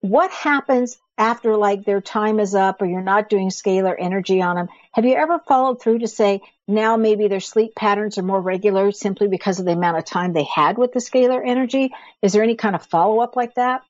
What 0.00 0.30
happens 0.30 0.98
after 1.16 1.56
like 1.56 1.84
their 1.84 2.00
time 2.00 2.38
is 2.38 2.54
up 2.54 2.80
or 2.80 2.86
you're 2.86 3.00
not 3.00 3.28
doing 3.28 3.48
scalar 3.48 3.96
energy 3.98 4.40
on 4.40 4.56
them? 4.56 4.68
Have 4.92 5.04
you 5.04 5.14
ever 5.14 5.40
followed 5.40 5.80
through 5.80 6.00
to 6.00 6.08
say 6.08 6.40
now 6.68 6.96
maybe 6.96 7.26
their 7.26 7.40
sleep 7.40 7.74
patterns 7.74 8.18
are 8.18 8.22
more 8.22 8.40
regular 8.40 8.92
simply 8.92 9.26
because 9.26 9.58
of 9.58 9.66
the 9.66 9.72
amount 9.72 9.98
of 9.98 10.04
time 10.04 10.32
they 10.32 10.44
had 10.44 10.78
with 10.78 10.92
the 10.92 11.00
scalar 11.00 11.42
energy? 11.44 11.92
Is 12.22 12.32
there 12.32 12.42
any 12.42 12.54
kind 12.54 12.76
of 12.76 12.84
follow 12.84 13.20
up 13.20 13.34
like 13.34 13.54
that? 13.54 13.82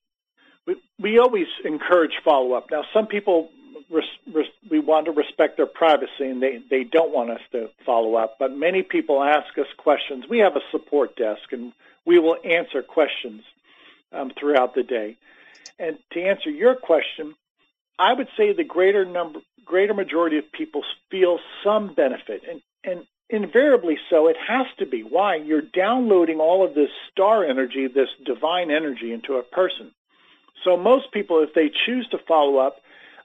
We, 0.67 0.77
we 0.99 1.19
always 1.19 1.47
encourage 1.65 2.13
follow 2.25 2.55
up. 2.55 2.69
Now, 2.71 2.85
some 2.95 3.07
people 3.07 3.51
res, 3.91 4.05
res, 4.33 4.47
we 4.71 4.79
want 4.79 5.07
to 5.07 5.13
respect 5.13 5.57
their 5.57 5.67
privacy 5.67 6.25
and 6.25 6.43
they, 6.43 6.61
they 6.71 6.85
don't 6.85 7.13
want 7.13 7.31
us 7.31 7.41
to 7.53 7.71
follow 7.85 8.15
up, 8.15 8.37
but 8.39 8.57
many 8.57 8.83
people 8.83 9.23
ask 9.23 9.57
us 9.59 9.67
questions. 9.77 10.25
We 10.29 10.39
have 10.39 10.57
a 10.57 10.61
support 10.71 11.17
desk 11.17 11.53
and 11.53 11.73
we 12.05 12.19
will 12.19 12.37
answer 12.45 12.83
questions 12.83 13.43
um, 14.13 14.33
throughout 14.39 14.75
the 14.75 14.83
day. 14.83 15.17
And 15.79 15.99
to 16.13 16.23
answer 16.23 16.51
your 16.51 16.75
question, 16.75 17.35
I 17.99 18.13
would 18.13 18.29
say 18.37 18.53
the 18.53 18.65
greater 18.65 19.05
number, 19.05 19.41
greater 19.65 19.95
majority 19.95 20.39
of 20.39 20.51
people 20.53 20.83
feel 21.11 21.39
some 21.65 21.95
benefit, 21.95 22.43
and 22.49 22.63
and 22.85 23.07
invariably 23.29 23.99
so. 24.09 24.29
It 24.29 24.37
has 24.47 24.67
to 24.79 24.87
be. 24.87 25.03
Why? 25.03 25.37
You're 25.37 25.63
downloading 25.63 26.39
all 26.39 26.65
of 26.65 26.75
this 26.75 26.91
star 27.11 27.45
energy, 27.45 27.89
this 27.89 28.09
divine 28.25 28.71
energy, 28.71 29.13
into 29.13 29.35
a 29.35 29.43
person. 29.43 29.91
So 30.65 30.77
most 30.77 31.13
people, 31.13 31.43
if 31.43 31.55
they 31.55 31.71
choose 31.87 32.09
to 32.11 32.19
follow 32.27 32.59
up, 32.59 32.77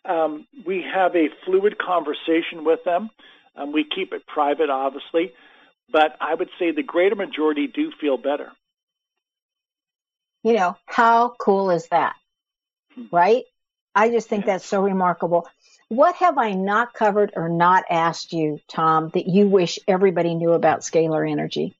um, 0.06 0.48
we 0.66 0.84
have 0.94 1.16
a 1.16 1.30
fluid 1.46 1.78
conversation 1.78 2.64
with 2.64 2.84
them. 2.84 3.10
Um, 3.56 3.72
we 3.72 3.84
keep 3.84 4.14
it 4.14 4.26
private, 4.28 4.70
obviously, 4.70 5.34
but 5.92 6.16
I 6.20 6.34
would 6.34 6.50
say 6.58 6.72
the 6.72 6.84
greater 6.84 7.16
majority 7.16 7.68
do 7.68 7.92
feel 8.02 8.18
better. 8.18 8.52
You 10.44 10.54
know, 10.54 10.78
how 10.86 11.36
cool 11.40 11.70
is 11.70 11.88
that? 11.88 12.16
right? 13.12 13.44
I 13.96 14.10
just 14.10 14.28
think 14.28 14.46
that's 14.46 14.66
so 14.66 14.82
remarkable. 14.82 15.48
What 15.90 16.16
have 16.16 16.38
I 16.38 16.54
not 16.54 16.94
covered 16.94 17.34
or 17.36 17.50
not 17.50 17.84
asked 17.90 18.34
you, 18.34 18.60
Tom, 18.68 19.12
that 19.14 19.28
you 19.28 19.48
wish 19.48 19.78
everybody 19.88 20.34
knew 20.34 20.54
about 20.54 20.82
scalar 20.82 21.30
energy? 21.30 21.76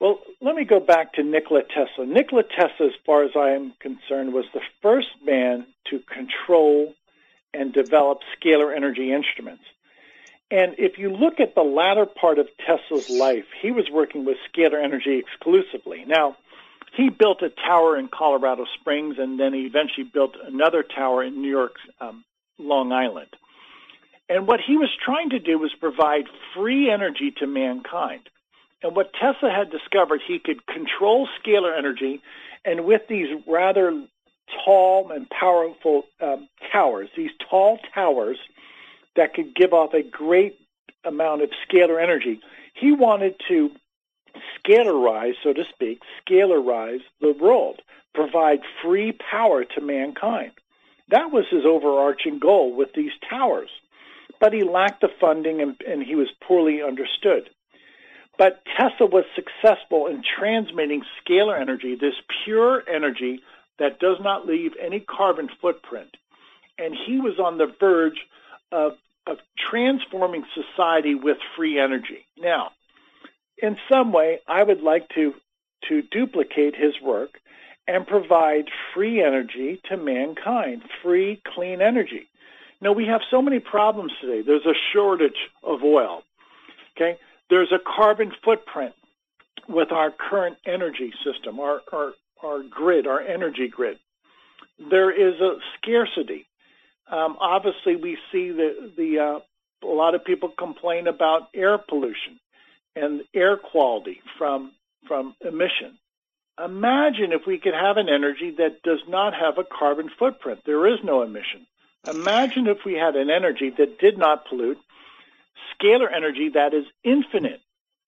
Well, 0.00 0.20
let 0.40 0.54
me 0.54 0.64
go 0.64 0.80
back 0.80 1.14
to 1.14 1.22
Nikola 1.22 1.62
Tesla. 1.62 2.06
Nikola 2.06 2.42
Tesla, 2.44 2.86
as 2.86 2.92
far 3.04 3.24
as 3.24 3.32
I 3.36 3.50
am 3.50 3.72
concerned, 3.80 4.32
was 4.32 4.44
the 4.52 4.60
first 4.80 5.08
man 5.24 5.66
to 5.90 6.00
control 6.00 6.94
and 7.54 7.72
develop 7.72 8.20
scalar 8.36 8.74
energy 8.74 9.12
instruments. 9.12 9.64
And 10.50 10.74
if 10.78 10.98
you 10.98 11.10
look 11.10 11.40
at 11.40 11.54
the 11.54 11.62
latter 11.62 12.04
part 12.06 12.38
of 12.38 12.46
Tesla's 12.66 13.08
life, 13.08 13.46
he 13.60 13.70
was 13.70 13.88
working 13.90 14.24
with 14.24 14.36
scalar 14.54 14.82
energy 14.82 15.18
exclusively. 15.18 16.04
Now, 16.06 16.36
he 16.94 17.08
built 17.08 17.40
a 17.42 17.48
tower 17.48 17.96
in 17.96 18.08
Colorado 18.08 18.66
Springs, 18.78 19.16
and 19.18 19.40
then 19.40 19.54
he 19.54 19.60
eventually 19.60 20.04
built 20.04 20.36
another 20.46 20.82
tower 20.82 21.22
in 21.22 21.40
New 21.40 21.50
York's 21.50 21.80
um, 22.00 22.22
Long 22.58 22.92
Island. 22.92 23.28
And 24.28 24.46
what 24.46 24.60
he 24.60 24.76
was 24.76 24.90
trying 25.02 25.30
to 25.30 25.38
do 25.38 25.58
was 25.58 25.72
provide 25.80 26.24
free 26.54 26.90
energy 26.90 27.32
to 27.38 27.46
mankind. 27.46 28.28
And 28.82 28.94
what 28.94 29.12
Tesla 29.14 29.50
had 29.50 29.70
discovered, 29.70 30.20
he 30.26 30.38
could 30.38 30.66
control 30.66 31.28
scalar 31.40 31.76
energy, 31.76 32.20
and 32.64 32.84
with 32.84 33.02
these 33.08 33.28
rather 33.46 34.06
tall 34.64 35.10
and 35.10 35.28
powerful 35.30 36.04
um, 36.20 36.48
towers, 36.72 37.08
these 37.16 37.30
tall 37.50 37.78
towers 37.94 38.38
that 39.16 39.34
could 39.34 39.54
give 39.54 39.72
off 39.72 39.94
a 39.94 40.02
great 40.02 40.58
amount 41.04 41.42
of 41.42 41.50
scalar 41.68 42.02
energy, 42.02 42.40
he 42.74 42.92
wanted 42.92 43.34
to 43.48 43.70
scalarize, 44.58 45.34
so 45.42 45.52
to 45.52 45.64
speak, 45.72 46.00
scalarize 46.26 47.02
the 47.20 47.32
world, 47.32 47.80
provide 48.14 48.60
free 48.82 49.12
power 49.12 49.64
to 49.64 49.80
mankind. 49.80 50.52
That 51.08 51.30
was 51.30 51.44
his 51.50 51.64
overarching 51.66 52.38
goal 52.38 52.74
with 52.74 52.90
these 52.94 53.12
towers. 53.28 53.70
But 54.40 54.52
he 54.52 54.64
lacked 54.64 55.02
the 55.02 55.10
funding 55.20 55.60
and, 55.60 55.76
and 55.86 56.02
he 56.02 56.14
was 56.14 56.28
poorly 56.46 56.82
understood. 56.82 57.50
But 58.38 58.62
Tesla 58.76 59.06
was 59.06 59.24
successful 59.36 60.06
in 60.06 60.22
transmitting 60.22 61.02
scalar 61.20 61.60
energy, 61.60 61.94
this 61.94 62.14
pure 62.44 62.82
energy 62.88 63.40
that 63.82 63.98
does 63.98 64.18
not 64.20 64.46
leave 64.46 64.72
any 64.80 65.00
carbon 65.00 65.48
footprint. 65.60 66.16
And 66.78 66.96
he 67.06 67.18
was 67.18 67.38
on 67.38 67.58
the 67.58 67.72
verge 67.78 68.18
of, 68.70 68.92
of 69.26 69.38
transforming 69.70 70.44
society 70.54 71.14
with 71.14 71.36
free 71.56 71.78
energy. 71.78 72.26
Now, 72.38 72.70
in 73.58 73.76
some 73.90 74.12
way, 74.12 74.40
I 74.48 74.62
would 74.62 74.80
like 74.80 75.08
to, 75.10 75.34
to 75.88 76.02
duplicate 76.02 76.74
his 76.74 76.94
work 77.02 77.38
and 77.86 78.06
provide 78.06 78.66
free 78.94 79.22
energy 79.22 79.80
to 79.88 79.96
mankind, 79.96 80.82
free, 81.02 81.42
clean 81.54 81.82
energy. 81.82 82.28
Now, 82.80 82.92
we 82.92 83.06
have 83.06 83.20
so 83.30 83.42
many 83.42 83.60
problems 83.60 84.12
today. 84.20 84.42
There's 84.42 84.66
a 84.66 84.78
shortage 84.92 85.48
of 85.62 85.82
oil. 85.82 86.22
Okay? 86.96 87.18
There's 87.50 87.72
a 87.72 87.78
carbon 87.78 88.32
footprint 88.44 88.94
with 89.68 89.92
our 89.92 90.10
current 90.10 90.56
energy 90.66 91.12
system, 91.24 91.60
our, 91.60 91.80
our, 91.92 92.12
our 92.42 92.62
grid, 92.62 93.06
our 93.06 93.20
energy 93.20 93.68
grid. 93.68 93.98
There 94.90 95.10
is 95.10 95.40
a 95.40 95.56
scarcity. 95.76 96.46
Um, 97.10 97.36
obviously, 97.40 97.96
we 97.96 98.16
see 98.30 98.50
the, 98.50 98.92
the 98.96 99.18
uh, 99.18 99.86
a 99.86 99.86
lot 99.86 100.14
of 100.14 100.24
people 100.24 100.48
complain 100.48 101.06
about 101.06 101.48
air 101.54 101.78
pollution 101.78 102.38
and 102.94 103.22
air 103.34 103.56
quality 103.56 104.20
from 104.38 104.72
from 105.06 105.34
emission. 105.40 105.98
Imagine 106.62 107.32
if 107.32 107.42
we 107.46 107.58
could 107.58 107.74
have 107.74 107.96
an 107.96 108.08
energy 108.08 108.54
that 108.58 108.82
does 108.82 109.00
not 109.08 109.34
have 109.34 109.58
a 109.58 109.64
carbon 109.64 110.10
footprint. 110.18 110.60
There 110.64 110.86
is 110.86 110.98
no 111.02 111.22
emission. 111.22 111.66
Imagine 112.08 112.66
if 112.66 112.78
we 112.84 112.94
had 112.94 113.16
an 113.16 113.30
energy 113.30 113.72
that 113.78 113.98
did 113.98 114.18
not 114.18 114.46
pollute, 114.46 114.78
scalar 115.74 116.12
energy 116.14 116.50
that 116.54 116.74
is 116.74 116.84
infinite. 117.02 117.60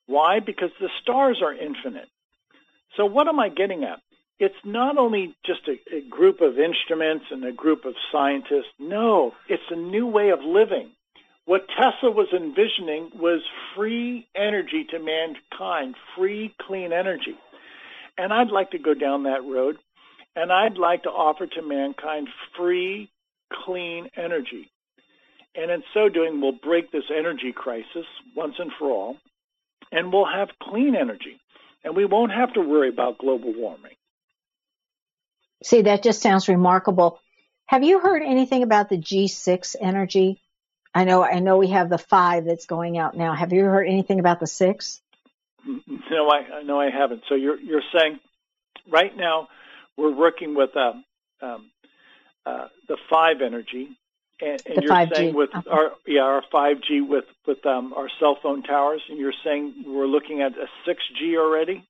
Why? 0.07 0.41
Because 0.41 0.70
the 0.80 0.91
stars 1.01 1.41
are 1.43 1.55
infinite. 1.55 2.09
So 2.97 3.07
what 3.07 3.28
am 3.28 3.41
I 3.41 3.49
getting 3.49 3.85
at? 3.85 4.01
It's 4.39 4.55
not 4.64 4.99
only 4.99 5.35
just 5.47 5.61
a, 5.68 5.97
a 5.97 6.01
group 6.09 6.41
of 6.41 6.59
instruments 6.59 7.26
and 7.30 7.45
a 7.45 7.53
group 7.53 7.85
of 7.85 7.95
scientists. 8.11 8.72
No, 8.78 9.32
it's 9.49 9.62
a 9.70 9.76
new 9.76 10.07
way 10.07 10.30
of 10.30 10.41
living. 10.43 10.91
What 11.47 11.68
Tesla 11.68 12.11
was 12.11 12.28
envisioning 12.32 13.11
was 13.14 13.43
free 13.76 14.26
energy 14.35 14.87
to 14.91 14.99
mankind, 14.99 15.95
free, 16.16 16.55
clean 16.66 16.93
energy. 16.93 17.37
And 18.16 18.32
I'd 18.32 18.51
like 18.51 18.70
to 18.70 18.78
go 18.78 18.95
down 18.95 19.24
that 19.24 19.45
road, 19.45 19.76
and 20.35 20.51
I'd 20.51 20.78
like 20.78 21.03
to 21.03 21.11
offer 21.11 21.47
to 21.47 21.62
mankind 21.62 22.28
free, 22.57 23.11
clean 23.53 24.09
energy. 24.16 24.70
And 25.55 25.70
in 25.70 25.82
so 25.93 26.09
doing, 26.09 26.41
we'll 26.41 26.53
break 26.53 26.91
this 26.91 27.11
energy 27.16 27.53
crisis 27.55 28.07
once 28.35 28.55
and 28.59 28.72
for 28.78 28.91
all, 28.91 29.16
and 29.93 30.12
we'll 30.12 30.26
have 30.26 30.49
clean 30.62 30.97
energy, 30.97 31.41
and 31.85 31.95
we 31.95 32.05
won't 32.05 32.32
have 32.32 32.55
to 32.55 32.61
worry 32.61 32.89
about 32.89 33.18
global 33.18 33.53
warming. 33.55 33.95
See, 35.65 35.83
that 35.83 36.03
just 36.03 36.21
sounds 36.21 36.49
remarkable. 36.49 37.19
Have 37.67 37.83
you 37.83 37.99
heard 37.99 38.23
anything 38.23 38.62
about 38.62 38.91
the 38.91 38.99
G6 38.99 39.77
energy? 39.81 40.41
I 40.95 41.05
know, 41.05 41.25
I 41.25 41.41
know 41.41 41.57
we 41.57 41.69
have 41.71 41.89
the 41.89 41.99
five 41.99 42.45
that's 42.45 42.67
going 42.67 42.99
out 42.99 43.17
now. 43.17 43.35
Have 43.35 43.53
you 43.53 43.65
heard 43.65 43.89
anything 43.89 44.21
about 44.21 44.41
the 44.41 44.47
six? 44.47 45.01
No, 45.67 46.31
I 46.31 46.62
no, 46.62 46.79
I 46.79 46.91
haven't. 46.91 47.23
So 47.29 47.35
you're 47.35 47.59
you're 47.59 47.83
saying 47.99 48.21
right 48.91 49.17
now 49.17 49.49
we're 49.97 50.15
working 50.15 50.55
with 50.55 50.77
um, 50.77 51.05
um, 51.41 51.71
uh, 52.45 52.69
the 52.87 52.99
five 53.09 53.41
energy, 53.41 53.97
And, 54.43 54.61
and 54.67 54.83
you're 54.83 54.93
5G. 54.93 55.17
saying 55.17 55.35
with 55.35 55.51
okay. 55.55 55.71
our 55.71 55.93
yeah 56.07 56.21
our 56.21 56.43
5G 56.53 57.09
with 57.09 57.25
with 57.47 57.65
um, 57.65 57.95
our 57.95 58.11
cell 58.21 58.37
phone 58.43 58.62
towers, 58.62 59.01
and 59.09 59.19
you're 59.19 59.33
saying 59.43 59.85
we're 59.87 60.07
looking 60.07 60.43
at 60.43 60.53
a 60.53 60.67
6G 60.89 61.37
already. 61.39 61.83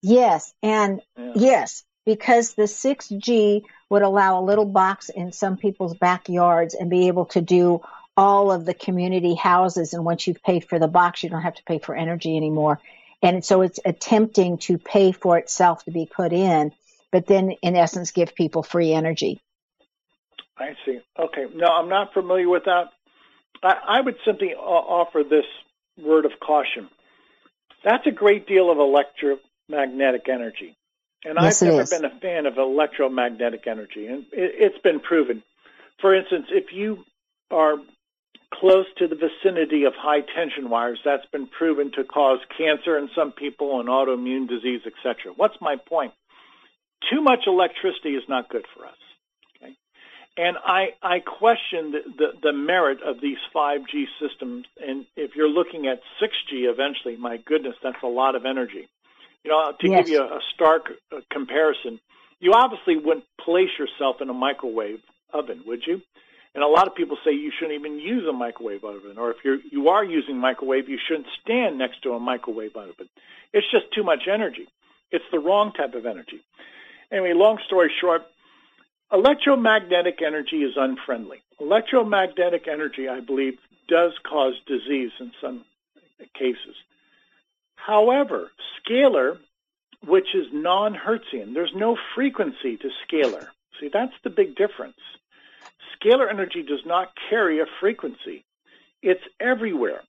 Yes, 0.00 0.54
and 0.62 1.02
yeah. 1.18 1.32
yes, 1.36 1.84
because 2.06 2.54
the 2.54 2.62
6G 2.62 3.64
would 3.90 4.02
allow 4.02 4.40
a 4.40 4.42
little 4.44 4.64
box 4.64 5.10
in 5.10 5.32
some 5.32 5.58
people's 5.58 5.94
backyards 5.94 6.74
and 6.74 6.88
be 6.88 7.08
able 7.08 7.26
to 7.26 7.42
do 7.42 7.82
all 8.16 8.50
of 8.50 8.64
the 8.64 8.72
community 8.72 9.34
houses. 9.34 9.92
And 9.92 10.04
once 10.04 10.26
you've 10.26 10.42
paid 10.42 10.64
for 10.64 10.78
the 10.78 10.88
box, 10.88 11.22
you 11.22 11.28
don't 11.28 11.42
have 11.42 11.56
to 11.56 11.64
pay 11.64 11.78
for 11.78 11.94
energy 11.94 12.36
anymore. 12.36 12.80
And 13.22 13.44
so 13.44 13.62
it's 13.62 13.80
attempting 13.84 14.58
to 14.58 14.78
pay 14.78 15.12
for 15.12 15.36
itself 15.36 15.84
to 15.84 15.90
be 15.90 16.06
put 16.06 16.32
in, 16.32 16.72
but 17.10 17.26
then 17.26 17.50
in 17.62 17.76
essence 17.76 18.12
give 18.12 18.34
people 18.34 18.62
free 18.62 18.92
energy. 18.92 19.40
I 20.56 20.74
see. 20.86 21.00
Okay. 21.18 21.46
No, 21.54 21.66
I'm 21.66 21.88
not 21.88 22.14
familiar 22.14 22.48
with 22.48 22.64
that. 22.64 22.90
I, 23.62 23.98
I 23.98 24.00
would 24.00 24.16
simply 24.24 24.54
offer 24.54 25.22
this 25.22 25.44
word 25.98 26.24
of 26.24 26.32
caution. 26.40 26.88
That's 27.84 28.06
a 28.06 28.10
great 28.10 28.46
deal 28.46 28.70
of 28.70 28.78
electromagnetic 28.78 30.28
energy. 30.28 30.76
And 31.24 31.38
yes, 31.40 31.62
I've 31.62 31.68
never 31.68 31.86
been 31.86 32.04
a 32.04 32.20
fan 32.20 32.46
of 32.46 32.58
electromagnetic 32.58 33.66
energy, 33.66 34.06
and 34.06 34.26
it, 34.32 34.72
has 34.72 34.82
been 34.82 35.00
proven. 35.00 35.42
For 36.00 36.14
instance, 36.14 36.46
if 36.50 36.72
you 36.72 37.04
are 37.50 37.76
close 38.52 38.86
to 38.98 39.08
the 39.08 39.16
vicinity 39.16 39.84
of 39.84 39.94
high 39.96 40.20
tension 40.20 40.70
wires, 40.70 41.00
that's 41.04 41.26
been 41.32 41.46
proven 41.46 41.90
to 41.92 42.04
cause 42.04 42.38
cancer 42.56 42.96
in 42.96 43.08
some 43.14 43.32
people 43.32 43.80
and 43.80 43.88
autoimmune 43.88 44.48
disease, 44.48 44.82
etc. 44.86 45.32
What's 45.36 45.56
my 45.60 45.76
point? 45.76 46.12
Too 47.10 47.22
much 47.22 47.40
electricity 47.46 48.10
is 48.10 48.22
not 48.28 48.48
good 48.48 48.64
for 48.74 48.86
us. 48.86 48.96
Okay? 49.56 49.76
And 50.36 50.56
I, 50.64 50.88
I 51.02 51.20
question 51.20 51.92
the, 51.92 52.00
the, 52.16 52.28
the 52.42 52.52
merit 52.52 52.98
of 53.04 53.20
these 53.20 53.38
5G 53.54 54.04
systems. 54.20 54.66
And 54.80 55.06
if 55.16 55.32
you're 55.34 55.48
looking 55.48 55.86
at 55.86 56.00
6G 56.22 56.70
eventually, 56.70 57.16
my 57.16 57.36
goodness, 57.36 57.74
that's 57.82 58.02
a 58.02 58.08
lot 58.08 58.34
of 58.34 58.44
energy. 58.46 58.88
You 59.46 59.52
know, 59.52 59.72
to 59.80 59.88
yes. 59.88 60.00
give 60.00 60.08
you 60.08 60.22
a, 60.22 60.26
a 60.26 60.40
stark 60.54 60.90
uh, 61.12 61.20
comparison, 61.30 62.00
you 62.40 62.52
obviously 62.52 62.96
wouldn't 62.96 63.26
place 63.38 63.70
yourself 63.78 64.16
in 64.20 64.28
a 64.28 64.34
microwave 64.34 64.98
oven, 65.32 65.62
would 65.66 65.84
you? 65.86 66.02
And 66.56 66.64
a 66.64 66.66
lot 66.66 66.88
of 66.88 66.96
people 66.96 67.16
say 67.24 67.30
you 67.30 67.52
shouldn't 67.56 67.78
even 67.78 68.00
use 68.00 68.26
a 68.28 68.32
microwave 68.32 68.82
oven, 68.82 69.18
or 69.18 69.30
if 69.30 69.36
you're 69.44 69.58
you 69.70 69.88
are 69.88 70.02
using 70.02 70.36
microwave, 70.36 70.88
you 70.88 70.98
shouldn't 71.06 71.28
stand 71.42 71.78
next 71.78 72.02
to 72.02 72.14
a 72.14 72.18
microwave 72.18 72.74
oven. 72.74 73.08
It's 73.52 73.70
just 73.70 73.84
too 73.94 74.02
much 74.02 74.24
energy. 74.26 74.66
It's 75.12 75.24
the 75.30 75.38
wrong 75.38 75.72
type 75.72 75.94
of 75.94 76.06
energy. 76.06 76.40
Anyway, 77.12 77.32
long 77.32 77.58
story 77.66 77.92
short, 78.00 78.22
electromagnetic 79.12 80.22
energy 80.26 80.56
is 80.56 80.72
unfriendly. 80.76 81.38
Electromagnetic 81.60 82.66
energy, 82.66 83.08
I 83.08 83.20
believe, 83.20 83.58
does 83.86 84.10
cause 84.28 84.54
disease 84.66 85.12
in 85.20 85.30
some 85.40 85.64
cases. 86.34 86.74
However, 87.86 88.50
scalar, 88.80 89.38
which 90.04 90.34
is 90.34 90.46
non-Hertzian, 90.52 91.54
there's 91.54 91.72
no 91.74 91.96
frequency 92.16 92.76
to 92.78 92.88
scalar. 93.06 93.46
See, 93.78 93.90
that's 93.92 94.12
the 94.24 94.30
big 94.30 94.56
difference. 94.56 94.98
Scalar 95.94 96.28
energy 96.28 96.62
does 96.62 96.84
not 96.84 97.12
carry 97.30 97.60
a 97.60 97.66
frequency. 97.78 98.44
It's 99.02 99.22
everywhere. 99.38 100.00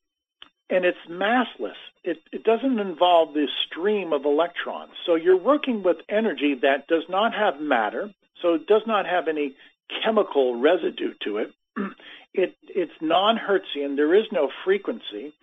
And 0.71 0.85
it's 0.85 0.97
massless. 1.07 1.77
It, 2.03 2.17
it 2.33 2.43
doesn't 2.43 2.79
involve 2.79 3.35
this 3.35 3.51
stream 3.69 4.11
of 4.11 4.25
electrons. 4.25 4.93
So 5.05 5.13
you're 5.13 5.37
working 5.37 5.83
with 5.83 5.97
energy 6.09 6.55
that 6.63 6.87
does 6.87 7.03
not 7.09 7.33
have 7.35 7.61
matter, 7.61 8.11
so 8.41 8.55
it 8.55 8.65
does 8.65 8.83
not 8.87 9.05
have 9.05 9.27
any 9.27 9.55
chemical 10.03 10.59
residue 10.59 11.13
to 11.25 11.37
it. 11.37 11.53
it 12.33 12.55
it's 12.63 12.91
non-Hertzian. 13.01 13.95
There 13.95 14.15
is 14.15 14.25
no 14.31 14.49
frequency. 14.65 15.33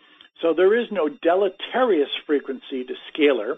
So 0.40 0.52
there 0.54 0.78
is 0.78 0.88
no 0.90 1.08
deleterious 1.08 2.10
frequency 2.26 2.84
to 2.84 2.94
scalar. 3.12 3.56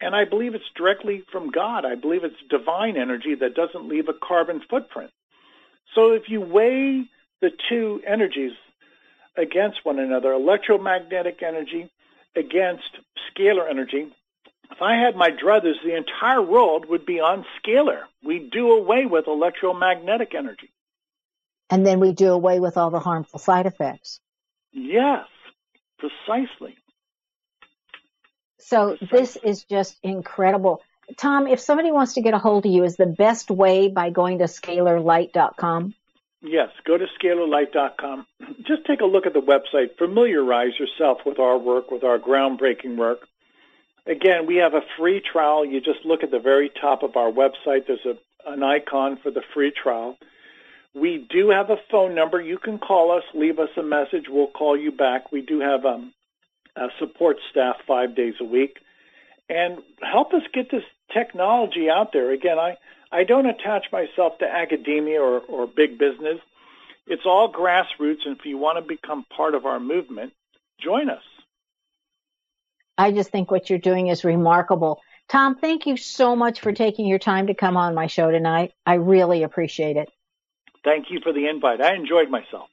And 0.00 0.14
I 0.14 0.24
believe 0.24 0.54
it's 0.54 0.64
directly 0.76 1.24
from 1.32 1.50
God. 1.50 1.84
I 1.84 1.96
believe 1.96 2.24
it's 2.24 2.36
divine 2.48 2.96
energy 2.96 3.34
that 3.34 3.54
doesn't 3.54 3.88
leave 3.88 4.08
a 4.08 4.12
carbon 4.12 4.60
footprint. 4.68 5.10
So 5.94 6.12
if 6.12 6.28
you 6.28 6.40
weigh 6.40 7.04
the 7.40 7.50
two 7.68 8.00
energies 8.06 8.52
against 9.36 9.84
one 9.84 9.98
another, 9.98 10.32
electromagnetic 10.32 11.42
energy 11.42 11.90
against 12.36 12.88
scalar 13.30 13.68
energy, 13.68 14.12
if 14.70 14.82
I 14.82 14.96
had 14.96 15.16
my 15.16 15.30
druthers, 15.30 15.82
the 15.84 15.96
entire 15.96 16.42
world 16.42 16.86
would 16.88 17.06
be 17.06 17.20
on 17.20 17.44
scalar. 17.58 18.02
We 18.22 18.38
do 18.38 18.72
away 18.72 19.06
with 19.06 19.26
electromagnetic 19.26 20.34
energy. 20.34 20.70
And 21.70 21.86
then 21.86 22.00
we 22.00 22.12
do 22.12 22.32
away 22.32 22.60
with 22.60 22.76
all 22.76 22.90
the 22.90 23.00
harmful 23.00 23.38
side 23.38 23.66
effects. 23.66 24.20
Yes. 24.72 25.24
Precisely. 25.98 26.76
So 28.58 28.96
Precisely. 28.96 29.18
this 29.18 29.36
is 29.42 29.64
just 29.64 29.98
incredible. 30.02 30.82
Tom, 31.16 31.46
if 31.46 31.60
somebody 31.60 31.90
wants 31.90 32.14
to 32.14 32.22
get 32.22 32.34
a 32.34 32.38
hold 32.38 32.66
of 32.66 32.72
you, 32.72 32.84
is 32.84 32.96
the 32.96 33.06
best 33.06 33.50
way 33.50 33.88
by 33.88 34.10
going 34.10 34.38
to 34.38 34.44
scalarlight.com? 34.44 35.94
Yes, 36.42 36.68
go 36.86 36.96
to 36.96 37.06
scalarlight.com. 37.20 38.26
Just 38.66 38.84
take 38.86 39.00
a 39.00 39.06
look 39.06 39.26
at 39.26 39.32
the 39.32 39.40
website. 39.40 39.96
Familiarize 39.98 40.78
yourself 40.78 41.18
with 41.26 41.38
our 41.38 41.58
work, 41.58 41.90
with 41.90 42.04
our 42.04 42.18
groundbreaking 42.18 42.96
work. 42.96 43.26
Again, 44.06 44.46
we 44.46 44.56
have 44.56 44.74
a 44.74 44.82
free 44.96 45.20
trial. 45.20 45.64
You 45.64 45.80
just 45.80 46.04
look 46.04 46.22
at 46.22 46.30
the 46.30 46.38
very 46.38 46.70
top 46.80 47.02
of 47.02 47.16
our 47.16 47.30
website. 47.30 47.86
There's 47.86 48.06
a, 48.06 48.50
an 48.50 48.62
icon 48.62 49.18
for 49.22 49.30
the 49.30 49.42
free 49.52 49.72
trial. 49.72 50.16
We 50.94 51.26
do 51.30 51.50
have 51.50 51.70
a 51.70 51.76
phone 51.90 52.14
number. 52.14 52.40
You 52.40 52.58
can 52.58 52.78
call 52.78 53.16
us, 53.16 53.22
leave 53.34 53.58
us 53.58 53.68
a 53.76 53.82
message. 53.82 54.24
We'll 54.28 54.48
call 54.48 54.76
you 54.76 54.90
back. 54.90 55.30
We 55.30 55.42
do 55.42 55.60
have 55.60 55.84
um, 55.84 56.12
a 56.76 56.88
support 56.98 57.36
staff 57.50 57.76
five 57.86 58.16
days 58.16 58.34
a 58.40 58.44
week. 58.44 58.78
And 59.48 59.78
help 60.02 60.34
us 60.34 60.42
get 60.52 60.70
this 60.70 60.82
technology 61.12 61.88
out 61.88 62.12
there. 62.12 62.32
Again, 62.32 62.58
I, 62.58 62.76
I 63.10 63.24
don't 63.24 63.46
attach 63.46 63.86
myself 63.92 64.38
to 64.38 64.44
academia 64.44 65.20
or, 65.20 65.40
or 65.40 65.66
big 65.66 65.98
business. 65.98 66.38
It's 67.06 67.24
all 67.24 67.52
grassroots. 67.52 68.26
And 68.26 68.36
if 68.38 68.44
you 68.44 68.58
want 68.58 68.78
to 68.78 68.86
become 68.86 69.24
part 69.34 69.54
of 69.54 69.64
our 69.66 69.80
movement, 69.80 70.32
join 70.80 71.08
us. 71.08 71.22
I 72.98 73.12
just 73.12 73.30
think 73.30 73.50
what 73.50 73.70
you're 73.70 73.78
doing 73.78 74.08
is 74.08 74.24
remarkable. 74.24 75.00
Tom, 75.28 75.56
thank 75.56 75.86
you 75.86 75.96
so 75.96 76.34
much 76.34 76.60
for 76.60 76.72
taking 76.72 77.06
your 77.06 77.18
time 77.18 77.46
to 77.46 77.54
come 77.54 77.76
on 77.76 77.94
my 77.94 78.08
show 78.08 78.30
tonight. 78.30 78.72
I 78.84 78.94
really 78.94 79.44
appreciate 79.44 79.96
it. 79.96 80.08
Thank 80.88 81.10
you 81.10 81.20
for 81.22 81.34
the 81.34 81.46
invite. 81.46 81.82
I 81.82 81.94
enjoyed 81.94 82.30
myself. 82.30 82.70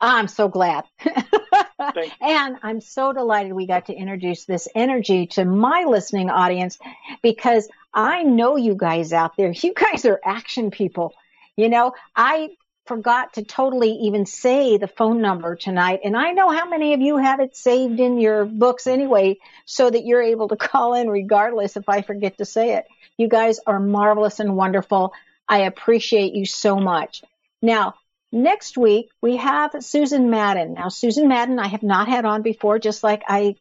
I'm 0.00 0.28
so 0.28 0.46
glad. 0.46 0.84
and 2.20 2.56
I'm 2.62 2.80
so 2.80 3.12
delighted 3.12 3.52
we 3.52 3.66
got 3.66 3.86
to 3.86 3.94
introduce 3.94 4.44
this 4.44 4.68
energy 4.76 5.26
to 5.28 5.44
my 5.44 5.84
listening 5.88 6.30
audience 6.30 6.78
because 7.20 7.68
I 7.92 8.22
know 8.22 8.54
you 8.54 8.76
guys 8.76 9.12
out 9.12 9.36
there. 9.36 9.52
You 9.62 9.74
guys 9.74 10.04
are 10.04 10.20
action 10.24 10.70
people. 10.70 11.14
You 11.56 11.68
know, 11.68 11.94
I 12.14 12.50
forgot 12.86 13.34
to 13.34 13.42
totally 13.42 13.90
even 13.90 14.24
say 14.24 14.76
the 14.76 14.86
phone 14.86 15.20
number 15.20 15.56
tonight. 15.56 16.00
And 16.04 16.16
I 16.16 16.30
know 16.30 16.48
how 16.48 16.68
many 16.68 16.94
of 16.94 17.00
you 17.00 17.16
have 17.16 17.40
it 17.40 17.56
saved 17.56 17.98
in 17.98 18.20
your 18.20 18.44
books 18.44 18.86
anyway, 18.86 19.38
so 19.64 19.90
that 19.90 20.06
you're 20.06 20.22
able 20.22 20.46
to 20.48 20.56
call 20.68 20.94
in 20.94 21.10
regardless 21.10 21.76
if 21.76 21.88
I 21.88 22.02
forget 22.02 22.38
to 22.38 22.44
say 22.44 22.74
it. 22.74 22.86
You 23.16 23.26
guys 23.26 23.58
are 23.66 23.80
marvelous 23.80 24.38
and 24.38 24.56
wonderful. 24.56 25.12
I 25.48 25.62
appreciate 25.62 26.34
you 26.34 26.46
so 26.46 26.76
much. 26.76 27.24
Now, 27.62 27.94
next 28.32 28.76
week 28.76 29.08
we 29.22 29.36
have 29.36 29.72
Susan 29.80 30.28
Madden. 30.28 30.74
Now, 30.74 30.88
Susan 30.88 31.28
Madden, 31.28 31.58
I 31.58 31.68
have 31.68 31.84
not 31.84 32.08
had 32.08 32.24
on 32.24 32.42
before, 32.42 32.78
just 32.78 33.04
like 33.04 33.22
I 33.28 33.54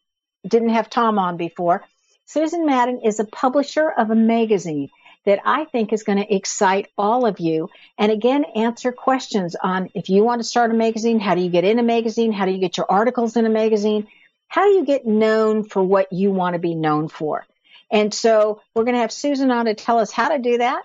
didn't 0.46 0.70
have 0.70 0.90
Tom 0.90 1.20
on 1.20 1.38
before. 1.38 1.86
Susan 2.26 2.66
Madden 2.66 3.02
is 3.02 3.20
a 3.20 3.26
publisher 3.26 3.90
of 3.90 4.10
a 4.10 4.16
magazine 4.16 4.90
that 5.26 5.40
I 5.46 5.66
think 5.66 5.94
is 5.94 6.04
going 6.04 6.18
to 6.18 6.34
excite 6.34 6.88
all 6.98 7.28
of 7.28 7.40
you. 7.40 7.70
And 7.98 8.12
again, 8.12 8.44
answer 8.56 8.92
questions 8.92 9.56
on 9.62 9.90
if 9.94 10.10
you 10.10 10.24
want 10.24 10.42
to 10.42 10.48
start 10.48 10.72
a 10.72 10.74
magazine, 10.74 11.20
how 11.20 11.36
do 11.36 11.42
you 11.42 11.50
get 11.50 11.64
in 11.64 11.78
a 11.78 11.84
magazine? 11.84 12.32
How 12.32 12.46
do 12.46 12.52
you 12.52 12.58
get 12.58 12.78
your 12.78 12.90
articles 12.90 13.38
in 13.38 13.46
a 13.46 13.50
magazine? 13.50 14.08
How 14.48 14.66
do 14.66 14.72
you 14.72 14.84
get 14.84 15.06
known 15.06 15.64
for 15.64 15.84
what 15.84 16.12
you 16.12 16.32
want 16.32 16.54
to 16.54 16.60
be 16.60 16.74
known 16.74 17.08
for? 17.08 17.46
And 17.92 18.14
so 18.14 18.62
we're 18.74 18.86
going 18.86 18.96
to 18.96 19.02
have 19.02 19.12
Susan 19.12 19.52
on 19.52 19.66
to 19.66 19.76
tell 19.76 20.00
us 20.00 20.12
how 20.12 20.30
to 20.30 20.40
do 20.40 20.58
that 20.58 20.82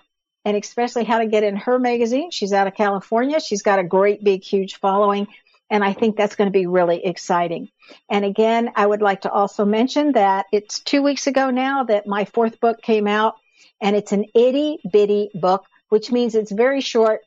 and 0.47 0.55
especially 0.55 1.03
how 1.03 1.19
to 1.19 1.27
get 1.27 1.43
in 1.43 1.57
her 1.57 1.77
magazine. 1.77 2.31
She's 2.31 2.53
out 2.53 2.67
of 2.67 2.73
California. 2.73 3.41
She's 3.41 3.63
got 3.63 3.79
a 3.79 3.83
great, 3.83 4.23
big, 4.23 4.45
huge 4.45 4.77
following. 4.77 5.27
And 5.69 5.83
I 5.83 5.91
think 5.91 6.15
that's 6.15 6.37
going 6.37 6.47
to 6.47 6.57
be 6.57 6.67
really 6.67 7.05
exciting. 7.05 7.67
And 8.09 8.23
again, 8.23 8.71
I 8.73 8.85
would 8.85 9.01
like 9.01 9.23
to 9.23 9.29
also 9.29 9.65
mention 9.65 10.13
that 10.13 10.45
it's 10.53 10.79
two 10.79 11.03
weeks 11.03 11.27
ago 11.27 11.49
now 11.49 11.83
that 11.83 12.07
my 12.07 12.23
fourth 12.23 12.61
book 12.61 12.81
came 12.81 13.07
out 13.07 13.35
and 13.81 13.93
it's 13.93 14.13
an 14.13 14.23
itty 14.33 14.79
bitty 14.89 15.31
book, 15.33 15.65
which 15.89 16.13
means 16.13 16.33
it's 16.33 16.53
very 16.53 16.79
short, 16.79 17.19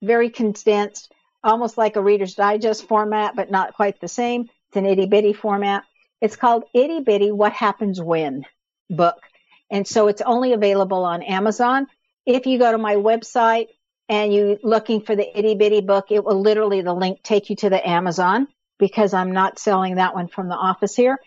very 0.00 0.30
condensed, 0.30 1.12
almost 1.42 1.76
like 1.76 1.96
a 1.96 2.00
Reader's 2.00 2.36
Digest 2.36 2.86
format, 2.86 3.34
but 3.34 3.50
not 3.50 3.74
quite 3.74 4.00
the 4.00 4.06
same. 4.06 4.42
It's 4.68 4.76
an 4.76 4.86
itty 4.86 5.06
bitty 5.06 5.32
format. 5.32 5.82
It's 6.20 6.36
called 6.36 6.66
Itty 6.72 7.00
Bitty 7.00 7.32
What 7.32 7.52
Happens 7.52 8.00
When 8.00 8.46
book. 8.88 9.20
And 9.72 9.88
so 9.88 10.06
it's 10.06 10.22
only 10.22 10.52
available 10.52 11.04
on 11.04 11.24
Amazon 11.24 11.88
if 12.34 12.46
you 12.46 12.58
go 12.58 12.70
to 12.72 12.78
my 12.78 12.96
website 12.96 13.68
and 14.08 14.32
you're 14.32 14.58
looking 14.62 15.02
for 15.02 15.14
the 15.14 15.38
itty 15.38 15.54
bitty 15.54 15.80
book, 15.80 16.06
it 16.10 16.24
will 16.24 16.40
literally 16.40 16.82
the 16.82 16.94
link 16.94 17.22
take 17.22 17.50
you 17.50 17.56
to 17.56 17.70
the 17.70 17.88
Amazon 17.88 18.48
because 18.78 19.14
I'm 19.14 19.32
not 19.32 19.58
selling 19.58 19.96
that 19.96 20.14
one 20.14 20.28
from 20.28 20.48
the 20.48 20.54
office 20.54 20.96
here 20.96 21.18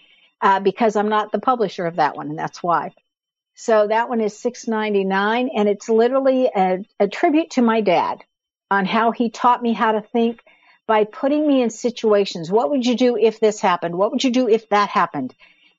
uh, 0.41 0.59
because 0.59 0.95
I'm 0.95 1.09
not 1.09 1.31
the 1.31 1.39
publisher 1.39 1.85
of 1.85 1.97
that 1.97 2.15
one, 2.15 2.29
and 2.29 2.37
that's 2.37 2.61
why. 2.61 2.91
So 3.55 3.87
that 3.87 4.09
one 4.09 4.19
is 4.19 4.37
six 4.37 4.67
ninety 4.67 5.03
nine, 5.03 5.49
and 5.55 5.69
it's 5.69 5.87
literally 5.87 6.49
a, 6.53 6.83
a 6.99 7.07
tribute 7.07 7.51
to 7.51 7.61
my 7.61 7.81
dad 7.81 8.23
on 8.71 8.85
how 8.85 9.11
he 9.11 9.29
taught 9.29 9.61
me 9.61 9.73
how 9.73 9.91
to 9.91 10.01
think 10.01 10.43
by 10.87 11.03
putting 11.05 11.47
me 11.47 11.61
in 11.61 11.69
situations. 11.69 12.51
What 12.51 12.71
would 12.71 12.85
you 12.85 12.95
do 12.97 13.15
if 13.15 13.39
this 13.39 13.61
happened? 13.61 13.95
What 13.95 14.11
would 14.11 14.23
you 14.23 14.31
do 14.31 14.49
if 14.49 14.67
that 14.69 14.89
happened? 14.89 15.33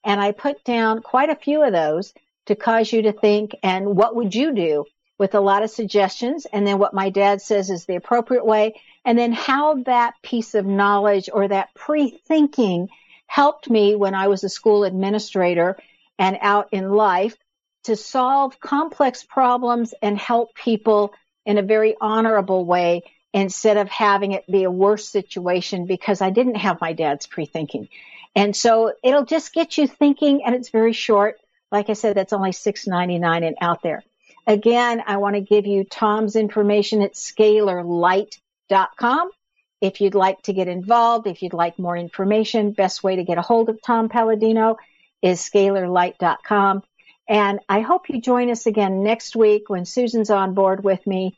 And 0.04 0.20
I 0.20 0.32
put 0.32 0.64
down 0.64 1.02
quite 1.02 1.30
a 1.30 1.36
few 1.36 1.62
of 1.62 1.72
those 1.72 2.14
to 2.46 2.54
cause 2.54 2.92
you 2.92 3.02
to 3.02 3.12
think. 3.12 3.52
And 3.62 3.96
what 3.96 4.14
would 4.16 4.34
you 4.34 4.54
do 4.54 4.84
with 5.18 5.34
a 5.34 5.40
lot 5.40 5.62
of 5.62 5.70
suggestions? 5.70 6.46
And 6.46 6.66
then 6.66 6.78
what 6.78 6.94
my 6.94 7.10
dad 7.10 7.42
says 7.42 7.70
is 7.70 7.84
the 7.84 7.96
appropriate 7.96 8.44
way. 8.44 8.80
And 9.04 9.18
then 9.18 9.32
how 9.32 9.82
that 9.84 10.14
piece 10.22 10.54
of 10.54 10.66
knowledge 10.66 11.28
or 11.32 11.48
that 11.48 11.74
pre-thinking 11.74 12.88
helped 13.26 13.68
me 13.68 13.94
when 13.94 14.14
I 14.14 14.28
was 14.28 14.44
a 14.44 14.48
school 14.48 14.84
administrator 14.84 15.76
and 16.18 16.38
out 16.40 16.68
in 16.72 16.90
life 16.90 17.36
to 17.84 17.96
solve 17.96 18.58
complex 18.60 19.24
problems 19.24 19.94
and 20.02 20.18
help 20.18 20.54
people 20.54 21.12
in 21.44 21.58
a 21.58 21.62
very 21.62 21.96
honorable 22.00 22.64
way 22.64 23.02
instead 23.32 23.76
of 23.76 23.88
having 23.88 24.32
it 24.32 24.46
be 24.46 24.62
a 24.62 24.70
worse 24.70 25.08
situation 25.08 25.86
because 25.86 26.20
I 26.20 26.30
didn't 26.30 26.54
have 26.54 26.80
my 26.80 26.92
dad's 26.92 27.26
pre-thinking. 27.26 27.88
And 28.34 28.54
so 28.54 28.92
it'll 29.02 29.24
just 29.24 29.52
get 29.52 29.76
you 29.76 29.86
thinking 29.86 30.44
and 30.44 30.54
it's 30.54 30.70
very 30.70 30.92
short. 30.92 31.38
Like 31.70 31.90
I 31.90 31.94
said, 31.94 32.16
that's 32.16 32.32
only 32.32 32.52
$6.99 32.52 33.46
and 33.46 33.56
out 33.60 33.82
there. 33.82 34.02
Again, 34.46 35.02
I 35.06 35.16
want 35.16 35.36
to 35.36 35.40
give 35.40 35.64
you 35.66 35.84
Tom's 35.84 36.36
information 36.36 37.00
at 37.02 37.14
scalarlight.com. 37.14 39.30
If 39.80 40.00
you'd 40.00 40.14
like 40.14 40.42
to 40.42 40.52
get 40.52 40.68
involved, 40.68 41.26
if 41.26 41.42
you'd 41.42 41.54
like 41.54 41.76
more 41.78 41.96
information, 41.96 42.72
best 42.72 43.02
way 43.02 43.16
to 43.16 43.24
get 43.24 43.38
a 43.38 43.42
hold 43.42 43.68
of 43.68 43.82
Tom 43.82 44.08
Paladino 44.08 44.76
is 45.22 45.40
scalarlight.com. 45.40 46.82
And 47.28 47.60
I 47.68 47.80
hope 47.80 48.08
you 48.10 48.20
join 48.20 48.50
us 48.50 48.66
again 48.66 49.02
next 49.02 49.34
week 49.34 49.70
when 49.70 49.86
Susan's 49.86 50.30
on 50.30 50.54
board 50.54 50.84
with 50.84 51.04
me. 51.06 51.36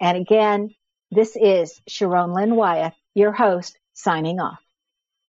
And 0.00 0.18
again, 0.18 0.74
this 1.10 1.36
is 1.36 1.80
Sharón 1.88 2.34
Lynn 2.34 2.56
Wyeth, 2.56 2.94
your 3.14 3.32
host, 3.32 3.78
signing 3.94 4.40
off. 4.40 4.67